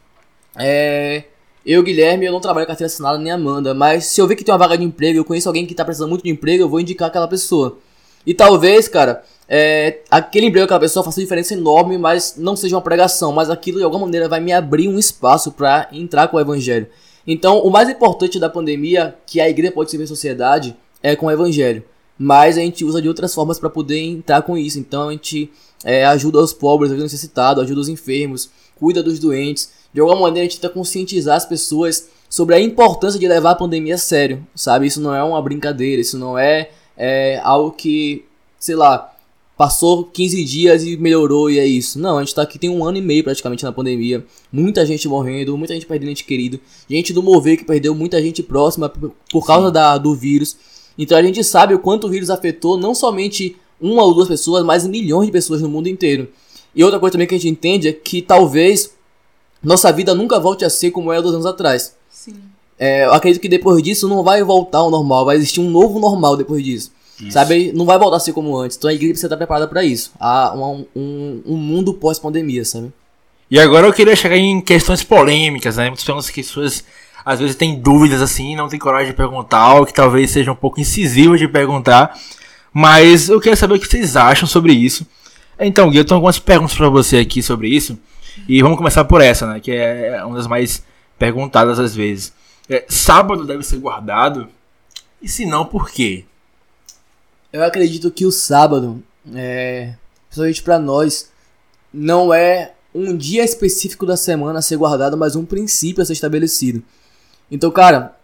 é, 0.56 1.24
eu, 1.64 1.82
Guilherme, 1.82 2.26
eu 2.26 2.32
não 2.32 2.40
trabalho 2.40 2.66
com 2.66 2.70
carteira 2.70 2.86
assinada 2.86 3.18
nem 3.18 3.30
Amanda, 3.30 3.72
mas 3.72 4.06
se 4.06 4.20
eu 4.20 4.26
ver 4.26 4.34
que 4.34 4.42
tem 4.42 4.52
uma 4.52 4.58
vaga 4.58 4.76
de 4.76 4.84
emprego, 4.84 5.18
eu 5.18 5.24
conheço 5.24 5.48
alguém 5.48 5.64
que 5.64 5.72
está 5.72 5.84
precisando 5.84 6.10
muito 6.10 6.24
de 6.24 6.30
emprego, 6.30 6.64
eu 6.64 6.68
vou 6.68 6.80
indicar 6.80 7.08
aquela 7.08 7.28
pessoa. 7.28 7.78
E 8.26 8.34
talvez, 8.34 8.88
cara, 8.88 9.22
é, 9.48 10.00
aquele 10.10 10.46
emprego 10.46 10.64
aquela 10.64 10.80
pessoa 10.80 11.04
faça 11.04 11.20
diferença 11.20 11.54
enorme, 11.54 11.96
mas 11.98 12.34
não 12.36 12.56
seja 12.56 12.76
uma 12.76 12.82
pregação, 12.82 13.32
mas 13.32 13.50
aquilo 13.50 13.78
de 13.78 13.84
alguma 13.84 14.04
maneira 14.04 14.28
vai 14.28 14.40
me 14.40 14.52
abrir 14.52 14.88
um 14.88 14.98
espaço 14.98 15.52
para 15.52 15.88
entrar 15.92 16.28
com 16.28 16.36
o 16.36 16.40
evangelho. 16.40 16.86
Então, 17.26 17.58
o 17.58 17.70
mais 17.70 17.88
importante 17.88 18.38
da 18.38 18.48
pandemia 18.48 19.16
que 19.26 19.40
a 19.40 19.48
igreja 19.48 19.72
pode 19.72 19.90
servir 19.90 20.04
à 20.04 20.08
sociedade 20.08 20.76
é 21.02 21.16
com 21.16 21.26
o 21.26 21.30
evangelho 21.30 21.84
mas 22.18 22.56
a 22.56 22.60
gente 22.60 22.84
usa 22.84 23.02
de 23.02 23.08
outras 23.08 23.34
formas 23.34 23.58
para 23.58 23.68
poder 23.68 24.00
entrar 24.00 24.42
com 24.42 24.56
isso. 24.56 24.78
Então 24.78 25.08
a 25.08 25.12
gente 25.12 25.50
é, 25.84 26.04
ajuda 26.06 26.38
os 26.38 26.52
pobres, 26.52 26.90
ajuda 26.90 27.04
os 27.04 27.12
necessitados, 27.12 27.62
ajuda 27.62 27.80
os 27.80 27.88
enfermos, 27.88 28.50
cuida 28.76 29.02
dos 29.02 29.18
doentes. 29.18 29.70
De 29.92 30.00
alguma 30.00 30.20
maneira 30.20 30.46
a 30.46 30.48
gente 30.48 30.60
tenta 30.60 30.72
conscientizar 30.72 31.36
as 31.36 31.46
pessoas 31.46 32.08
sobre 32.28 32.54
a 32.54 32.60
importância 32.60 33.20
de 33.20 33.28
levar 33.28 33.52
a 33.52 33.54
pandemia 33.54 33.94
a 33.94 33.98
sério, 33.98 34.44
sabe? 34.54 34.86
Isso 34.86 35.00
não 35.00 35.14
é 35.14 35.22
uma 35.22 35.40
brincadeira, 35.40 36.00
isso 36.00 36.18
não 36.18 36.36
é, 36.36 36.70
é 36.96 37.40
algo 37.42 37.70
que, 37.70 38.24
sei 38.58 38.74
lá, 38.74 39.14
passou 39.56 40.04
15 40.04 40.44
dias 40.44 40.84
e 40.84 40.96
melhorou 40.96 41.50
e 41.50 41.58
é 41.58 41.66
isso. 41.66 41.98
Não, 41.98 42.18
a 42.18 42.20
gente 42.22 42.34
tá 42.34 42.42
aqui 42.42 42.58
tem 42.58 42.68
um 42.68 42.84
ano 42.84 42.98
e 42.98 43.00
meio 43.00 43.24
praticamente 43.24 43.64
na 43.64 43.72
pandemia. 43.72 44.24
Muita 44.52 44.84
gente 44.84 45.08
morrendo, 45.08 45.56
muita 45.56 45.72
gente 45.74 45.86
perdendo 45.86 46.10
ente 46.10 46.24
querido. 46.24 46.60
Gente 46.88 47.12
do 47.12 47.22
Mover 47.22 47.56
que 47.56 47.64
perdeu 47.64 47.94
muita 47.94 48.20
gente 48.20 48.42
próxima 48.42 48.92
por 49.30 49.46
causa 49.46 49.70
da, 49.70 49.96
do 49.96 50.14
vírus. 50.14 50.56
Então 50.98 51.16
a 51.16 51.22
gente 51.22 51.42
sabe 51.42 51.74
o 51.74 51.78
quanto 51.78 52.06
o 52.06 52.10
vírus 52.10 52.28
afetou 52.28 52.76
não 52.76 52.94
somente 52.94 53.56
uma 53.80 54.02
ou 54.02 54.14
duas 54.14 54.28
pessoas, 54.28 54.64
mas 54.64 54.86
milhões 54.86 55.26
de 55.26 55.32
pessoas 55.32 55.62
no 55.62 55.68
mundo 55.68 55.88
inteiro. 55.88 56.28
E 56.74 56.84
outra 56.84 57.00
coisa 57.00 57.12
também 57.12 57.26
que 57.26 57.34
a 57.34 57.38
gente 57.38 57.48
entende 57.48 57.88
é 57.88 57.92
que 57.92 58.20
talvez 58.20 58.94
nossa 59.62 59.90
vida 59.90 60.14
nunca 60.14 60.38
volte 60.38 60.64
a 60.64 60.70
ser 60.70 60.90
como 60.90 61.10
era 61.10 61.22
dois 61.22 61.34
anos 61.34 61.46
atrás. 61.46 61.96
Sim. 62.10 62.34
É, 62.78 63.06
eu 63.06 63.12
acredito 63.12 63.40
que 63.40 63.48
depois 63.48 63.82
disso 63.82 64.06
não 64.06 64.22
vai 64.22 64.42
voltar 64.42 64.78
ao 64.78 64.90
normal, 64.90 65.24
vai 65.24 65.36
existir 65.36 65.60
um 65.60 65.70
novo 65.70 65.98
normal 65.98 66.36
depois 66.36 66.62
disso. 66.62 66.92
Isso. 67.20 67.32
Sabe? 67.32 67.72
Não 67.72 67.86
vai 67.86 67.98
voltar 67.98 68.16
a 68.16 68.20
ser 68.20 68.32
como 68.32 68.56
antes. 68.56 68.76
Então 68.76 68.90
a 68.90 68.92
igreja 68.92 69.12
precisa 69.12 69.26
estar 69.28 69.36
preparada 69.36 69.66
para 69.66 69.84
isso. 69.84 70.12
Há 70.20 70.54
um, 70.54 70.86
um, 70.94 71.42
um 71.46 71.56
mundo 71.56 71.94
pós-pandemia, 71.94 72.64
sabe? 72.64 72.92
E 73.50 73.58
agora 73.58 73.86
eu 73.86 73.92
queria 73.92 74.16
chegar 74.16 74.36
em 74.36 74.60
questões 74.60 75.02
polêmicas, 75.02 75.76
né? 75.76 75.88
Muitas 75.88 76.30
pessoas 76.30 76.84
às 77.24 77.40
vezes 77.40 77.56
tem 77.56 77.80
dúvidas 77.80 78.22
assim, 78.22 78.54
não 78.54 78.68
tem 78.68 78.78
coragem 78.78 79.08
de 79.08 79.16
perguntar, 79.16 79.74
ou 79.74 79.86
que 79.86 79.92
talvez 79.92 80.30
seja 80.30 80.52
um 80.52 80.56
pouco 80.56 80.80
incisivo 80.80 81.36
de 81.36 81.48
perguntar. 81.48 82.16
Mas 82.72 83.28
eu 83.28 83.40
queria 83.40 83.56
saber 83.56 83.74
o 83.74 83.80
que 83.80 83.88
vocês 83.88 84.16
acham 84.16 84.46
sobre 84.46 84.72
isso. 84.72 85.06
Então, 85.58 85.90
Gui, 85.90 85.98
eu 85.98 86.04
tenho 86.04 86.16
algumas 86.16 86.38
perguntas 86.38 86.76
para 86.76 86.88
você 86.88 87.16
aqui 87.16 87.42
sobre 87.42 87.68
isso. 87.68 87.98
E 88.48 88.60
vamos 88.62 88.76
começar 88.76 89.04
por 89.04 89.20
essa, 89.20 89.46
né? 89.46 89.60
Que 89.60 89.72
é 89.72 90.22
uma 90.24 90.36
das 90.36 90.46
mais 90.46 90.84
perguntadas 91.18 91.78
às 91.78 91.96
vezes. 91.96 92.32
É, 92.68 92.84
sábado 92.88 93.44
deve 93.44 93.62
ser 93.62 93.78
guardado? 93.78 94.48
E 95.22 95.28
se 95.28 95.46
não, 95.46 95.64
por 95.64 95.90
quê? 95.90 96.24
Eu 97.56 97.64
acredito 97.64 98.10
que 98.10 98.26
o 98.26 98.30
sábado, 98.30 99.02
é, 99.34 99.94
principalmente 100.28 100.62
para 100.62 100.78
nós, 100.78 101.30
não 101.90 102.32
é 102.34 102.74
um 102.94 103.16
dia 103.16 103.42
específico 103.42 104.04
da 104.04 104.14
semana 104.14 104.58
a 104.58 104.62
ser 104.62 104.76
guardado, 104.76 105.16
mas 105.16 105.36
um 105.36 105.44
princípio 105.44 106.02
a 106.02 106.04
ser 106.04 106.12
estabelecido. 106.12 106.82
Então, 107.50 107.70
cara, 107.70 108.14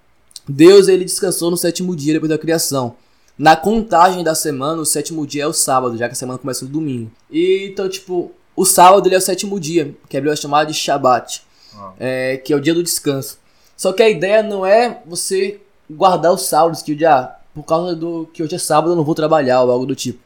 Deus 0.46 0.86
ele 0.86 1.06
descansou 1.06 1.50
no 1.50 1.56
sétimo 1.56 1.96
dia 1.96 2.12
depois 2.12 2.28
da 2.28 2.36
criação. 2.36 2.94
Na 3.38 3.56
contagem 3.56 4.22
da 4.22 4.34
semana, 4.34 4.82
o 4.82 4.84
sétimo 4.84 5.26
dia 5.26 5.44
é 5.44 5.46
o 5.46 5.52
sábado, 5.54 5.96
já 5.96 6.08
que 6.08 6.12
a 6.12 6.16
semana 6.16 6.38
começa 6.38 6.66
no 6.66 6.70
domingo. 6.70 7.10
E 7.30 7.68
então, 7.72 7.88
tipo, 7.88 8.32
o 8.54 8.66
sábado 8.66 9.08
ele 9.08 9.14
é 9.14 9.18
o 9.18 9.22
sétimo 9.22 9.58
dia, 9.58 9.96
que 10.10 10.16
a 10.18 10.20
Bíblia 10.20 10.34
é 10.34 10.36
chamada 10.36 10.66
de 10.70 10.74
Shabat, 10.74 11.42
Ah. 11.74 11.92
é, 11.98 12.36
que 12.36 12.52
é 12.52 12.56
o 12.56 12.60
dia 12.60 12.74
do 12.74 12.82
descanso. 12.82 13.38
Só 13.78 13.94
que 13.94 14.02
a 14.02 14.10
ideia 14.10 14.42
não 14.42 14.66
é 14.66 15.00
você 15.06 15.58
guardar 15.90 16.34
os 16.34 16.42
sábados, 16.42 16.82
que 16.82 16.92
o 16.92 16.96
dia, 16.96 17.34
por 17.54 17.64
causa 17.64 17.94
do 17.94 18.28
que 18.32 18.42
hoje 18.42 18.54
é 18.54 18.58
sábado 18.58 18.92
eu 18.92 18.96
não 18.96 19.04
vou 19.04 19.14
trabalhar 19.14 19.62
ou 19.62 19.70
algo 19.70 19.86
do 19.86 19.94
tipo. 19.94 20.18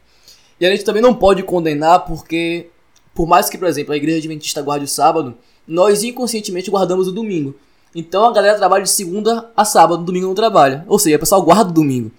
E 0.60 0.66
a 0.66 0.70
gente 0.70 0.84
também 0.84 1.02
não 1.02 1.14
pode 1.14 1.42
condenar 1.42 2.04
porque, 2.06 2.68
por 3.14 3.26
mais 3.26 3.48
que, 3.48 3.58
por 3.58 3.68
exemplo, 3.68 3.92
a 3.92 3.96
igreja 3.96 4.18
adventista 4.18 4.62
guarde 4.62 4.84
o 4.84 4.88
sábado, 4.88 5.34
nós 5.66 6.02
inconscientemente 6.02 6.70
guardamos 6.70 7.08
o 7.08 7.12
domingo. 7.12 7.54
Então 7.94 8.24
a 8.24 8.32
galera 8.32 8.56
trabalha 8.56 8.84
de 8.84 8.90
segunda 8.90 9.50
a 9.56 9.64
sábado, 9.64 10.04
domingo 10.04 10.26
não 10.26 10.34
trabalha. 10.34 10.84
Ou 10.86 10.98
seja, 10.98 11.16
o 11.16 11.20
pessoal 11.20 11.42
guarda 11.42 11.70
o 11.70 11.74
domingo. 11.74 12.10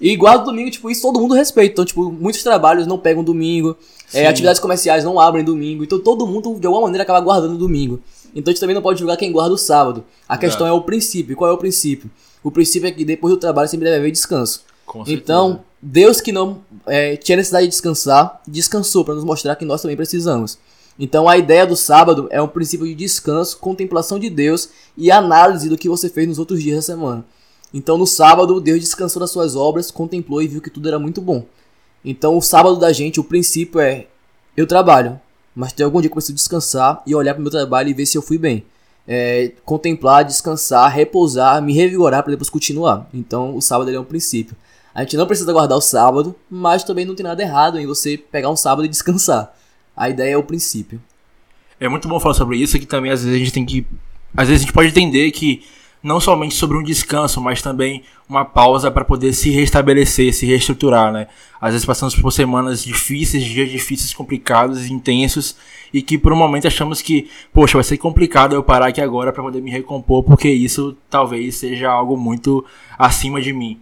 E 0.00 0.14
guarda 0.16 0.42
o 0.42 0.46
domingo, 0.46 0.70
tipo, 0.70 0.90
isso 0.90 1.02
todo 1.02 1.20
mundo 1.20 1.34
respeita. 1.34 1.72
Então, 1.72 1.84
tipo, 1.84 2.10
muitos 2.12 2.42
trabalhos 2.42 2.86
não 2.86 2.98
pegam 2.98 3.24
domingo, 3.24 3.76
é, 4.12 4.26
atividades 4.26 4.60
comerciais 4.60 5.04
não 5.04 5.18
abrem 5.18 5.44
domingo. 5.44 5.82
Então 5.82 5.98
todo 5.98 6.26
mundo, 6.26 6.58
de 6.58 6.66
alguma 6.66 6.84
maneira, 6.84 7.02
acaba 7.02 7.20
guardando 7.20 7.54
o 7.54 7.58
domingo. 7.58 8.00
Então 8.34 8.50
a 8.50 8.52
gente 8.52 8.60
também 8.60 8.74
não 8.74 8.82
pode 8.82 8.98
julgar 8.98 9.16
quem 9.16 9.32
guarda 9.32 9.54
o 9.54 9.58
sábado. 9.58 10.04
A 10.28 10.36
questão 10.36 10.66
é 10.66 10.72
o 10.72 10.82
princípio. 10.82 11.34
Qual 11.34 11.50
é 11.50 11.52
o 11.52 11.58
princípio? 11.58 12.10
O 12.46 12.50
princípio 12.52 12.86
é 12.86 12.92
que 12.92 13.04
depois 13.04 13.34
do 13.34 13.40
trabalho 13.40 13.68
sempre 13.68 13.86
deve 13.86 13.96
haver 13.96 14.12
descanso. 14.12 14.62
Com 14.86 15.04
certeza. 15.04 15.20
Então, 15.20 15.64
Deus 15.82 16.20
que 16.20 16.30
não 16.30 16.62
é, 16.86 17.16
tinha 17.16 17.34
necessidade 17.34 17.66
de 17.66 17.72
descansar, 17.72 18.40
descansou 18.46 19.04
para 19.04 19.16
nos 19.16 19.24
mostrar 19.24 19.56
que 19.56 19.64
nós 19.64 19.82
também 19.82 19.96
precisamos. 19.96 20.56
Então, 20.96 21.28
a 21.28 21.36
ideia 21.36 21.66
do 21.66 21.74
sábado 21.74 22.28
é 22.30 22.40
um 22.40 22.46
princípio 22.46 22.86
de 22.86 22.94
descanso, 22.94 23.58
contemplação 23.58 24.16
de 24.16 24.30
Deus 24.30 24.68
e 24.96 25.10
análise 25.10 25.68
do 25.68 25.76
que 25.76 25.88
você 25.88 26.08
fez 26.08 26.28
nos 26.28 26.38
outros 26.38 26.62
dias 26.62 26.76
da 26.76 26.82
semana. 26.82 27.24
Então, 27.74 27.98
no 27.98 28.06
sábado, 28.06 28.60
Deus 28.60 28.78
descansou 28.78 29.18
das 29.18 29.32
suas 29.32 29.56
obras, 29.56 29.90
contemplou 29.90 30.40
e 30.40 30.46
viu 30.46 30.62
que 30.62 30.70
tudo 30.70 30.86
era 30.86 31.00
muito 31.00 31.20
bom. 31.20 31.44
Então, 32.04 32.38
o 32.38 32.40
sábado 32.40 32.76
da 32.76 32.92
gente, 32.92 33.18
o 33.18 33.24
princípio 33.24 33.80
é: 33.80 34.06
eu 34.56 34.68
trabalho, 34.68 35.20
mas 35.52 35.72
tem 35.72 35.84
algum 35.84 36.00
dia 36.00 36.08
que 36.08 36.12
eu 36.12 36.18
preciso 36.18 36.36
descansar 36.36 37.02
e 37.04 37.12
olhar 37.12 37.34
para 37.34 37.40
o 37.40 37.42
meu 37.42 37.50
trabalho 37.50 37.88
e 37.88 37.92
ver 37.92 38.06
se 38.06 38.16
eu 38.16 38.22
fui 38.22 38.38
bem. 38.38 38.64
É, 39.08 39.52
contemplar, 39.64 40.24
descansar, 40.24 40.90
repousar, 40.92 41.62
me 41.62 41.72
revigorar 41.72 42.22
para 42.22 42.32
depois 42.32 42.50
continuar. 42.50 43.08
Então, 43.14 43.56
o 43.56 43.60
sábado 43.60 43.90
é 43.90 44.00
um 44.00 44.04
princípio. 44.04 44.56
A 44.94 45.02
gente 45.02 45.16
não 45.16 45.26
precisa 45.26 45.52
guardar 45.52 45.76
o 45.76 45.80
sábado, 45.80 46.34
mas 46.50 46.82
também 46.82 47.04
não 47.04 47.14
tem 47.14 47.24
nada 47.24 47.42
errado 47.42 47.78
em 47.78 47.86
você 47.86 48.16
pegar 48.16 48.50
um 48.50 48.56
sábado 48.56 48.84
e 48.84 48.88
descansar. 48.88 49.54
A 49.96 50.08
ideia 50.08 50.32
é 50.32 50.36
o 50.36 50.42
princípio. 50.42 51.00
É 51.78 51.88
muito 51.88 52.08
bom 52.08 52.18
falar 52.18 52.34
sobre 52.34 52.56
isso, 52.56 52.78
que 52.78 52.86
também 52.86 53.12
às 53.12 53.22
vezes 53.22 53.36
a 53.36 53.38
gente 53.38 53.52
tem 53.52 53.64
que. 53.64 53.86
Às 54.34 54.48
vezes 54.48 54.62
a 54.62 54.64
gente 54.64 54.72
pode 54.72 54.88
entender 54.88 55.30
que 55.30 55.62
não 56.02 56.20
somente 56.20 56.54
sobre 56.54 56.76
um 56.76 56.82
descanso, 56.82 57.40
mas 57.40 57.62
também 57.62 58.02
uma 58.28 58.44
pausa 58.44 58.90
para 58.90 59.04
poder 59.04 59.32
se 59.32 59.50
restabelecer, 59.50 60.32
se 60.32 60.46
reestruturar, 60.46 61.12
né? 61.12 61.26
Às 61.60 61.72
vezes 61.72 61.86
passamos 61.86 62.14
por 62.14 62.30
semanas 62.30 62.84
difíceis, 62.84 63.44
dias 63.44 63.70
difíceis, 63.70 64.14
complicados, 64.14 64.86
intensos, 64.86 65.56
e 65.92 66.02
que 66.02 66.18
por 66.18 66.32
um 66.32 66.36
momento 66.36 66.66
achamos 66.66 67.00
que, 67.00 67.28
poxa, 67.52 67.78
vai 67.78 67.84
ser 67.84 67.96
complicado 67.96 68.54
eu 68.54 68.62
parar 68.62 68.88
aqui 68.88 69.00
agora 69.00 69.32
para 69.32 69.42
poder 69.42 69.60
me 69.60 69.70
recompor, 69.70 70.22
porque 70.22 70.48
isso 70.48 70.96
talvez 71.08 71.56
seja 71.56 71.90
algo 71.90 72.16
muito 72.16 72.64
acima 72.98 73.40
de 73.40 73.52
mim. 73.52 73.80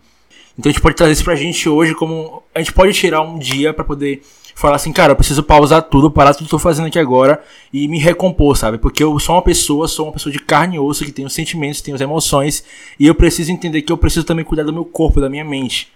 Então 0.59 0.71
a 0.71 0.73
gente 0.73 0.83
pode 0.83 0.95
trazer 0.95 1.13
isso 1.13 1.25
pra 1.25 1.35
gente 1.35 1.69
hoje 1.69 1.95
como. 1.95 2.43
A 2.55 2.61
gente 2.61 2.73
pode 2.73 2.93
tirar 2.93 3.23
um 3.23 3.39
dia 3.39 3.73
pra 3.75 3.85
poder 3.85 4.23
falar 4.55 4.77
assim, 4.77 4.93
cara, 4.93 5.13
eu 5.13 5.17
preciso 5.17 5.43
pausar 5.43 5.83
tudo, 5.83 6.11
parar 6.11 6.33
tudo 6.33 6.47
que 6.49 6.55
eu 6.55 6.59
tô 6.59 6.59
fazendo 6.59 6.87
aqui 6.87 6.99
agora 6.99 7.43
e 7.73 7.89
me 7.89 7.99
recompor, 7.99 8.57
sabe? 8.57 8.79
Porque 8.79 9.03
eu 9.03 9.19
sou 9.19 9.35
uma 9.35 9.43
pessoa, 9.43 9.89
sou 9.89 10.07
uma 10.07 10.13
pessoa 10.13 10.33
de 10.33 10.39
carne 10.39 10.77
e 10.77 10.79
osso, 10.79 11.05
que 11.05 11.13
tem 11.13 11.27
os 11.27 11.33
sentimentos, 11.33 11.81
tem 11.81 11.93
as 11.93 12.01
emoções, 12.01 12.65
e 12.99 13.07
eu 13.07 13.15
preciso 13.15 13.51
entender 13.51 13.83
que 13.83 13.93
eu 13.93 13.99
preciso 13.99 14.25
também 14.25 14.45
cuidar 14.45 14.63
do 14.63 14.73
meu 14.73 14.85
corpo, 14.85 15.21
da 15.21 15.29
minha 15.29 15.45
mente. 15.45 15.93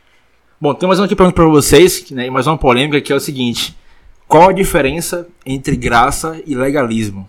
Bom, 0.60 0.74
tem 0.74 0.88
mais 0.88 0.98
uma 0.98 1.06
aqui 1.06 1.14
pergunta 1.14 1.36
pra 1.36 1.46
vocês, 1.46 2.10
né, 2.10 2.28
mais 2.28 2.46
uma 2.46 2.58
polêmica, 2.58 3.00
que 3.00 3.12
é 3.12 3.16
o 3.16 3.20
seguinte. 3.20 3.76
Qual 4.26 4.50
a 4.50 4.52
diferença 4.52 5.26
entre 5.46 5.76
graça 5.76 6.42
e 6.44 6.54
legalismo? 6.54 7.28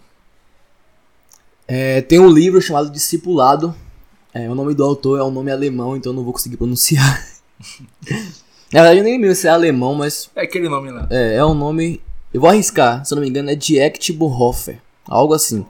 É, 1.68 2.02
tem 2.02 2.20
um 2.20 2.30
livro 2.30 2.60
chamado 2.60 2.90
Discipulado. 2.90 3.74
É, 4.34 4.50
o 4.50 4.56
nome 4.56 4.74
do 4.74 4.84
autor 4.84 5.20
é 5.20 5.24
um 5.24 5.32
nome 5.32 5.52
alemão, 5.52 5.96
então 5.96 6.12
eu 6.12 6.16
não 6.16 6.24
vou 6.24 6.34
conseguir 6.34 6.58
pronunciar. 6.58 7.26
Na 8.72 8.82
verdade, 8.82 9.00
eu 9.00 9.04
nem 9.04 9.14
lembro 9.20 9.34
se 9.36 9.48
é 9.48 9.50
alemão, 9.50 9.96
mas 9.96 10.30
É 10.36 10.42
aquele 10.44 10.70
nome 10.70 10.92
lá. 10.92 11.08
é, 11.10 11.36
é 11.36 11.46
um 11.46 11.54
nome. 11.54 12.02
Eu 12.34 12.42
vou 12.42 12.50
arriscar, 12.50 13.04
se 13.04 13.14
eu 13.14 13.16
não 13.16 13.24
me 13.24 13.30
engano, 13.30 13.50
é 13.50 13.56
Diecht 13.56 14.14
Bonhoeffer. 14.14 14.80
Algo 15.08 15.34
assim. 15.34 15.66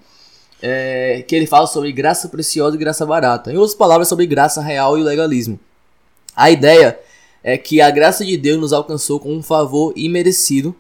É, 0.62 1.24
que 1.26 1.34
ele 1.34 1.48
fala 1.48 1.66
sobre 1.68 1.92
graça 1.94 2.28
preciosa 2.28 2.76
e 2.76 2.80
graça 2.80 3.06
barata. 3.06 3.52
Em 3.52 3.56
outras 3.58 3.76
palavras, 3.76 4.10
sobre 4.10 4.26
graça 4.26 4.62
real 4.62 4.98
e 4.98 5.04
legalismo. 5.04 5.58
A 6.36 6.52
ideia 6.52 7.00
é 7.42 7.58
que 7.58 7.80
a 7.80 7.90
graça 7.90 8.26
de 8.26 8.36
Deus 8.36 8.60
nos 8.60 8.74
alcançou 8.74 9.20
com 9.20 9.34
um 9.34 9.42
favor 9.42 9.94
imerecido. 9.96 10.76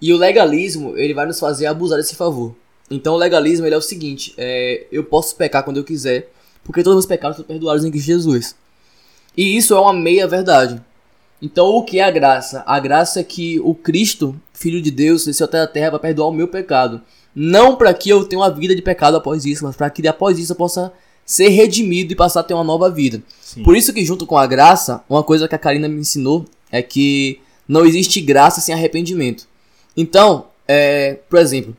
E 0.00 0.12
o 0.12 0.18
legalismo, 0.18 0.96
ele 0.96 1.14
vai 1.14 1.24
nos 1.26 1.40
fazer 1.40 1.64
abusar 1.66 1.98
desse 1.98 2.14
favor. 2.14 2.54
Então 2.90 3.14
o 3.14 3.18
legalismo 3.18 3.64
ele 3.66 3.74
é 3.74 3.78
o 3.78 3.82
seguinte: 3.82 4.34
é, 4.36 4.86
eu 4.92 5.02
posso 5.04 5.34
pecar 5.36 5.62
quando 5.64 5.78
eu 5.78 5.84
quiser, 5.84 6.30
porque 6.62 6.82
todos 6.82 6.98
os 6.98 7.04
meus 7.06 7.06
pecados 7.06 7.36
são 7.38 7.44
perdoados 7.46 7.84
em 7.84 7.90
Cristo 7.90 8.06
Jesus. 8.06 8.54
E 9.36 9.56
isso 9.56 9.74
é 9.74 9.80
uma 9.80 9.92
meia 9.94 10.26
verdade. 10.28 10.80
Então 11.40 11.66
o 11.66 11.84
que 11.84 11.98
é 12.00 12.04
a 12.04 12.10
graça? 12.10 12.62
A 12.66 12.80
graça 12.80 13.20
é 13.20 13.24
que 13.24 13.60
o 13.60 13.74
Cristo, 13.74 14.38
Filho 14.52 14.82
de 14.82 14.90
Deus, 14.90 15.24
desceu 15.24 15.44
até 15.44 15.60
a 15.60 15.66
terra 15.66 15.90
para 15.90 15.98
perdoar 16.00 16.28
o 16.28 16.32
meu 16.32 16.48
pecado. 16.48 17.00
Não 17.34 17.76
para 17.76 17.94
que 17.94 18.10
eu 18.10 18.24
tenha 18.24 18.40
uma 18.40 18.50
vida 18.50 18.74
de 18.74 18.82
pecado 18.82 19.16
após 19.16 19.44
isso, 19.44 19.64
mas 19.64 19.76
para 19.76 19.88
que 19.88 20.06
após 20.08 20.38
isso 20.38 20.52
eu 20.52 20.56
possa 20.56 20.92
ser 21.24 21.48
redimido 21.50 22.12
e 22.12 22.16
passar 22.16 22.40
a 22.40 22.42
ter 22.42 22.54
uma 22.54 22.64
nova 22.64 22.90
vida. 22.90 23.22
Sim. 23.40 23.62
Por 23.62 23.76
isso 23.76 23.92
que 23.92 24.04
junto 24.04 24.26
com 24.26 24.36
a 24.36 24.46
graça, 24.46 25.04
uma 25.08 25.22
coisa 25.22 25.46
que 25.46 25.54
a 25.54 25.58
Karina 25.58 25.86
me 25.86 26.00
ensinou 26.00 26.44
é 26.72 26.82
que 26.82 27.40
não 27.68 27.84
existe 27.84 28.20
graça 28.20 28.60
sem 28.60 28.74
arrependimento. 28.74 29.46
Então, 29.96 30.46
é, 30.66 31.18
por 31.28 31.38
exemplo, 31.38 31.76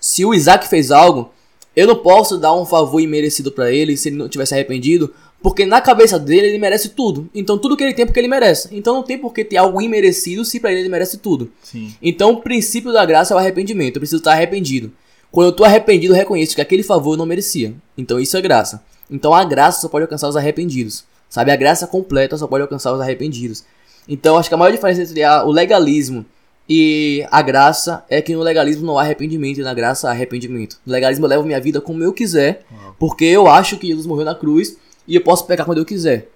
se 0.00 0.24
o 0.24 0.32
Isaac 0.32 0.68
fez 0.68 0.90
algo, 0.90 1.32
eu 1.74 1.86
não 1.86 1.96
posso 1.96 2.38
dar 2.38 2.54
um 2.54 2.64
favor 2.64 3.00
imerecido 3.00 3.50
para 3.50 3.70
ele 3.72 3.96
se 3.96 4.08
ele 4.08 4.16
não 4.16 4.28
tivesse 4.28 4.54
arrependido, 4.54 5.12
porque 5.42 5.64
na 5.64 5.80
cabeça 5.80 6.18
dele 6.18 6.48
ele 6.48 6.58
merece 6.58 6.90
tudo. 6.90 7.28
Então 7.34 7.56
tudo 7.58 7.76
que 7.76 7.84
ele 7.84 7.94
tem 7.94 8.02
é 8.02 8.06
porque 8.06 8.18
ele 8.20 8.28
merece. 8.28 8.68
Então 8.72 8.94
não 8.94 9.02
tem 9.02 9.16
por 9.18 9.32
que 9.32 9.44
ter 9.44 9.56
algo 9.56 9.80
imerecido 9.80 10.44
se 10.44 10.58
para 10.60 10.70
ele 10.72 10.80
ele 10.80 10.88
merece 10.88 11.18
tudo. 11.18 11.50
Sim. 11.62 11.94
Então 12.02 12.32
o 12.32 12.40
princípio 12.40 12.92
da 12.92 13.04
graça 13.06 13.32
é 13.32 13.36
o 13.36 13.38
arrependimento. 13.38 13.96
Eu 13.96 14.00
preciso 14.00 14.18
estar 14.18 14.32
arrependido. 14.32 14.90
Quando 15.30 15.46
eu 15.46 15.50
estou 15.50 15.64
arrependido, 15.66 16.12
eu 16.14 16.16
reconheço 16.16 16.54
que 16.54 16.60
aquele 16.60 16.82
favor 16.82 17.12
eu 17.12 17.18
não 17.18 17.26
merecia. 17.26 17.74
Então 17.96 18.18
isso 18.18 18.36
é 18.36 18.40
graça. 18.40 18.82
Então 19.10 19.32
a 19.34 19.44
graça 19.44 19.80
só 19.82 19.88
pode 19.88 20.02
alcançar 20.02 20.28
os 20.28 20.36
arrependidos. 20.36 21.04
Sabe? 21.28 21.50
A 21.52 21.56
graça 21.56 21.86
completa 21.86 22.36
só 22.36 22.46
pode 22.46 22.62
alcançar 22.62 22.92
os 22.92 23.00
arrependidos. 23.00 23.62
Então 24.08 24.38
acho 24.38 24.48
que 24.48 24.54
a 24.54 24.58
maior 24.58 24.70
diferença 24.72 25.02
entre 25.02 25.22
a- 25.22 25.44
o 25.44 25.50
legalismo 25.52 26.24
e 26.68 27.26
a 27.30 27.40
graça 27.42 28.04
é 28.10 28.20
que 28.20 28.34
no 28.34 28.42
legalismo 28.42 28.84
não 28.86 28.98
há 28.98 29.02
arrependimento 29.02 29.60
e 29.60 29.62
na 29.62 29.72
graça 29.72 30.08
há 30.08 30.10
arrependimento. 30.10 30.78
No 30.84 30.92
legalismo 30.92 31.24
eu 31.24 31.28
levo 31.30 31.44
minha 31.44 31.60
vida 31.60 31.80
como 31.80 32.02
eu 32.02 32.12
quiser, 32.12 32.64
porque 32.98 33.24
eu 33.24 33.46
acho 33.48 33.76
que 33.78 33.86
Jesus 33.86 34.06
morreu 34.06 34.24
na 34.24 34.34
cruz 34.34 34.76
e 35.08 35.16
eu 35.16 35.22
posso 35.22 35.46
pecar 35.46 35.64
quando 35.64 35.78
eu 35.78 35.86
quiser. 35.86 36.28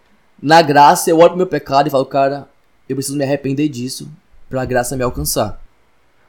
Na 0.43 0.63
graça 0.63 1.11
eu 1.11 1.19
olho 1.19 1.29
pro 1.29 1.37
meu 1.37 1.47
pecado 1.47 1.87
e 1.87 1.91
falo, 1.91 2.07
cara, 2.07 2.49
eu 2.89 2.97
preciso 2.97 3.17
me 3.17 3.23
arrepender 3.23 3.69
disso 3.69 4.11
pra 4.49 4.65
graça 4.65 4.97
me 4.97 5.05
alcançar. 5.05 5.63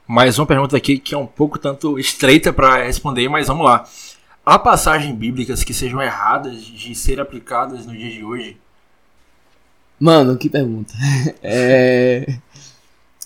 Mais 0.06 0.38
uma 0.38 0.46
pergunta 0.46 0.76
aqui 0.76 1.00
que 1.00 1.16
é 1.16 1.18
um 1.18 1.26
pouco 1.26 1.58
tanto 1.58 1.98
estreita 1.98 2.52
para 2.52 2.84
responder, 2.84 3.30
mas 3.30 3.48
vamos 3.48 3.66
lá. 3.66 3.88
Há 4.46 4.60
passagens 4.60 5.16
bíblicas 5.16 5.64
que 5.64 5.74
sejam 5.74 6.02
erradas 6.02 6.62
de 6.66 6.94
ser 6.94 7.22
aplicadas 7.22 7.86
no 7.86 7.94
dia 7.94 8.12
de 8.12 8.24
hoje? 8.24 8.58
Mano, 9.98 10.38
que 10.38 10.50
pergunta. 10.50 10.94
é... 11.42 12.38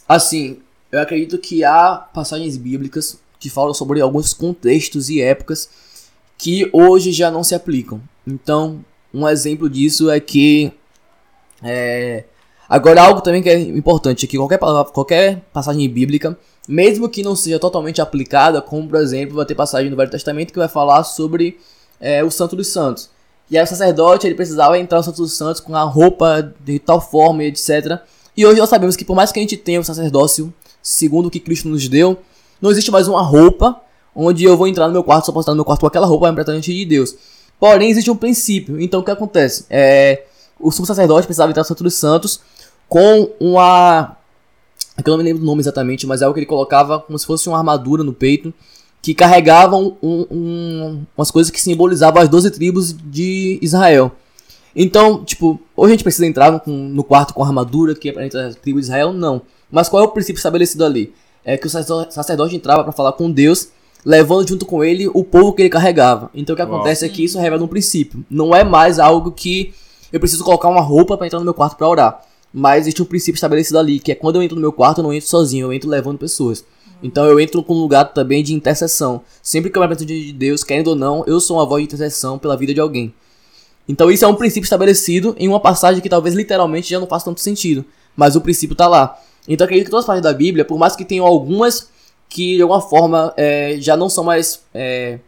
Assim, 0.08 0.60
eu 0.91 1.02
acredito 1.02 1.39
que 1.39 1.64
há 1.64 1.96
passagens 2.14 2.56
bíblicas 2.56 3.20
que 3.39 3.50
falam 3.50 3.74
sobre 3.74 4.00
alguns 4.00 4.34
contextos 4.34 5.10
e 5.10 5.20
épocas 5.20 5.70
que 6.38 6.70
hoje 6.72 7.12
já 7.12 7.32
não 7.32 7.44
se 7.44 7.56
aplicam. 7.56 8.00
Então, 8.26 8.86
um 9.14 9.28
exemplo 9.28 9.70
disso 9.70 10.10
é 10.10 10.20
que. 10.20 10.72
É... 11.64 12.26
Agora, 12.70 13.01
algo 13.01 13.22
também 13.22 13.41
que 13.41 13.49
é 13.49 13.58
importante 13.60 14.26
é 14.26 14.28
que 14.28 14.38
qualquer, 14.38 14.58
palavra- 14.58 14.91
qualquer 14.91 15.41
passagem 15.53 15.89
bíblica, 15.89 16.38
mesmo 16.68 17.08
que 17.08 17.24
não 17.24 17.36
seja 17.36 17.58
totalmente 17.58 18.01
aplicada, 18.01 18.62
como 18.62 18.89
por 18.89 18.99
exemplo, 18.99 19.38
vai 19.38 19.45
ter 19.45 19.55
passagem 19.55 19.89
no 19.89 19.95
Velho 19.95 20.12
Testamento 20.12 20.51
que 20.51 20.60
vai 20.60 20.68
falar 20.68 21.03
sobre 21.05 21.58
é, 21.99 22.24
o 22.24 22.30
Santo 22.30 22.55
dos 22.55 22.68
Santos. 22.68 23.10
E 23.49 23.58
aí 23.58 23.64
o 23.64 23.68
sacerdote 23.68 24.28
ele 24.28 24.36
precisava 24.36 24.78
entrar 24.78 24.97
no 24.97 25.03
Santo 25.03 25.22
dos 25.22 25.34
Santos 25.34 25.62
com 25.62 25.74
a 25.76 25.84
roupa 25.84 26.53
de 26.60 26.78
tal 26.80 26.99
forma 26.99 27.43
e 27.43 27.47
etc. 27.47 28.01
E 28.36 28.45
hoje 28.45 28.60
nós 28.60 28.70
sabemos 28.70 28.97
que 28.97 29.05
por 29.05 29.16
mais 29.16 29.32
que 29.32 29.39
a 29.39 29.41
gente 29.41 29.55
tenha 29.55 29.80
o 29.80 29.84
sacerdócio 29.84 30.53
segundo 30.82 31.28
o 31.28 31.32
que 31.32 31.39
Cristo 31.39 31.70
nos 31.70 31.88
deu, 31.88 32.18
não 32.62 32.70
existe 32.70 32.91
mais 32.91 33.08
uma 33.08 33.22
roupa 33.22 33.80
onde 34.14 34.43
eu 34.43 34.58
vou 34.58 34.68
entrar 34.68 34.88
no 34.88 34.93
meu 34.93 35.03
quarto, 35.03 35.28
só 35.28 35.32
posso 35.32 35.43
estar 35.43 35.51
no 35.53 35.58
meu 35.58 35.66
quarto 35.66 35.82
com 35.82 35.88
aquela 35.88 36.05
roupa 36.05 36.28
representante 36.28 36.74
de 36.74 36.86
Deus. 36.86 37.16
Porém, 37.60 37.89
existe 37.89 38.10
um 38.12 38.16
princípio. 38.16 38.80
Então, 38.80 38.99
o 38.99 39.03
que 39.03 39.12
acontece? 39.12 39.66
É, 39.70 40.24
o 40.60 40.72
sumo 40.72 40.86
sacerdote 40.86 41.26
precisava 41.26 41.49
entrar 41.51 41.62
no 41.64 41.68
Santo 41.68 41.84
dos 41.84 41.95
Santos 41.95 42.39
com 42.88 43.32
uma. 43.39 44.16
é 44.97 45.01
Eu 45.05 45.12
não 45.12 45.18
me 45.18 45.24
lembro 45.24 45.39
do 45.41 45.45
nome 45.45 45.62
exatamente, 45.62 46.05
mas 46.05 46.22
é 46.22 46.26
algo 46.26 46.34
que 46.34 46.39
ele 46.39 46.45
colocava 46.45 46.99
como 46.99 47.18
se 47.18 47.26
fosse 47.26 47.47
uma 47.49 47.58
armadura 47.58 48.03
no 48.03 48.14
peito 48.14 48.53
que 49.01 49.14
carregavam 49.14 49.95
um- 50.01 50.26
um- 50.30 51.05
umas 51.16 51.32
coisas 51.32 51.49
que 51.51 51.62
simbolizavam 51.62 52.22
as 52.22 52.28
12 52.30 52.49
tribos 52.51 52.93
de 52.93 53.58
Israel. 53.62 54.12
Então, 54.76 55.24
tipo, 55.24 55.60
hoje 55.76 55.91
a 55.93 55.95
gente 55.95 56.03
precisa 56.03 56.26
entrar 56.26 56.62
no 56.68 57.03
quarto 57.03 57.34
com 57.34 57.43
armadura 57.43 57.95
que 57.95 58.10
é 58.10 58.12
para 58.12 58.26
entrar 58.26 58.47
na 58.49 58.53
tribo 58.53 58.80
de 58.80 58.86
Israel? 58.86 59.14
Não. 59.14 59.41
Mas 59.72 59.89
qual 59.89 60.03
é 60.03 60.05
o 60.05 60.10
princípio 60.12 60.38
estabelecido 60.39 60.86
ali? 60.86 61.14
É 61.43 61.58
que 61.58 61.66
o 61.66 61.70
sacerdo- 61.70 62.12
sacerdote 62.12 62.55
entrava 62.55 62.84
para 62.84 62.91
falar 62.91 63.14
com 63.14 63.32
Deus, 63.32 63.70
levando 64.08 64.47
junto 64.47 64.66
com 64.66 64.86
ele 64.86 65.10
o 65.14 65.22
povo 65.22 65.51
que 65.51 65.62
ele 65.62 65.70
carregava. 65.70 66.32
Então 66.34 66.53
o 66.53 66.55
que 66.55 66.64
Uau. 66.64 66.76
acontece 66.76 67.05
é 67.05 67.10
que 67.10 67.26
isso 67.26 67.38
revela 67.38 67.62
um 67.62 67.68
princípio. 67.68 68.24
Não 68.30 68.55
é 68.55 68.64
mais 68.64 68.99
algo 68.99 69.34
que 69.34 69.74
eu 70.14 70.18
preciso 70.18 70.45
colocar 70.45 70.70
uma 70.70 70.80
roupa 70.80 71.18
para 71.18 71.28
entrar 71.28 71.39
no 71.39 71.43
meu 71.43 71.53
quarto 71.53 71.76
para 71.76 71.89
orar. 71.89 72.22
Mas 72.53 72.84
existe 72.84 73.01
um 73.01 73.05
princípio 73.05 73.36
estabelecido 73.36 73.78
ali, 73.78 73.99
que 73.99 74.14
é 74.14 74.16
quando 74.16 74.38
eu 74.38 74.41
entro 74.41 74.55
no 74.55 74.62
meu 74.62 74.72
quarto, 74.72 74.99
eu 74.99 75.03
não 75.03 75.12
entro 75.12 75.28
sozinho, 75.28 75.68
eu 75.68 75.74
entro 75.74 75.89
levando 75.89 76.18
pessoas. 76.18 76.64
Então 77.03 77.26
eu 77.26 77.38
entro 77.38 77.62
com 77.62 77.74
um 77.74 77.82
lugar 77.82 78.05
também 78.14 78.41
de 78.41 78.53
intercessão. 78.53 79.22
Sempre 79.43 79.70
que 79.70 79.78
eu 79.78 79.82
me 79.82 79.86
apresento 79.88 80.08
de 80.08 80.32
Deus, 80.32 80.64
querendo 80.64 80.88
ou 80.88 80.95
não, 80.95 81.26
eu 81.28 81.41
sou 81.41 81.58
uma 81.58 81.66
voz 81.66 81.82
de 81.82 81.93
intercessão 81.93 82.39
pela 82.39 82.55
vida 82.55 82.74
de 82.74 82.80
alguém. 82.80 83.14
Então 83.89 84.10
isso 84.10 84.24
é 84.24 84.28
um 84.30 84.36
princípio 84.36 84.64
estabelecido 84.64 85.36
em 85.38 85.49
uma 85.49 85.60
passagem 85.60 86.01
que 86.01 86.08
talvez 86.08 86.34
literalmente 86.34 86.89
já 86.89 86.97
não 86.97 87.08
faça 87.08 87.26
tanto 87.26 87.41
sentido. 87.41 87.84
Mas 88.16 88.38
o 88.38 88.41
princípio 88.41 88.74
tá 88.74 88.88
lá. 88.88 89.20
Então 89.45 89.66
eu 89.66 89.68
acredito 89.68 89.88
que 89.88 89.91
todas 89.91 90.03
as 90.03 90.08
partes 90.08 90.24
da 90.24 90.34
Bíblia, 90.34 90.64
por 90.64 90.80
mais 90.80 90.95
que 90.95 91.03
tenham 91.03 91.26
algumas 91.26 91.89
que 92.30 92.56
de 92.56 92.62
alguma 92.62 92.82
forma 92.82 93.34
é, 93.38 93.78
já 93.80 93.96
não 93.96 94.10
são 94.10 94.24
mais 94.24 94.64
é, 94.74 95.20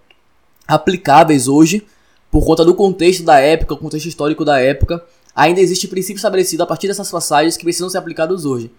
aplicáveis 0.68 1.48
hoje, 1.48 1.86
por 2.32 2.46
conta 2.46 2.64
do 2.64 2.76
contexto 2.76 3.24
da 3.24 3.40
época, 3.40 3.74
o 3.74 3.78
contexto 3.78 4.08
histórico 4.08 4.46
da 4.46 4.60
época, 4.60 5.04
ainda 5.36 5.60
existe 5.60 5.88
princípio 5.88 6.18
estabelecido 6.18 6.62
a 6.64 6.68
partir 6.68 6.88
dessas 6.88 7.10
passagens 7.10 7.58
que 7.58 7.64
precisam 7.64 7.90
ser 7.90 7.98
aplicados 7.98 8.46
hoje. 8.46 8.72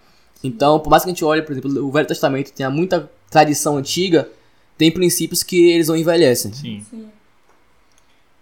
Então, 0.43 0.79
por 0.79 0.89
mais 0.89 1.03
que 1.03 1.09
a 1.09 1.13
gente 1.13 1.25
olhe, 1.25 1.41
por 1.41 1.51
exemplo, 1.51 1.85
o 1.85 1.91
Velho 1.91 2.07
Testamento 2.07 2.51
tenha 2.51 2.69
muita 2.69 3.09
tradição 3.29 3.77
antiga, 3.77 4.29
tem 4.77 4.91
princípios 4.91 5.43
que 5.43 5.69
eles 5.69 5.87
não 5.87 5.95
envelhecem. 5.95 6.53
Sim. 6.53 6.83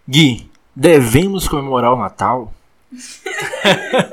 Gui, 0.08 0.50
devemos 0.76 1.48
comemorar 1.48 1.94
o 1.94 1.98
Natal? 1.98 2.54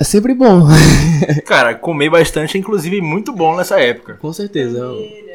É 0.00 0.04
sempre 0.04 0.32
bom. 0.32 0.62
Cara, 1.44 1.74
comer 1.74 2.08
bastante 2.08 2.56
é 2.56 2.60
inclusive 2.60 3.00
muito 3.00 3.32
bom 3.32 3.56
nessa 3.56 3.80
época. 3.80 4.14
Com 4.14 4.32
certeza. 4.32 4.80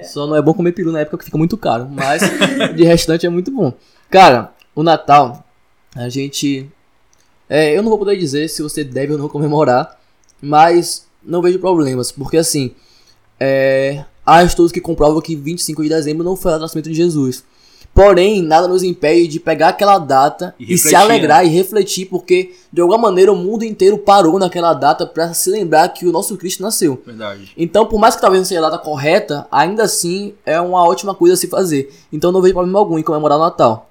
Só 0.04 0.26
não 0.26 0.36
é 0.36 0.42
bom 0.42 0.54
comer 0.54 0.72
peru 0.72 0.92
na 0.92 1.02
época 1.02 1.18
que 1.18 1.26
fica 1.26 1.38
muito 1.38 1.58
caro, 1.58 1.88
mas 1.90 2.22
de 2.74 2.84
restante 2.84 3.26
é 3.26 3.30
muito 3.30 3.52
bom. 3.52 3.74
Cara, 4.10 4.54
o 4.74 4.82
Natal, 4.82 5.46
a 5.96 6.08
gente. 6.08 6.70
É, 7.50 7.78
eu 7.78 7.84
não 7.84 7.90
vou 7.90 8.00
poder 8.00 8.18
dizer 8.18 8.48
se 8.50 8.62
você 8.62 8.84
deve 8.84 9.12
ou 9.12 9.20
não 9.20 9.28
comemorar, 9.28 10.00
mas 10.42 11.08
não 11.22 11.42
vejo 11.42 11.60
problemas, 11.60 12.12
porque 12.12 12.38
assim. 12.38 12.74
É, 13.40 14.06
há 14.26 14.44
estudos 14.44 14.72
que 14.72 14.80
comprovam 14.80 15.20
que 15.20 15.36
25 15.36 15.84
de 15.84 15.90
dezembro 15.90 16.24
não 16.24 16.38
foi 16.38 16.54
o 16.54 16.60
nascimento 16.60 16.88
de 16.88 16.96
Jesus. 16.96 17.44
Porém, 17.94 18.42
nada 18.42 18.68
nos 18.68 18.82
impede 18.82 19.28
de 19.28 19.40
pegar 19.40 19.70
aquela 19.70 20.00
data 20.00 20.56
E 20.60 20.74
e, 20.74 20.78
se 20.80 20.96
alegrar 20.96 21.46
e 21.46 21.50
refletir, 21.50 22.08
porque 22.08 22.56
de 22.72 22.82
alguma 22.82 22.98
maneira 22.98 23.32
o 23.32 23.36
mundo 23.36 23.64
inteiro 23.64 24.00
parou 24.00 24.40
naquela 24.40 24.74
data 24.74 25.06
para 25.06 25.32
se 25.34 25.52
lembrar 25.52 25.90
que 25.90 26.08
o 26.08 26.12
nosso 26.12 26.36
Cristo 26.36 26.64
nasceu. 26.64 27.00
Verdade. 27.06 27.52
Então, 27.56 27.86
por 27.86 28.00
mais 28.00 28.16
que 28.16 28.22
talvez 28.22 28.42
não 28.42 28.46
seja 28.46 28.66
a 28.66 28.70
data 28.70 28.84
correta, 28.84 29.48
ainda 29.52 29.84
assim 29.84 30.34
é 30.44 30.60
uma 30.60 30.84
ótima 30.88 31.14
coisa 31.14 31.36
a 31.36 31.38
se 31.38 31.48
fazer. 31.48 31.94
Então 32.12 32.32
não 32.32 32.42
vejo 32.42 32.56
problema 32.56 32.80
algum 32.80 32.98
em 32.98 33.04
comemorar 33.04 33.38
o 33.38 33.42
Natal. 33.42 33.90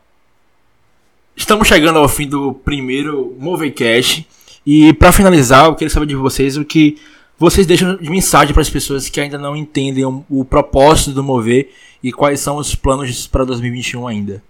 Estamos 1.36 1.68
chegando 1.68 1.98
ao 1.98 2.08
fim 2.08 2.28
do 2.28 2.52
primeiro 2.52 3.36
Movecast. 3.38 4.26
E 4.66 4.92
pra 4.94 5.12
finalizar, 5.12 5.66
eu 5.66 5.74
queria 5.74 5.92
saber 5.92 6.06
de 6.06 6.14
vocês 6.16 6.56
o 6.56 6.64
que 6.64 6.98
vocês 7.42 7.66
deixam 7.66 7.96
de 7.96 8.08
mensagem 8.08 8.54
para 8.54 8.62
as 8.62 8.70
pessoas 8.70 9.08
que 9.08 9.20
ainda 9.20 9.36
não 9.36 9.56
entendem 9.56 10.04
o, 10.04 10.24
o 10.30 10.44
propósito 10.44 11.10
do 11.10 11.24
Mover 11.24 11.70
e 12.00 12.12
quais 12.12 12.38
são 12.38 12.56
os 12.56 12.76
planos 12.76 13.26
para 13.26 13.44
2021 13.44 14.06
ainda. 14.06 14.40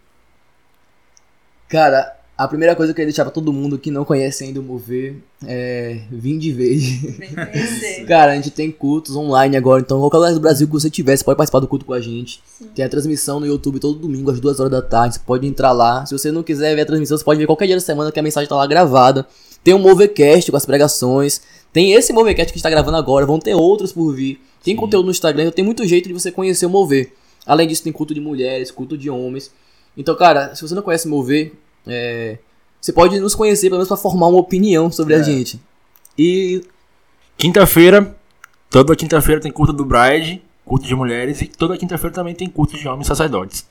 Cara, 1.71 2.15
a 2.43 2.49
primeira 2.49 2.75
coisa 2.75 2.93
que 2.93 2.95
eu 2.95 2.97
queria 2.97 3.13
deixar 3.13 3.25
pra 3.25 3.31
todo 3.31 3.53
mundo 3.53 3.79
que 3.79 3.89
não 3.89 4.05
conhece 4.05 4.43
ainda 4.43 4.59
o 4.59 4.63
Mover 4.65 5.15
é 5.47 6.01
vir 6.11 6.39
de 6.39 6.53
vez. 6.53 6.83
Conhecer. 7.33 8.05
Cara, 8.07 8.33
a 8.33 8.35
gente 8.35 8.51
tem 8.51 8.71
cultos 8.71 9.15
online 9.15 9.57
agora, 9.57 9.81
então 9.81 10.01
qualquer 10.01 10.17
lugar 10.17 10.35
do 10.35 10.41
Brasil 10.41 10.67
que 10.67 10.73
você 10.73 10.91
tiver, 10.91 11.17
você 11.17 11.23
pode 11.23 11.37
participar 11.37 11.61
do 11.61 11.69
culto 11.69 11.85
com 11.85 11.93
a 11.93 12.01
gente. 12.01 12.43
Tem 12.75 12.85
a 12.85 12.89
transmissão 12.89 13.39
no 13.39 13.47
YouTube 13.47 13.79
todo 13.79 13.97
domingo 13.97 14.31
às 14.31 14.41
duas 14.41 14.59
horas 14.59 14.73
da 14.73 14.83
tarde, 14.83 15.15
você 15.15 15.21
pode 15.25 15.47
entrar 15.47 15.71
lá. 15.71 16.05
Se 16.05 16.19
você 16.19 16.33
não 16.33 16.43
quiser 16.43 16.75
ver 16.75 16.83
a 16.83 16.87
transmissão, 16.87 17.17
você 17.17 17.25
pode 17.25 17.39
ver 17.39 17.47
qualquer 17.47 17.67
dia 17.67 17.77
da 17.77 17.81
semana 17.81 18.11
que 18.11 18.19
a 18.19 18.23
mensagem 18.23 18.49
tá 18.49 18.57
lá 18.57 18.67
gravada. 18.67 19.25
Tem 19.63 19.73
o 19.73 19.79
Movecast 19.79 20.51
com 20.51 20.57
as 20.57 20.67
pregações. 20.67 21.43
Tem 21.73 21.93
esse 21.93 22.13
Movecast 22.13 22.53
que 22.53 22.59
está 22.59 22.69
gravando 22.69 22.97
agora, 22.97 23.25
vão 23.25 23.39
ter 23.39 23.55
outros 23.55 23.93
por 23.93 24.13
vir. 24.13 24.41
Tem 24.65 24.75
Sim. 24.75 24.81
conteúdo 24.81 25.07
no 25.07 25.13
Instagram, 25.13 25.53
tem 25.53 25.65
muito 25.65 25.87
jeito 25.87 26.09
de 26.09 26.13
você 26.13 26.33
conhecer 26.33 26.67
o 26.67 26.71
Mover. 26.71 27.13
Além 27.47 27.69
disso, 27.69 27.85
tem 27.85 27.93
culto 27.93 28.13
de 28.13 28.21
mulheres, 28.21 28.71
culto 28.71 28.99
de 28.99 29.09
homens. 29.09 29.51
Então, 29.97 30.17
cara, 30.17 30.55
se 30.55 30.63
você 30.63 30.75
não 30.75 30.83
conhece 30.83 31.07
o 31.07 31.11
Mover, 31.11 31.53
é, 31.87 32.39
você 32.81 32.93
pode 32.93 33.19
nos 33.21 33.35
conhecer, 33.35 33.67
pelo 33.67 33.77
menos 33.77 33.89
pra 33.89 33.97
formar 33.97 34.27
uma 34.29 34.39
opinião 34.39 34.91
sobre 34.91 35.15
É. 35.15 35.19
a 35.19 35.23
gente. 35.23 35.61
E 36.19 36.63
Quinta-feira, 37.37 38.15
toda 38.71 38.95
quinta-feira 38.95 39.41
tem 39.41 39.51
culto 39.51 39.73
do 39.73 39.85
Bride, 39.85 40.43
culto 40.65 40.87
de 40.87 40.95
mulheres, 40.95 41.41
e 41.43 41.47
toda 41.47 41.77
quinta-feira 41.77 42.15
também 42.15 42.35
tem 42.35 42.49
culto 42.49 42.77
de 42.79 42.87
homens 42.87 43.07
sacerdotes. 43.07 43.67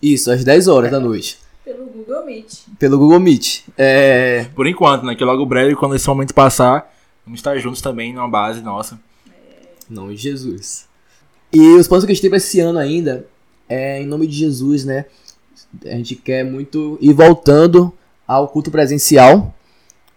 isso, 0.00 0.30
às 0.30 0.44
10 0.44 0.68
horas 0.68 0.90
da 0.92 1.00
noite. 1.00 1.38
Pelo 1.64 1.86
Google 1.86 2.24
Meet. 2.24 2.54
Pelo 2.78 2.98
Google 2.98 3.18
Meet. 3.20 3.62
É, 3.76 4.46
Por 4.54 4.66
enquanto, 4.66 5.04
né? 5.04 5.14
Que 5.16 5.24
logo 5.24 5.44
breve, 5.44 5.74
quando 5.74 5.96
esse 5.96 6.06
momento 6.06 6.32
passar, 6.32 6.94
vamos 7.26 7.40
estar 7.40 7.58
juntos 7.58 7.80
também 7.82 8.12
numa 8.14 8.28
base 8.28 8.60
nossa. 8.60 8.98
nome 9.90 10.14
de 10.14 10.22
Jesus. 10.22 10.86
E 11.52 11.60
os 11.74 11.88
planos 11.88 12.04
que 12.04 12.12
a 12.12 12.14
gente 12.14 12.20
tem 12.22 12.30
pra 12.30 12.36
esse 12.36 12.60
ano 12.60 12.78
ainda 12.78 13.26
é 13.68 14.00
em 14.00 14.06
nome 14.06 14.26
de 14.28 14.36
Jesus, 14.36 14.84
né? 14.84 15.06
A 15.84 15.96
gente 15.96 16.14
quer 16.14 16.44
muito 16.44 16.98
ir 17.00 17.12
voltando 17.12 17.92
ao 18.26 18.48
culto 18.48 18.70
presencial. 18.70 19.54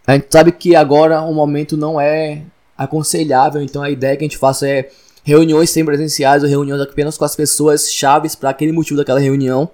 A 0.05 0.13
gente 0.13 0.27
sabe 0.29 0.51
que 0.51 0.75
agora 0.75 1.21
o 1.21 1.33
momento 1.33 1.77
não 1.77 1.99
é 1.99 2.43
aconselhável, 2.77 3.61
então 3.61 3.81
a 3.81 3.89
ideia 3.89 4.17
que 4.17 4.23
a 4.23 4.27
gente 4.27 4.37
faça 4.37 4.67
é 4.67 4.89
reuniões 5.23 5.69
sem 5.69 5.85
presenciais 5.85 6.43
ou 6.43 6.49
reuniões 6.49 6.81
apenas 6.81 7.17
com 7.17 7.25
as 7.25 7.35
pessoas 7.35 7.91
chaves 7.91 8.35
para 8.35 8.49
aquele 8.49 8.71
motivo 8.71 8.97
daquela 8.97 9.19
reunião. 9.19 9.69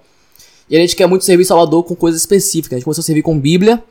E 0.68 0.76
a 0.76 0.80
gente 0.80 0.94
quer 0.94 1.06
muito 1.06 1.24
servir 1.24 1.44
Salvador 1.44 1.84
com 1.84 1.96
coisas 1.96 2.20
específicas. 2.20 2.74
A 2.74 2.76
gente 2.76 2.84
começou 2.84 3.00
a 3.00 3.04
servir 3.04 3.22
com 3.22 3.38
Bíblia, 3.38 3.82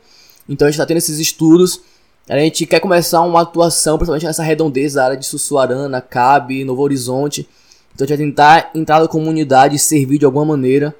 então 0.48 0.66
a 0.66 0.70
gente 0.70 0.76
está 0.76 0.86
tendo 0.86 0.98
esses 0.98 1.18
estudos. 1.18 1.80
A 2.28 2.38
gente 2.38 2.66
quer 2.66 2.78
começar 2.78 3.22
uma 3.22 3.40
atuação, 3.40 3.96
principalmente 3.96 4.26
nessa 4.26 4.42
redondeza, 4.42 5.02
área 5.02 5.16
de 5.16 5.26
Sussuarana, 5.26 6.00
Cabe, 6.00 6.64
Novo 6.64 6.82
Horizonte. 6.82 7.48
Então 7.94 8.04
a 8.04 8.08
gente 8.08 8.16
vai 8.16 8.26
tentar 8.26 8.70
entrar 8.74 9.00
na 9.00 9.08
comunidade 9.08 9.74
e 9.74 9.78
servir 9.78 10.18
de 10.18 10.24
alguma 10.24 10.44
maneira. 10.44 10.94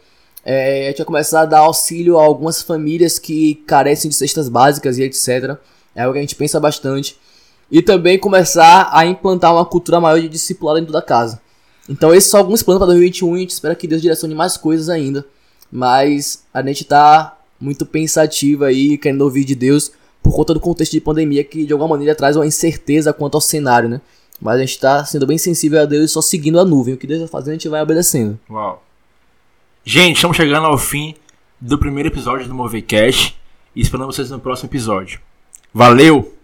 É, 0.50 0.84
a 0.84 0.88
gente 0.88 0.96
vai 0.96 1.04
começar 1.04 1.42
a 1.42 1.44
dar 1.44 1.58
auxílio 1.58 2.18
a 2.18 2.24
algumas 2.24 2.62
famílias 2.62 3.18
que 3.18 3.56
carecem 3.66 4.08
de 4.08 4.16
cestas 4.16 4.48
básicas 4.48 4.96
e 4.96 5.02
etc. 5.02 5.58
É 5.94 6.00
algo 6.00 6.14
que 6.14 6.18
a 6.20 6.22
gente 6.22 6.34
pensa 6.34 6.58
bastante. 6.58 7.18
E 7.70 7.82
também 7.82 8.18
começar 8.18 8.88
a 8.90 9.04
implantar 9.04 9.52
uma 9.52 9.66
cultura 9.66 10.00
maior 10.00 10.18
de 10.18 10.26
discipulado 10.26 10.80
dentro 10.80 10.90
da 10.90 11.02
casa. 11.02 11.38
Então 11.86 12.14
esses 12.14 12.30
são 12.30 12.40
alguns 12.40 12.62
planos 12.62 12.78
para 12.78 12.86
2021 12.86 13.34
e 13.34 13.36
a 13.36 13.40
gente 13.40 13.50
espera 13.50 13.74
que 13.74 13.86
Deus 13.86 14.00
direcione 14.00 14.34
mais 14.34 14.56
coisas 14.56 14.88
ainda. 14.88 15.22
Mas 15.70 16.44
a 16.54 16.62
gente 16.62 16.82
tá 16.86 17.36
muito 17.60 17.84
pensativa 17.84 18.68
aí, 18.68 18.96
querendo 18.96 19.20
ouvir 19.20 19.44
de 19.44 19.54
Deus 19.54 19.92
por 20.22 20.34
conta 20.34 20.54
do 20.54 20.60
contexto 20.60 20.92
de 20.92 21.00
pandemia 21.02 21.44
que 21.44 21.66
de 21.66 21.74
alguma 21.74 21.90
maneira 21.90 22.14
traz 22.14 22.36
uma 22.36 22.46
incerteza 22.46 23.12
quanto 23.12 23.34
ao 23.34 23.42
cenário, 23.42 23.90
né? 23.90 24.00
Mas 24.40 24.56
a 24.56 24.60
gente 24.60 24.80
tá 24.80 25.04
sendo 25.04 25.26
bem 25.26 25.36
sensível 25.36 25.82
a 25.82 25.84
Deus 25.84 26.10
e 26.10 26.14
só 26.14 26.22
seguindo 26.22 26.58
a 26.58 26.64
nuvem. 26.64 26.94
O 26.94 26.96
que 26.96 27.06
Deus 27.06 27.20
vai 27.20 27.28
fazendo, 27.28 27.50
a 27.50 27.54
gente 27.56 27.68
vai 27.68 27.82
obedecendo. 27.82 28.38
Uau. 28.48 28.87
Gente, 29.90 30.16
estamos 30.16 30.36
chegando 30.36 30.66
ao 30.66 30.76
fim 30.76 31.14
do 31.58 31.78
primeiro 31.78 32.10
episódio 32.10 32.46
do 32.46 32.54
Movecast 32.54 33.34
e 33.74 33.80
esperando 33.80 34.12
vocês 34.12 34.30
no 34.30 34.38
próximo 34.38 34.68
episódio. 34.68 35.18
Valeu! 35.72 36.36